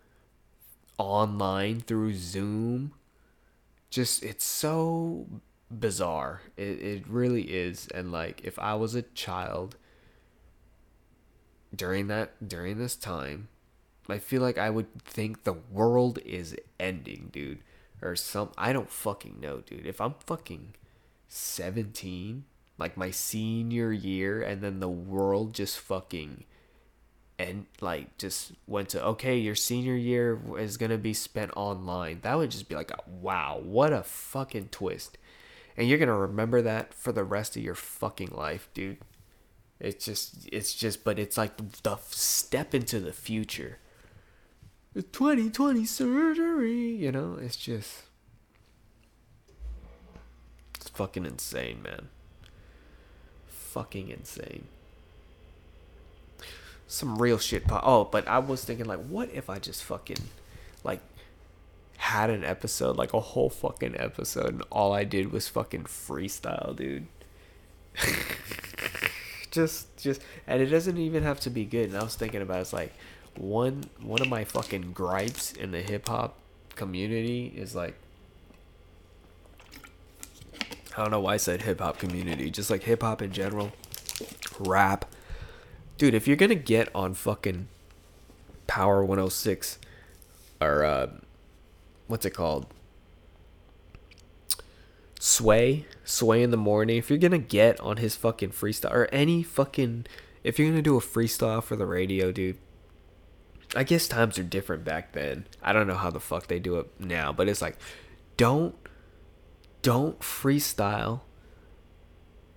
online 0.98 1.80
through 1.80 2.14
Zoom. 2.14 2.92
Just 3.92 4.24
it's 4.24 4.44
so 4.44 5.26
bizarre. 5.70 6.40
It 6.56 6.80
it 6.82 7.08
really 7.08 7.42
is. 7.42 7.86
And 7.94 8.10
like 8.10 8.40
if 8.42 8.58
I 8.58 8.74
was 8.74 8.96
a 8.96 9.02
child 9.02 9.76
during 11.74 12.08
that 12.08 12.46
during 12.46 12.78
this 12.78 12.96
time 12.96 13.48
i 14.08 14.18
feel 14.18 14.42
like 14.42 14.58
i 14.58 14.68
would 14.68 15.02
think 15.04 15.44
the 15.44 15.52
world 15.52 16.18
is 16.24 16.54
ending 16.78 17.30
dude 17.32 17.60
or 18.02 18.14
some 18.14 18.50
i 18.58 18.72
don't 18.72 18.90
fucking 18.90 19.40
know 19.40 19.60
dude 19.60 19.86
if 19.86 20.00
i'm 20.00 20.14
fucking 20.26 20.74
17 21.28 22.44
like 22.78 22.96
my 22.96 23.10
senior 23.10 23.92
year 23.92 24.42
and 24.42 24.60
then 24.60 24.80
the 24.80 24.88
world 24.88 25.54
just 25.54 25.78
fucking 25.78 26.44
and 27.42 27.66
like 27.80 28.16
just 28.18 28.52
went 28.66 28.88
to 28.88 29.04
okay 29.04 29.36
your 29.36 29.54
senior 29.54 29.96
year 29.96 30.38
is 30.58 30.76
gonna 30.76 30.98
be 30.98 31.14
spent 31.14 31.50
online 31.56 32.18
that 32.22 32.36
would 32.36 32.50
just 32.50 32.68
be 32.68 32.74
like 32.74 32.90
wow 33.06 33.60
what 33.62 33.92
a 33.92 34.02
fucking 34.02 34.68
twist 34.70 35.18
and 35.76 35.88
you're 35.88 35.98
gonna 35.98 36.16
remember 36.16 36.62
that 36.62 36.94
for 36.94 37.12
the 37.12 37.24
rest 37.24 37.56
of 37.56 37.62
your 37.62 37.74
fucking 37.74 38.30
life 38.30 38.68
dude 38.74 38.98
it's 39.82 40.04
just, 40.04 40.48
it's 40.52 40.72
just, 40.72 41.02
but 41.02 41.18
it's 41.18 41.36
like 41.36 41.56
the 41.82 41.96
step 42.08 42.72
into 42.72 43.00
the 43.00 43.12
future. 43.12 43.78
2020 44.94 45.84
surgery, 45.84 46.94
you 46.94 47.10
know, 47.10 47.36
it's 47.40 47.56
just, 47.56 48.02
it's 50.76 50.88
fucking 50.88 51.26
insane, 51.26 51.82
man. 51.82 52.10
Fucking 53.48 54.08
insane. 54.08 54.68
Some 56.92 57.16
real 57.16 57.38
shit. 57.38 57.66
Pop. 57.66 57.82
Oh, 57.86 58.04
but 58.04 58.28
I 58.28 58.38
was 58.38 58.62
thinking, 58.62 58.84
like, 58.84 59.02
what 59.06 59.30
if 59.32 59.48
I 59.48 59.58
just 59.58 59.82
fucking, 59.82 60.18
like, 60.84 61.00
had 61.96 62.28
an 62.28 62.44
episode, 62.44 62.98
like 62.98 63.14
a 63.14 63.20
whole 63.20 63.48
fucking 63.48 63.94
episode, 63.98 64.48
and 64.48 64.62
all 64.70 64.92
I 64.92 65.04
did 65.04 65.32
was 65.32 65.48
fucking 65.48 65.84
freestyle, 65.84 66.76
dude. 66.76 67.06
just 69.50 69.96
just 69.96 70.20
and 70.46 70.60
it 70.60 70.66
doesn't 70.66 70.98
even 70.98 71.22
have 71.22 71.40
to 71.40 71.50
be 71.50 71.64
good. 71.64 71.88
And 71.88 71.96
I 71.96 72.02
was 72.02 72.14
thinking 72.14 72.42
about 72.42 72.58
it, 72.58 72.60
it's 72.60 72.74
like 72.74 72.92
one 73.38 73.84
one 74.02 74.20
of 74.20 74.28
my 74.28 74.44
fucking 74.44 74.92
gripes 74.92 75.52
in 75.52 75.70
the 75.70 75.80
hip 75.80 76.08
hop 76.08 76.36
community 76.74 77.54
is 77.56 77.74
like 77.74 77.94
I 80.94 81.02
don't 81.02 81.10
know 81.10 81.20
why 81.20 81.34
I 81.34 81.36
said 81.38 81.62
hip 81.62 81.80
hop 81.80 81.98
community, 81.98 82.50
just 82.50 82.68
like 82.68 82.82
hip 82.82 83.00
hop 83.00 83.22
in 83.22 83.32
general, 83.32 83.72
rap. 84.60 85.06
Dude, 85.98 86.14
if 86.14 86.26
you're 86.26 86.36
gonna 86.36 86.54
get 86.54 86.88
on 86.94 87.14
fucking 87.14 87.68
Power 88.66 89.04
106 89.04 89.78
or 90.60 90.84
uh, 90.84 91.10
what's 92.06 92.24
it 92.26 92.30
called? 92.30 92.66
Sway, 95.20 95.86
Sway 96.04 96.42
in 96.42 96.50
the 96.50 96.56
morning. 96.56 96.96
If 96.96 97.08
you're 97.08 97.18
gonna 97.18 97.38
get 97.38 97.78
on 97.80 97.98
his 97.98 98.16
fucking 98.16 98.50
freestyle 98.50 98.92
or 98.92 99.08
any 99.12 99.42
fucking, 99.42 100.06
if 100.42 100.58
you're 100.58 100.68
gonna 100.68 100.82
do 100.82 100.96
a 100.96 101.00
freestyle 101.00 101.62
for 101.62 101.76
the 101.76 101.86
radio, 101.86 102.32
dude. 102.32 102.58
I 103.74 103.84
guess 103.84 104.06
times 104.06 104.38
are 104.38 104.42
different 104.42 104.84
back 104.84 105.12
then. 105.12 105.46
I 105.62 105.72
don't 105.72 105.86
know 105.86 105.94
how 105.94 106.10
the 106.10 106.20
fuck 106.20 106.48
they 106.48 106.58
do 106.58 106.78
it 106.78 106.90
now, 106.98 107.32
but 107.32 107.48
it's 107.48 107.62
like, 107.62 107.78
don't, 108.36 108.74
don't 109.80 110.20
freestyle 110.20 111.20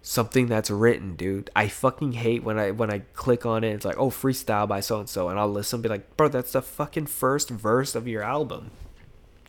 something 0.07 0.45
that's 0.45 0.69
written, 0.69 1.15
dude. 1.15 1.49
I 1.55 1.67
fucking 1.67 2.13
hate 2.13 2.43
when 2.43 2.59
I 2.59 2.69
when 2.69 2.91
I 2.91 2.99
click 3.13 3.43
on 3.45 3.63
it. 3.63 3.73
It's 3.73 3.85
like, 3.85 3.97
oh, 3.97 4.11
freestyle 4.11 4.67
by 4.67 4.79
so 4.79 4.99
and 4.99 5.09
so, 5.09 5.29
and 5.29 5.39
I'll 5.39 5.49
listen, 5.49 5.77
and 5.77 5.83
be 5.83 5.89
like, 5.89 6.15
bro, 6.15 6.27
that's 6.27 6.51
the 6.51 6.61
fucking 6.61 7.07
first 7.07 7.49
verse 7.49 7.95
of 7.95 8.07
your 8.07 8.21
album. 8.21 8.69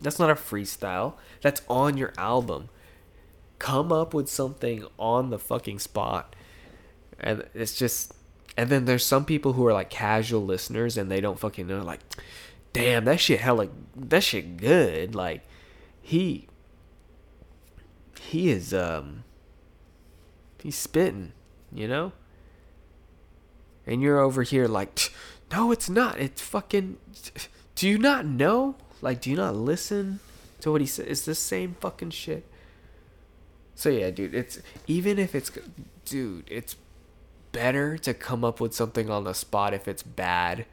That's 0.01 0.19
not 0.19 0.31
a 0.31 0.35
freestyle. 0.35 1.13
That's 1.41 1.61
on 1.69 1.95
your 1.95 2.11
album. 2.17 2.69
Come 3.59 3.91
up 3.91 4.13
with 4.15 4.29
something 4.29 4.85
on 4.97 5.29
the 5.29 5.39
fucking 5.39 5.79
spot, 5.79 6.35
and 7.19 7.45
it's 7.53 7.77
just. 7.77 8.13
And 8.59 8.71
then 8.71 8.85
there's 8.85 9.05
some 9.05 9.23
people 9.23 9.53
who 9.53 9.67
are 9.67 9.73
like 9.73 9.91
casual 9.91 10.43
listeners 10.43 10.97
and 10.97 11.11
they 11.11 11.21
don't 11.21 11.37
fucking 11.37 11.67
know. 11.67 11.83
Like, 11.83 11.99
damn, 12.73 13.05
that 13.05 13.19
shit 13.19 13.39
hella, 13.39 13.67
that 13.95 14.23
shit 14.23 14.57
good. 14.57 15.13
Like, 15.13 15.45
he, 16.01 16.47
he 18.19 18.49
is 18.49 18.73
um 18.73 19.25
He's 20.67 20.75
spitting, 20.75 21.31
you 21.71 21.87
know? 21.87 22.11
And 23.85 24.01
you're 24.01 24.19
over 24.19 24.43
here 24.43 24.67
like, 24.67 25.13
no, 25.49 25.71
it's 25.71 25.89
not. 25.89 26.19
It's 26.19 26.41
fucking. 26.41 26.97
Do 27.75 27.87
you 27.87 27.97
not 27.97 28.25
know? 28.25 28.75
Like, 29.01 29.21
do 29.21 29.29
you 29.29 29.37
not 29.37 29.55
listen 29.55 30.19
to 30.59 30.73
what 30.73 30.81
he 30.81 30.87
says? 30.87 31.05
It's 31.07 31.21
the 31.21 31.35
same 31.35 31.77
fucking 31.79 32.09
shit. 32.09 32.45
So 33.75 33.87
yeah, 33.87 34.11
dude, 34.11 34.35
it's 34.35 34.59
even 34.87 35.17
if 35.17 35.33
it's 35.33 35.49
dude, 36.03 36.43
it's 36.51 36.75
better 37.53 37.97
to 37.99 38.13
come 38.13 38.43
up 38.43 38.59
with 38.59 38.73
something 38.73 39.09
on 39.09 39.23
the 39.23 39.33
spot 39.33 39.73
if 39.73 39.87
it's 39.87 40.03
bad 40.03 40.65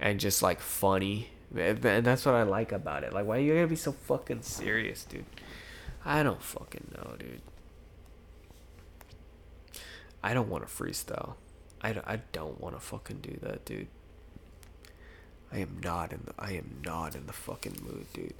and 0.00 0.18
just 0.18 0.42
like 0.42 0.58
funny. 0.58 1.28
And 1.56 2.04
that's 2.04 2.26
what 2.26 2.34
I 2.34 2.42
like 2.42 2.72
about 2.72 3.04
it. 3.04 3.12
Like, 3.12 3.24
why 3.24 3.36
are 3.36 3.40
you 3.40 3.54
gotta 3.54 3.68
be 3.68 3.76
so 3.76 3.92
fucking 3.92 4.42
serious, 4.42 5.04
dude? 5.04 5.26
I 6.04 6.24
don't 6.24 6.42
fucking 6.42 6.92
know, 6.96 7.14
dude. 7.16 7.42
I 10.22 10.34
don't 10.34 10.48
want 10.48 10.66
to 10.66 10.72
freestyle. 10.72 11.34
I 11.82 11.90
I 12.06 12.20
don't 12.32 12.60
want 12.60 12.76
to 12.76 12.80
fucking 12.80 13.20
do 13.20 13.38
that, 13.42 13.64
dude. 13.64 13.88
I 15.52 15.58
am 15.58 15.80
not 15.82 16.12
in 16.12 16.20
the 16.26 16.34
I 16.38 16.52
am 16.52 16.80
not 16.84 17.14
in 17.14 17.26
the 17.26 17.32
fucking 17.32 17.78
mood, 17.82 18.06
dude. 18.12 18.34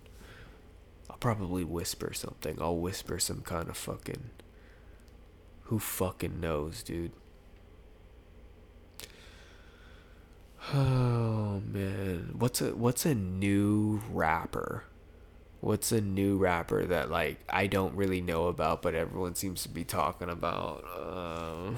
I'll 1.08 1.16
probably 1.16 1.64
whisper 1.64 2.12
something. 2.12 2.58
I'll 2.60 2.76
whisper 2.76 3.18
some 3.18 3.40
kind 3.40 3.68
of 3.68 3.76
fucking 3.76 4.30
who 5.64 5.78
fucking 5.78 6.40
knows, 6.40 6.82
dude. 6.82 7.12
Oh 10.72 11.60
man, 11.66 12.34
what's 12.38 12.60
a 12.60 12.76
what's 12.76 13.04
a 13.04 13.14
new 13.14 14.00
rapper? 14.10 14.84
What's 15.60 15.92
a 15.92 16.00
new 16.00 16.38
rapper 16.38 16.84
that 16.86 17.10
like 17.10 17.40
I 17.48 17.66
don't 17.66 17.94
really 17.94 18.20
know 18.20 18.46
about, 18.46 18.80
but 18.80 18.94
everyone 18.94 19.34
seems 19.34 19.62
to 19.62 19.68
be 19.68 19.84
talking 19.84 20.30
about? 20.30 20.84
Uh, 20.84 21.76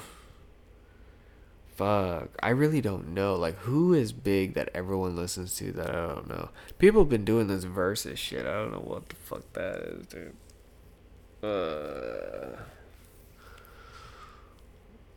fuck, 1.75 2.29
I 2.41 2.51
really 2.51 2.81
don't 2.81 3.09
know. 3.09 3.35
Like, 3.35 3.57
who 3.59 3.93
is 3.93 4.13
big 4.13 4.55
that 4.55 4.69
everyone 4.73 5.17
listens 5.17 5.57
to 5.57 5.73
that 5.73 5.91
I 5.91 6.07
don't 6.07 6.29
know? 6.29 6.51
People 6.79 7.01
have 7.03 7.09
been 7.09 7.25
doing 7.25 7.49
this 7.49 7.65
versus 7.65 8.19
shit. 8.19 8.47
I 8.47 8.53
don't 8.53 8.73
know 8.73 8.79
what 8.79 9.09
the 9.09 9.17
fuck 9.17 9.53
that 9.55 9.77
is, 9.77 10.07
dude. 10.07 10.37
Uh, 11.43 12.57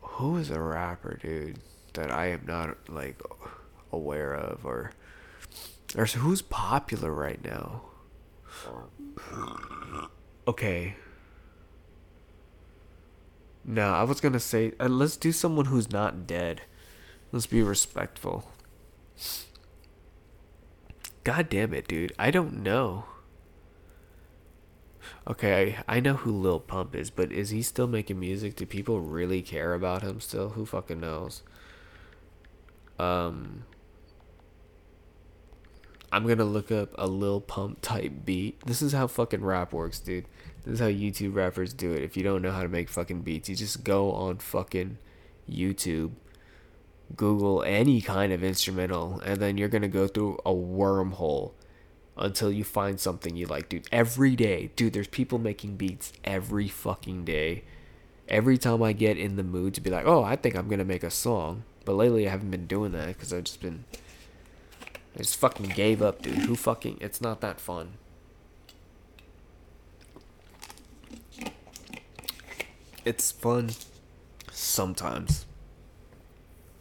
who 0.01 0.37
is 0.37 0.49
a 0.49 0.59
rapper, 0.59 1.19
dude, 1.21 1.59
that 1.93 2.11
I 2.11 2.27
am 2.27 2.45
not 2.47 2.77
like 2.89 3.21
aware 3.91 4.33
of, 4.33 4.65
or 4.65 4.91
or 5.95 6.05
who's 6.05 6.41
popular 6.41 7.13
right 7.13 7.43
now? 7.43 7.83
Okay. 10.47 10.95
No, 13.63 13.93
I 13.93 14.03
was 14.03 14.21
gonna 14.21 14.39
say 14.39 14.73
uh, 14.79 14.87
let's 14.87 15.17
do 15.17 15.31
someone 15.31 15.65
who's 15.65 15.91
not 15.91 16.27
dead. 16.27 16.61
Let's 17.31 17.47
be 17.47 17.63
respectful. 17.63 18.51
God 21.23 21.49
damn 21.49 21.73
it, 21.73 21.87
dude. 21.87 22.13
I 22.19 22.29
don't 22.29 22.61
know. 22.61 23.05
Okay, 25.27 25.75
I, 25.87 25.97
I 25.97 25.99
know 25.99 26.13
who 26.13 26.31
Lil 26.31 26.59
Pump 26.59 26.95
is, 26.95 27.09
but 27.09 27.31
is 27.31 27.49
he 27.49 27.63
still 27.63 27.87
making 27.87 28.19
music? 28.19 28.55
Do 28.55 28.65
people 28.67 29.01
really 29.01 29.41
care 29.41 29.73
about 29.73 30.03
him 30.03 30.19
still? 30.19 30.49
Who 30.49 30.65
fucking 30.65 30.99
knows? 30.99 31.41
Um 32.99 33.65
I'm 36.15 36.25
gonna 36.25 36.45
look 36.45 36.71
up 36.71 36.95
a 36.97 37.07
Lil 37.07 37.41
Pump 37.41 37.81
type 37.81 38.23
beat. 38.23 38.65
This 38.65 38.81
is 38.81 38.93
how 38.93 39.05
fucking 39.05 39.43
rap 39.43 39.73
works, 39.73 39.99
dude. 39.99 40.27
This 40.63 40.75
is 40.75 40.79
how 40.79 40.85
YouTube 40.85 41.35
rappers 41.35 41.73
do 41.73 41.91
it. 41.91 42.03
If 42.03 42.15
you 42.15 42.23
don't 42.23 42.41
know 42.41 42.53
how 42.53 42.61
to 42.61 42.69
make 42.69 42.87
fucking 42.87 43.23
beats, 43.23 43.49
you 43.49 43.55
just 43.57 43.83
go 43.83 44.13
on 44.13 44.37
fucking 44.37 44.97
YouTube, 45.51 46.11
Google 47.17 47.63
any 47.63 47.99
kind 47.99 48.31
of 48.31 48.45
instrumental, 48.45 49.19
and 49.25 49.41
then 49.41 49.57
you're 49.57 49.67
gonna 49.67 49.89
go 49.89 50.07
through 50.07 50.39
a 50.45 50.53
wormhole 50.53 51.51
until 52.15 52.49
you 52.49 52.63
find 52.63 52.97
something 52.97 53.35
you 53.35 53.45
like, 53.47 53.67
dude. 53.67 53.85
Every 53.91 54.37
day, 54.37 54.71
dude, 54.77 54.93
there's 54.93 55.09
people 55.09 55.37
making 55.37 55.75
beats 55.75 56.13
every 56.23 56.69
fucking 56.69 57.25
day. 57.25 57.65
Every 58.29 58.57
time 58.57 58.81
I 58.81 58.93
get 58.93 59.17
in 59.17 59.35
the 59.35 59.43
mood 59.43 59.73
to 59.73 59.81
be 59.81 59.89
like, 59.89 60.05
oh, 60.05 60.23
I 60.23 60.37
think 60.37 60.55
I'm 60.55 60.69
gonna 60.69 60.85
make 60.85 61.03
a 61.03 61.11
song, 61.11 61.65
but 61.83 61.95
lately 61.95 62.25
I 62.25 62.31
haven't 62.31 62.51
been 62.51 62.67
doing 62.67 62.93
that 62.93 63.07
because 63.07 63.33
I've 63.33 63.43
just 63.43 63.59
been 63.59 63.83
I 65.15 65.19
just 65.19 65.37
fucking 65.37 65.67
gave 65.69 66.01
up, 66.01 66.21
dude. 66.21 66.39
Who 66.39 66.55
fucking... 66.55 66.97
It's 66.99 67.21
not 67.21 67.39
that 67.39 67.59
fun. 67.59 67.93
It's 73.05 73.31
fun 73.31 73.69
sometimes. 74.51 75.45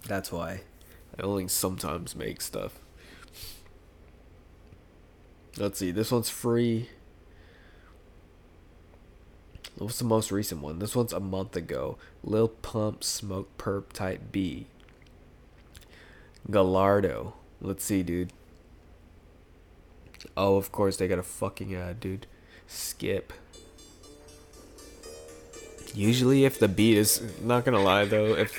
That's 0.07 0.33
why 0.33 0.63
I 1.19 1.23
only 1.23 1.47
sometimes 1.49 2.17
make 2.17 2.41
stuff. 2.41 2.81
Let's 5.57 5.79
see. 5.79 5.93
This 5.93 6.11
one's 6.11 6.31
free. 6.31 6.89
What's 9.77 9.99
the 9.99 10.05
most 10.05 10.33
recent 10.33 10.61
one? 10.61 10.81
This 10.81 10.97
one's 10.97 11.13
a 11.13 11.21
month 11.21 11.57
ago. 11.57 11.99
Lil 12.25 12.49
Pump 12.49 13.03
Smokepurpp 13.03 13.93
Type 13.93 14.33
B. 14.33 14.67
Gallardo. 16.51 17.35
Let's 17.65 17.83
see, 17.83 18.03
dude. 18.03 18.31
Oh, 20.37 20.57
of 20.57 20.71
course 20.71 20.99
they 20.99 21.09
got 21.09 21.19
a 21.19 21.23
fucking 21.23 21.75
ad, 21.75 21.99
dude. 21.99 22.27
Skip. 22.67 23.33
Usually, 25.95 26.45
if 26.45 26.59
the 26.59 26.69
beat 26.69 26.99
is 26.99 27.23
not 27.41 27.65
gonna 27.65 27.81
lie 27.81 28.05
though, 28.05 28.35
if 28.35 28.55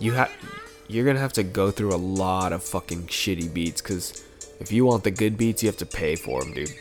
you 0.00 0.12
have, 0.12 0.32
you're 0.88 1.04
gonna 1.04 1.20
have 1.20 1.32
to 1.34 1.44
go 1.44 1.70
through 1.70 1.94
a 1.94 1.96
lot 1.96 2.52
of 2.52 2.64
fucking 2.64 3.06
shitty 3.06 3.54
beats, 3.54 3.80
cause 3.80 4.24
if 4.58 4.72
you 4.72 4.84
want 4.84 5.04
the 5.04 5.12
good 5.12 5.38
beats, 5.38 5.62
you 5.62 5.68
have 5.68 5.76
to 5.76 5.86
pay 5.86 6.16
for 6.16 6.42
them, 6.42 6.54
dude. 6.54 6.74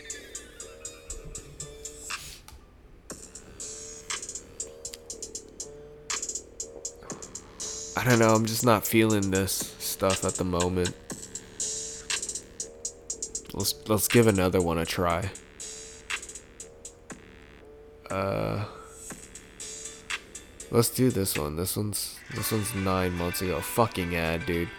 I 7.96 8.04
don't 8.06 8.18
know. 8.18 8.34
I'm 8.34 8.48
just 8.48 8.66
not 8.66 8.88
feeling 8.88 9.30
this 9.30 9.76
stuff 9.78 10.26
at 10.26 10.34
the 10.34 10.44
moment. 10.44 10.96
Let's 13.54 13.76
let's 13.88 14.08
give 14.08 14.28
another 14.28 14.62
one 14.62 14.78
a 14.78 14.86
try. 14.86 15.30
Uh 18.10 18.66
Let's 20.74 20.90
do 20.90 21.10
this 21.10 21.38
one. 21.38 21.58
This 21.58 21.76
one's 21.76 22.18
this 22.34 22.54
one's 22.54 22.74
9 22.74 23.14
months 23.14 23.42
ago. 23.42 23.60
Fucking 23.60 24.16
ad, 24.16 24.46
dude. 24.46 24.70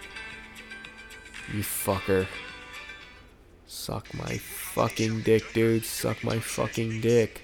You 1.53 1.61
fucker. 1.61 2.27
Suck 3.66 4.14
my 4.14 4.39
fucking 4.39 5.20
dick, 5.20 5.53
dude. 5.53 5.85
Suck 5.85 6.25
my 6.25 6.39
fucking 6.39 7.03
dick. 7.03 7.43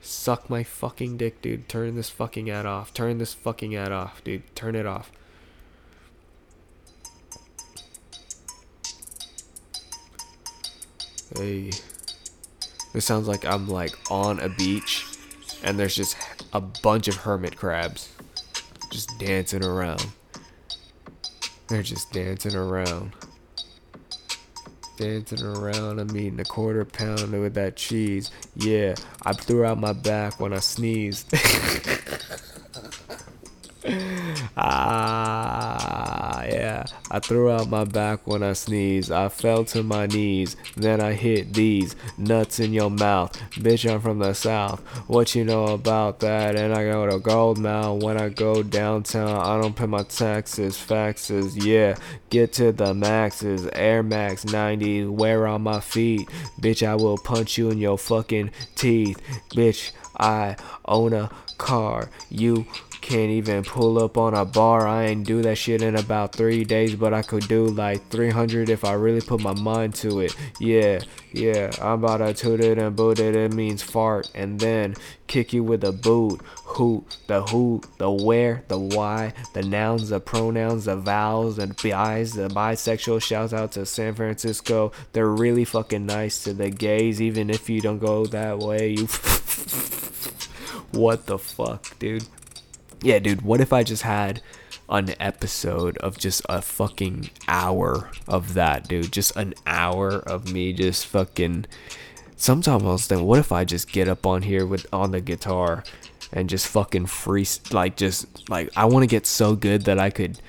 Suck 0.00 0.48
my 0.48 0.64
fucking 0.64 1.18
dick, 1.18 1.42
dude. 1.42 1.68
Turn 1.68 1.94
this 1.96 2.08
fucking 2.08 2.48
ad 2.48 2.64
off. 2.64 2.94
Turn 2.94 3.18
this 3.18 3.34
fucking 3.34 3.76
ad 3.76 3.92
off, 3.92 4.24
dude. 4.24 4.56
Turn 4.56 4.74
it 4.74 4.86
off. 4.86 5.12
Hey. 11.36 11.70
This 12.92 13.06
sounds 13.06 13.26
like 13.26 13.46
I'm 13.46 13.68
like 13.68 13.92
on 14.10 14.38
a 14.40 14.50
beach 14.50 15.06
and 15.62 15.78
there's 15.78 15.94
just 15.94 16.16
a 16.52 16.60
bunch 16.60 17.08
of 17.08 17.16
hermit 17.16 17.56
crabs 17.56 18.10
just 18.90 19.18
dancing 19.18 19.64
around. 19.64 20.06
They're 21.68 21.82
just 21.82 22.12
dancing 22.12 22.54
around. 22.54 23.12
dancing 24.98 25.42
around. 25.42 25.98
I'm 25.98 26.14
eating 26.14 26.40
a 26.40 26.44
quarter 26.44 26.84
pounder 26.84 27.40
with 27.40 27.54
that 27.54 27.76
cheese. 27.76 28.30
Yeah, 28.54 28.94
I 29.22 29.32
threw 29.32 29.64
out 29.64 29.78
my 29.78 29.94
back 29.94 30.38
when 30.38 30.52
I 30.52 30.58
sneezed. 30.58 31.32
ah. 34.56 35.41
I 37.12 37.18
threw 37.18 37.50
out 37.50 37.68
my 37.68 37.84
back 37.84 38.26
when 38.26 38.42
I 38.42 38.54
sneezed. 38.54 39.12
I 39.12 39.28
fell 39.28 39.66
to 39.66 39.82
my 39.82 40.06
knees. 40.06 40.56
Then 40.78 40.98
I 41.02 41.12
hit 41.12 41.52
these 41.52 41.94
nuts 42.16 42.58
in 42.58 42.72
your 42.72 42.88
mouth. 42.88 43.38
Bitch, 43.52 43.88
I'm 43.88 44.00
from 44.00 44.18
the 44.18 44.32
south. 44.32 44.80
What 45.08 45.34
you 45.34 45.44
know 45.44 45.66
about 45.66 46.20
that? 46.20 46.56
And 46.56 46.72
I 46.72 46.84
go 46.84 47.06
to 47.06 47.18
Gold 47.18 47.58
Mound 47.58 48.02
when 48.02 48.18
I 48.18 48.30
go 48.30 48.62
downtown. 48.62 49.28
I 49.28 49.60
don't 49.60 49.76
pay 49.76 49.84
my 49.84 50.04
taxes, 50.04 50.74
faxes. 50.78 51.62
Yeah, 51.62 51.96
get 52.30 52.54
to 52.54 52.72
the 52.72 52.94
maxes. 52.94 53.68
Air 53.74 54.02
Max 54.02 54.46
90s, 54.46 55.10
wear 55.10 55.46
on 55.46 55.60
my 55.60 55.80
feet. 55.80 56.26
Bitch, 56.62 56.86
I 56.86 56.94
will 56.94 57.18
punch 57.18 57.58
you 57.58 57.68
in 57.68 57.76
your 57.76 57.98
fucking 57.98 58.52
teeth. 58.74 59.20
Bitch, 59.50 59.92
I 60.18 60.56
own 60.86 61.12
a 61.12 61.30
car. 61.58 62.08
You 62.30 62.66
can't 63.02 63.30
even 63.30 63.64
pull 63.64 64.02
up 64.02 64.16
on 64.16 64.32
a 64.32 64.44
bar. 64.44 64.86
I 64.86 65.06
ain't 65.06 65.26
do 65.26 65.42
that 65.42 65.56
shit 65.56 65.82
in 65.82 65.96
about 65.96 66.34
three 66.34 66.64
days, 66.64 66.94
but 66.94 67.12
I 67.12 67.22
could 67.22 67.46
do 67.48 67.66
like 67.66 68.08
300 68.08 68.70
if 68.70 68.84
I 68.84 68.92
really 68.92 69.20
put 69.20 69.40
my 69.42 69.52
mind 69.52 69.96
to 69.96 70.20
it. 70.20 70.34
Yeah, 70.60 71.00
yeah, 71.32 71.72
I'm 71.82 72.04
about 72.04 72.18
to 72.18 72.32
toot 72.32 72.60
it 72.60 72.78
and 72.78 72.94
boot 72.96 73.18
it. 73.18 73.34
It 73.34 73.52
means 73.52 73.82
fart, 73.82 74.30
and 74.34 74.60
then 74.60 74.94
kick 75.26 75.52
you 75.52 75.64
with 75.64 75.82
a 75.84 75.92
boot. 75.92 76.40
Who, 76.64 77.04
the 77.26 77.42
who, 77.42 77.82
the 77.98 78.10
where, 78.10 78.64
the 78.68 78.78
why, 78.78 79.34
the 79.52 79.62
nouns, 79.62 80.08
the 80.08 80.20
pronouns, 80.20 80.84
the 80.84 80.96
vowels, 80.96 81.56
the 81.56 81.66
bi's, 81.66 82.34
the 82.34 82.48
bisexual. 82.48 83.20
Shout 83.22 83.52
out 83.52 83.72
to 83.72 83.84
San 83.84 84.14
Francisco. 84.14 84.92
They're 85.12 85.28
really 85.28 85.64
fucking 85.64 86.06
nice 86.06 86.44
to 86.44 86.54
the 86.54 86.70
gays, 86.70 87.20
even 87.20 87.50
if 87.50 87.68
you 87.68 87.80
don't 87.80 87.98
go 87.98 88.24
that 88.26 88.58
way. 88.60 88.90
You. 88.90 89.06
what 90.98 91.26
the 91.26 91.38
fuck, 91.38 91.98
dude? 91.98 92.24
Yeah, 93.02 93.18
dude, 93.18 93.42
what 93.42 93.60
if 93.60 93.72
I 93.72 93.82
just 93.82 94.02
had 94.02 94.40
an 94.88 95.14
episode 95.18 95.96
of 95.98 96.18
just 96.18 96.42
a 96.48 96.62
fucking 96.62 97.30
hour 97.48 98.10
of 98.28 98.54
that, 98.54 98.88
dude? 98.88 99.12
Just 99.12 99.36
an 99.36 99.54
hour 99.66 100.18
of 100.18 100.52
me 100.52 100.72
just 100.72 101.06
fucking. 101.06 101.66
Sometimes 102.36 102.82
I 102.82 102.86
was 102.86 103.06
thinking, 103.06 103.26
what 103.26 103.38
if 103.38 103.52
I 103.52 103.64
just 103.64 103.92
get 103.92 104.08
up 104.08 104.26
on 104.26 104.42
here 104.42 104.66
with 104.66 104.86
on 104.92 105.12
the 105.12 105.20
guitar 105.20 105.84
and 106.32 106.48
just 106.48 106.66
fucking 106.68 107.06
free, 107.06 107.46
like 107.70 107.96
just 107.96 108.48
like 108.48 108.70
I 108.76 108.84
want 108.86 109.02
to 109.02 109.06
get 109.06 109.26
so 109.26 109.54
good 109.54 109.82
that 109.82 109.98
I 109.98 110.10
could 110.10 110.40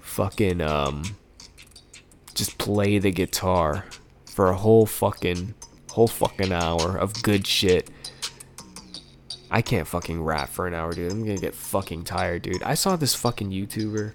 fucking 0.00 0.60
um 0.60 1.16
just 2.34 2.58
play 2.58 2.98
the 2.98 3.10
guitar 3.10 3.84
for 4.24 4.48
a 4.48 4.56
whole 4.56 4.86
fucking 4.86 5.54
whole 5.90 6.08
fucking 6.08 6.52
hour 6.52 6.96
of 6.96 7.22
good 7.22 7.46
shit 7.46 7.90
I 9.50 9.62
can't 9.62 9.86
fucking 9.86 10.22
rap 10.22 10.48
for 10.48 10.66
an 10.66 10.74
hour, 10.74 10.92
dude. 10.92 11.10
I'm 11.10 11.24
gonna 11.24 11.38
get 11.38 11.54
fucking 11.54 12.04
tired, 12.04 12.42
dude. 12.42 12.62
I 12.62 12.74
saw 12.74 12.96
this 12.96 13.14
fucking 13.14 13.50
YouTuber 13.50 14.12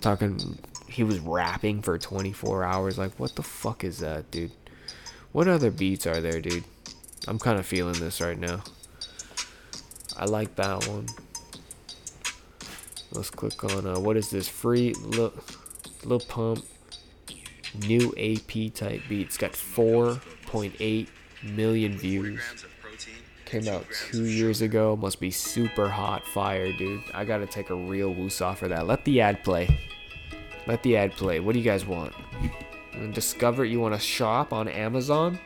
talking. 0.00 0.58
He 0.88 1.02
was 1.02 1.18
rapping 1.20 1.82
for 1.82 1.98
24 1.98 2.64
hours. 2.64 2.98
Like, 2.98 3.18
what 3.18 3.34
the 3.34 3.42
fuck 3.42 3.82
is 3.82 3.98
that, 3.98 4.30
dude? 4.30 4.52
What 5.32 5.48
other 5.48 5.70
beats 5.70 6.06
are 6.06 6.20
there, 6.20 6.40
dude? 6.40 6.64
I'm 7.26 7.38
kind 7.38 7.58
of 7.58 7.66
feeling 7.66 7.98
this 7.98 8.20
right 8.20 8.38
now. 8.38 8.62
I 10.16 10.26
like 10.26 10.54
that 10.56 10.86
one. 10.86 11.06
Let's 13.12 13.30
click 13.30 13.64
on 13.64 13.86
uh, 13.86 13.98
what 13.98 14.16
is 14.16 14.30
this 14.30 14.48
free 14.48 14.92
Lil, 14.94 15.32
Lil 16.04 16.20
Pump 16.20 16.64
new 17.86 18.12
AP 18.18 18.74
type 18.74 19.02
beat. 19.08 19.26
It's 19.26 19.36
got 19.36 19.52
4.8 19.52 21.08
million 21.42 21.96
views. 21.98 22.40
Came 23.54 23.68
out 23.68 23.86
two 24.10 24.24
years 24.24 24.62
ago. 24.62 24.96
Must 24.96 25.20
be 25.20 25.30
super 25.30 25.88
hot 25.88 26.26
fire, 26.26 26.72
dude. 26.72 27.04
I 27.14 27.24
gotta 27.24 27.46
take 27.46 27.70
a 27.70 27.74
real 27.76 28.12
woos 28.12 28.40
off 28.40 28.58
for 28.58 28.66
that. 28.66 28.88
Let 28.88 29.04
the 29.04 29.20
ad 29.20 29.44
play. 29.44 29.78
Let 30.66 30.82
the 30.82 30.96
ad 30.96 31.12
play. 31.12 31.38
What 31.38 31.52
do 31.52 31.60
you 31.60 31.64
guys 31.64 31.86
want? 31.86 32.12
Discover 33.12 33.64
you 33.64 33.78
want 33.78 33.94
to 33.94 34.00
shop 34.00 34.52
on 34.52 34.66
Amazon? 34.66 35.38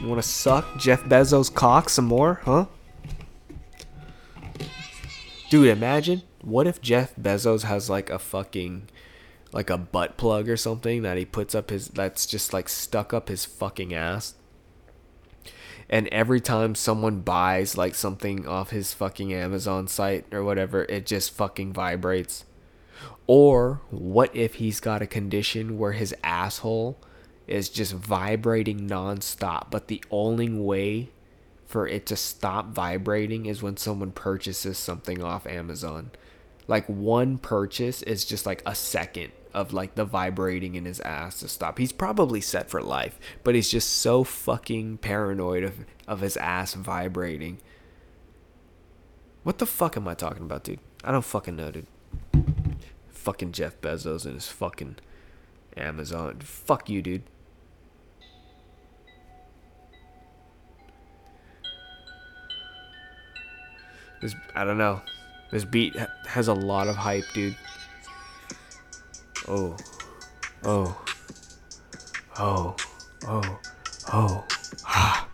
You 0.00 0.08
want 0.08 0.20
to 0.20 0.28
suck 0.28 0.76
Jeff 0.76 1.04
Bezos' 1.04 1.54
cock 1.54 1.88
some 1.88 2.06
more, 2.06 2.40
huh? 2.42 2.66
Dude, 5.50 5.68
imagine 5.68 6.22
what 6.42 6.66
if 6.66 6.82
Jeff 6.82 7.14
Bezos 7.14 7.62
has 7.62 7.88
like 7.88 8.10
a 8.10 8.18
fucking 8.18 8.88
like 9.52 9.70
a 9.70 9.78
butt 9.78 10.16
plug 10.16 10.48
or 10.48 10.56
something 10.56 11.02
that 11.02 11.16
he 11.16 11.24
puts 11.24 11.54
up 11.54 11.70
his 11.70 11.86
that's 11.86 12.26
just 12.26 12.52
like 12.52 12.68
stuck 12.68 13.14
up 13.14 13.28
his 13.28 13.44
fucking 13.44 13.94
ass 13.94 14.34
and 15.90 16.06
every 16.08 16.40
time 16.40 16.74
someone 16.74 17.20
buys 17.20 17.76
like 17.76 17.94
something 17.94 18.46
off 18.46 18.70
his 18.70 18.92
fucking 18.92 19.32
Amazon 19.32 19.88
site 19.88 20.26
or 20.32 20.44
whatever, 20.44 20.84
it 20.84 21.06
just 21.06 21.34
fucking 21.34 21.72
vibrates. 21.72 22.44
Or 23.26 23.80
what 23.90 24.34
if 24.34 24.54
he's 24.54 24.80
got 24.80 25.02
a 25.02 25.06
condition 25.06 25.78
where 25.78 25.92
his 25.92 26.14
asshole 26.22 26.98
is 27.46 27.68
just 27.68 27.92
vibrating 27.92 28.88
nonstop, 28.88 29.70
but 29.70 29.88
the 29.88 30.02
only 30.10 30.50
way 30.50 31.08
for 31.66 31.86
it 31.86 32.06
to 32.06 32.16
stop 32.16 32.68
vibrating 32.68 33.46
is 33.46 33.62
when 33.62 33.76
someone 33.76 34.10
purchases 34.10 34.78
something 34.78 35.22
off 35.22 35.46
Amazon. 35.46 36.10
Like 36.66 36.86
one 36.86 37.38
purchase 37.38 38.02
is 38.02 38.24
just 38.24 38.44
like 38.44 38.62
a 38.66 38.74
second 38.74 39.32
of 39.54 39.72
like 39.72 39.94
the 39.94 40.04
vibrating 40.04 40.74
in 40.74 40.84
his 40.84 41.00
ass 41.00 41.40
to 41.40 41.48
stop. 41.48 41.78
He's 41.78 41.92
probably 41.92 42.40
set 42.40 42.70
for 42.70 42.82
life, 42.82 43.18
but 43.44 43.54
he's 43.54 43.70
just 43.70 43.88
so 43.88 44.24
fucking 44.24 44.98
paranoid 44.98 45.64
of, 45.64 45.84
of 46.06 46.20
his 46.20 46.36
ass 46.36 46.74
vibrating. 46.74 47.58
What 49.42 49.58
the 49.58 49.66
fuck 49.66 49.96
am 49.96 50.08
I 50.08 50.14
talking 50.14 50.42
about, 50.42 50.64
dude? 50.64 50.80
I 51.04 51.12
don't 51.12 51.24
fucking 51.24 51.56
know, 51.56 51.70
dude. 51.70 51.86
Fucking 53.08 53.52
Jeff 53.52 53.80
Bezos 53.80 54.24
and 54.24 54.34
his 54.34 54.48
fucking 54.48 54.96
Amazon. 55.76 56.40
Fuck 56.40 56.90
you, 56.90 57.02
dude. 57.02 57.22
This 64.20 64.34
I 64.54 64.64
don't 64.64 64.78
know. 64.78 65.00
This 65.50 65.64
beat 65.64 65.94
has 66.26 66.48
a 66.48 66.54
lot 66.54 66.88
of 66.88 66.96
hype, 66.96 67.24
dude 67.32 67.56
oh, 69.48 69.76
oh, 70.64 70.96
oh, 72.38 72.76
oh, 73.26 73.58
oh, 74.12 74.44
ha. 74.84 75.28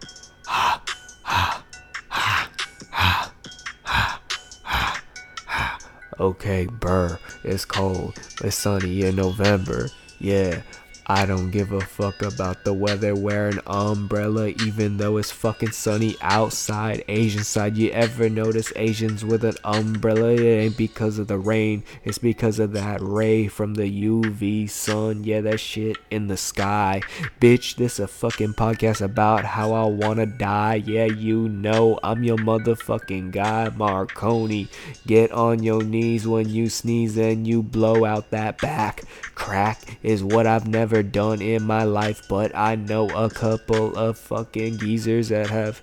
Okay, 6.20 6.66
burr, 6.66 7.18
it's 7.42 7.64
cold, 7.64 8.14
it's 8.42 8.56
sunny 8.56 9.02
in 9.02 9.16
November. 9.16 9.88
Yeah, 10.20 10.62
I 11.06 11.26
don't 11.26 11.50
give 11.50 11.72
a 11.72 11.82
fuck 11.82 12.22
about 12.22 12.64
the 12.64 12.72
weather. 12.72 13.14
Wear 13.14 13.48
an 13.48 13.60
umbrella 13.66 14.48
even 14.64 14.96
though 14.96 15.18
it's 15.18 15.30
fucking 15.30 15.72
sunny 15.72 16.16
outside. 16.22 17.04
Asian 17.08 17.44
side, 17.44 17.76
you 17.76 17.90
ever 17.90 18.30
notice 18.30 18.72
Asians 18.74 19.22
with 19.22 19.44
an 19.44 19.56
umbrella? 19.64 20.32
It 20.32 20.40
ain't 20.40 20.78
because 20.78 21.18
of 21.18 21.26
the 21.26 21.36
rain, 21.38 21.84
it's 22.04 22.16
because 22.16 22.58
of 22.58 22.72
that 22.72 23.02
ray 23.02 23.48
from 23.48 23.74
the 23.74 23.82
UV 23.82 24.70
sun. 24.70 25.24
Yeah, 25.24 25.42
that 25.42 25.60
shit 25.60 25.98
in 26.10 26.28
the 26.28 26.38
sky. 26.38 27.02
Bitch, 27.38 27.76
this 27.76 27.98
a 27.98 28.06
fucking 28.06 28.54
podcast 28.54 29.02
about 29.02 29.44
how 29.44 29.74
I 29.74 29.84
wanna 29.84 30.26
die. 30.26 30.76
Yeah, 30.76 31.04
you 31.04 31.50
know 31.50 31.98
I'm 32.02 32.24
your 32.24 32.38
motherfucking 32.38 33.30
guy, 33.30 33.68
Marconi. 33.76 34.68
Get 35.06 35.32
on 35.32 35.62
your 35.62 35.82
knees 35.82 36.26
when 36.26 36.48
you 36.48 36.70
sneeze 36.70 37.18
and 37.18 37.46
you 37.46 37.62
blow 37.62 38.06
out 38.06 38.30
that 38.30 38.58
back. 38.58 39.02
Crack 39.34 39.98
is 40.02 40.24
what 40.24 40.46
I've 40.46 40.66
never 40.66 40.93
done 41.02 41.42
in 41.42 41.64
my 41.64 41.84
life, 41.84 42.28
but 42.28 42.54
I 42.54 42.74
know 42.76 43.08
a 43.10 43.28
couple 43.30 43.96
of 43.96 44.18
fucking 44.18 44.78
geezers 44.78 45.28
that 45.28 45.50
have. 45.50 45.80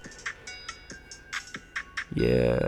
Yeah, 2.14 2.60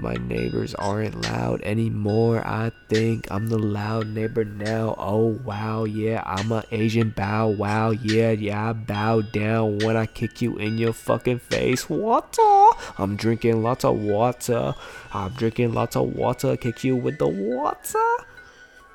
my 0.00 0.14
neighbors 0.14 0.74
aren't 0.74 1.22
loud 1.22 1.62
anymore. 1.62 2.44
I 2.44 2.72
think 2.88 3.30
I'm 3.30 3.48
the 3.48 3.58
loud 3.58 4.08
neighbor 4.08 4.44
now. 4.44 4.96
Oh 4.98 5.38
wow, 5.44 5.84
yeah, 5.84 6.24
I'm 6.26 6.50
a 6.50 6.64
Asian 6.72 7.10
bow 7.10 7.48
wow. 7.48 7.90
Yeah, 7.90 8.32
yeah, 8.32 8.70
I 8.70 8.72
bow 8.72 9.20
down 9.20 9.78
when 9.78 9.96
I 9.96 10.06
kick 10.06 10.42
you 10.42 10.56
in 10.56 10.76
your 10.76 10.92
fucking 10.92 11.38
face. 11.38 11.88
Water. 11.88 12.70
I'm 12.98 13.14
drinking 13.14 13.62
lots 13.62 13.84
of 13.84 13.96
water. 13.96 14.74
I'm 15.12 15.32
drinking 15.34 15.72
lots 15.72 15.94
of 15.94 16.16
water. 16.16 16.56
Kick 16.56 16.82
you 16.82 16.96
with 16.96 17.18
the 17.18 17.28
water. 17.28 17.98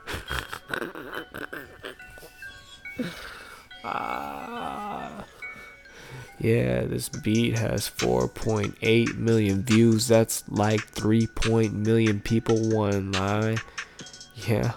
Ah. 3.84 5.26
Yeah, 6.40 6.82
this 6.82 7.08
beat 7.08 7.58
has 7.58 7.90
4.8 7.90 9.16
million 9.16 9.64
views. 9.64 10.10
That's 10.10 10.44
like 10.50 10.82
3 10.82 11.28
point 11.28 11.74
million 11.74 12.20
people 12.20 12.70
want 12.70 13.14
lie. 13.14 13.56
Yeah. 14.48 14.74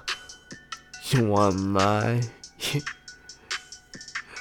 You 1.10 1.26
want 1.26 1.58
lie? 1.58 2.20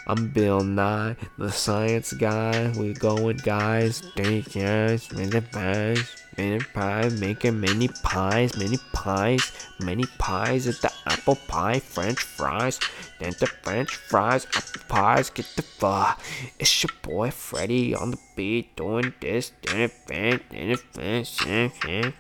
I'm 0.08 0.28
Bill 0.28 0.62
Nye, 0.62 1.16
the 1.40 1.52
science 1.52 2.14
guy. 2.14 2.72
We 2.78 2.94
going, 2.94 3.38
guys. 3.38 4.02
Thank 4.16 4.54
you 4.56 4.62
guys. 4.62 6.25
Minute 6.38 6.74
pie, 6.74 7.10
making 7.10 7.62
mini 7.62 7.88
pies, 8.04 8.58
mini 8.58 8.78
pies, 8.92 9.54
many 9.80 10.04
pies 10.18 10.68
at 10.68 10.82
the 10.82 10.92
apple 11.06 11.38
pie, 11.48 11.80
French 11.80 12.20
fries. 12.20 12.78
Then 13.20 13.34
the 13.40 13.48
French 13.48 13.96
fries, 13.96 14.46
apple 14.54 14.82
pies, 14.90 15.30
get 15.30 15.46
the 15.56 15.62
pho. 15.62 16.12
It's 16.60 16.84
your 16.84 16.92
boy 17.02 17.32
Freddy 17.32 17.96
on 17.96 18.12
the 18.12 18.20
beat 18.36 18.76
doing 18.76 19.14
this, 19.22 19.54
then 19.64 19.92
it, 20.10 20.42
it, 20.52 20.82
then 20.94 21.72
it, 21.88 22.14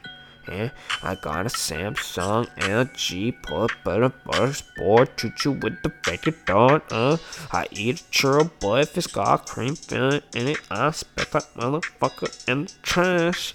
yeah, 0.48 0.70
I 1.02 1.16
got 1.16 1.48
a 1.48 1.50
Samsung 1.50 2.48
LG 2.58 3.42
pull 3.42 3.68
butter 3.84 4.10
butter 4.10 4.54
sport 4.54 5.18
choo 5.18 5.32
choo 5.36 5.52
with 5.54 5.82
the 5.82 5.92
bacon 6.06 6.36
dot. 6.46 6.92
Uh, 6.92 7.18
I 7.52 7.68
eat 7.72 8.02
a 8.02 8.04
churro, 8.06 8.52
but 8.60 8.82
if 8.82 8.98
it's 8.98 9.08
got 9.08 9.48
cream 9.48 9.76
filling 9.76 10.22
in 10.36 10.50
it, 10.50 10.60
I 10.70 10.92
spit 10.92 11.32
that 11.32 11.48
motherfucker 11.56 12.48
in 12.48 12.66
the 12.66 12.74
trash. 12.84 13.54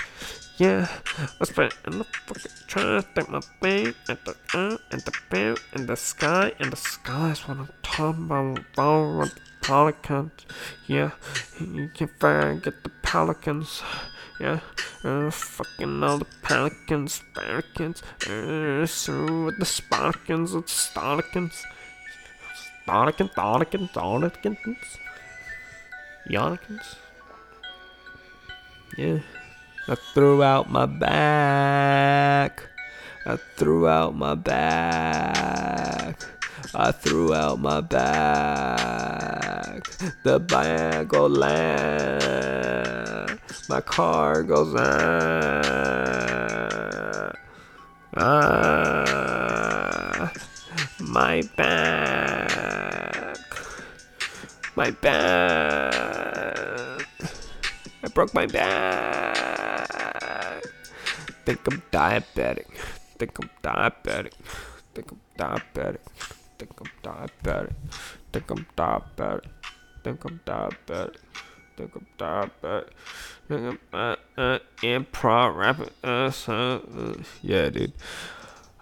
Yeah, 0.61 0.89
I 1.41 1.45
spit 1.47 1.73
in 1.87 2.01
the 2.01 2.05
fucking 2.05 2.53
trash. 2.67 3.05
Take 3.15 3.31
my 3.31 3.41
bang 3.63 3.95
at 4.11 4.23
the 4.27 4.35
uh, 4.53 4.77
and 4.93 5.01
the 5.01 5.13
bang 5.31 5.57
in 5.75 5.87
the 5.87 5.97
sky, 5.97 6.53
and 6.61 6.71
the 6.71 6.77
sky 6.77 7.31
is 7.31 7.49
what 7.49 7.57
I'm 7.57 7.69
talking 7.83 8.25
about. 8.27 8.59
About 8.75 9.31
the 9.35 9.41
pelicans. 9.63 10.33
Yeah, 10.87 11.13
you 11.59 11.89
can 11.95 12.09
find 12.21 12.63
get 12.63 12.85
the 12.85 12.91
pelicans. 13.03 13.83
Yeah, 14.39 14.61
uh, 15.03 15.31
fucking 15.31 16.05
all 16.05 16.19
the 16.19 16.27
pelicans, 16.43 17.23
pelicans, 17.35 18.03
uh, 18.29 18.85
so 18.85 19.45
with 19.45 19.59
the 19.59 19.65
sparkins, 19.65 20.53
with 20.53 20.69
starkins, 20.69 21.65
starkins, 22.83 23.31
starkins, 23.33 23.91
starkins, 23.91 24.99
yarkins. 26.29 26.97
Yeah, 28.99 29.21
I 29.89 29.95
threw 29.95 30.43
out 30.43 30.71
my 30.71 30.87
back. 30.87 32.67
I 33.25 33.37
threw 33.57 33.89
out 33.89 34.15
my 34.15 34.35
back. 34.35 36.21
I 36.75 36.93
threw 36.93 37.33
out 37.35 37.59
my 37.59 37.81
back. 37.81 39.83
The 40.23 40.39
bag 40.39 41.13
will 41.13 41.31
land. 41.31 43.41
My 43.69 43.81
car 43.81 44.43
goes 44.43 44.75
on. 44.75 44.81
Ah, 48.17 50.33
my 51.01 51.43
back. 51.57 53.39
My 54.77 54.91
back. 54.91 57.07
I 58.03 58.09
broke 58.15 58.35
my 58.35 58.47
back. 58.47 59.60
Think 61.51 61.67
I'm 61.67 61.83
diabetic. 61.91 62.67
Think 63.19 63.37
I'm 63.43 63.51
diabetic. 63.61 64.33
Think 64.95 65.11
I'm 65.11 65.21
diabetic. 65.37 65.99
Think 66.57 66.81
I'm 66.81 66.91
diabetic. 67.03 67.73
Think 68.33 68.51
I'm 68.51 68.67
diabetic. 68.77 69.47
Think 70.05 70.25
I'm 70.25 70.41
diabetic. 70.47 71.17
Think 71.77 71.97
I'm 71.97 72.07
diabetic. 72.17 72.89
Think 73.49 73.63
I'm 73.65 73.79
uh, 73.93 74.17
uh, 74.39 74.59
improv 74.85 75.57
rapping. 75.57 75.91
Uh, 76.05 76.31
uh, 76.47 76.53
uh, 76.53 77.15
yeah, 77.43 77.69
dude. 77.69 77.95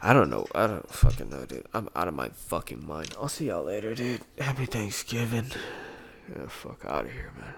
I 0.03 0.13
don't 0.13 0.29
know. 0.29 0.47
I 0.55 0.67
don't 0.67 0.93
fucking 0.93 1.31
know, 1.31 1.47
dude. 1.47 1.65
I'm 1.73 1.89
out 1.97 2.09
of 2.09 2.13
my 2.13 2.29
fucking 2.29 2.87
mind. 2.87 3.15
I'll 3.19 3.31
see 3.31 3.47
y'all 3.47 3.65
later, 3.65 3.95
dude. 3.95 4.21
Happy 4.39 4.67
Thanksgiving. 4.67 5.53
Yeah, 6.31 6.49
fuck 6.49 6.85
out 6.85 7.07
of 7.07 7.13
here, 7.13 7.33
man. 7.41 7.55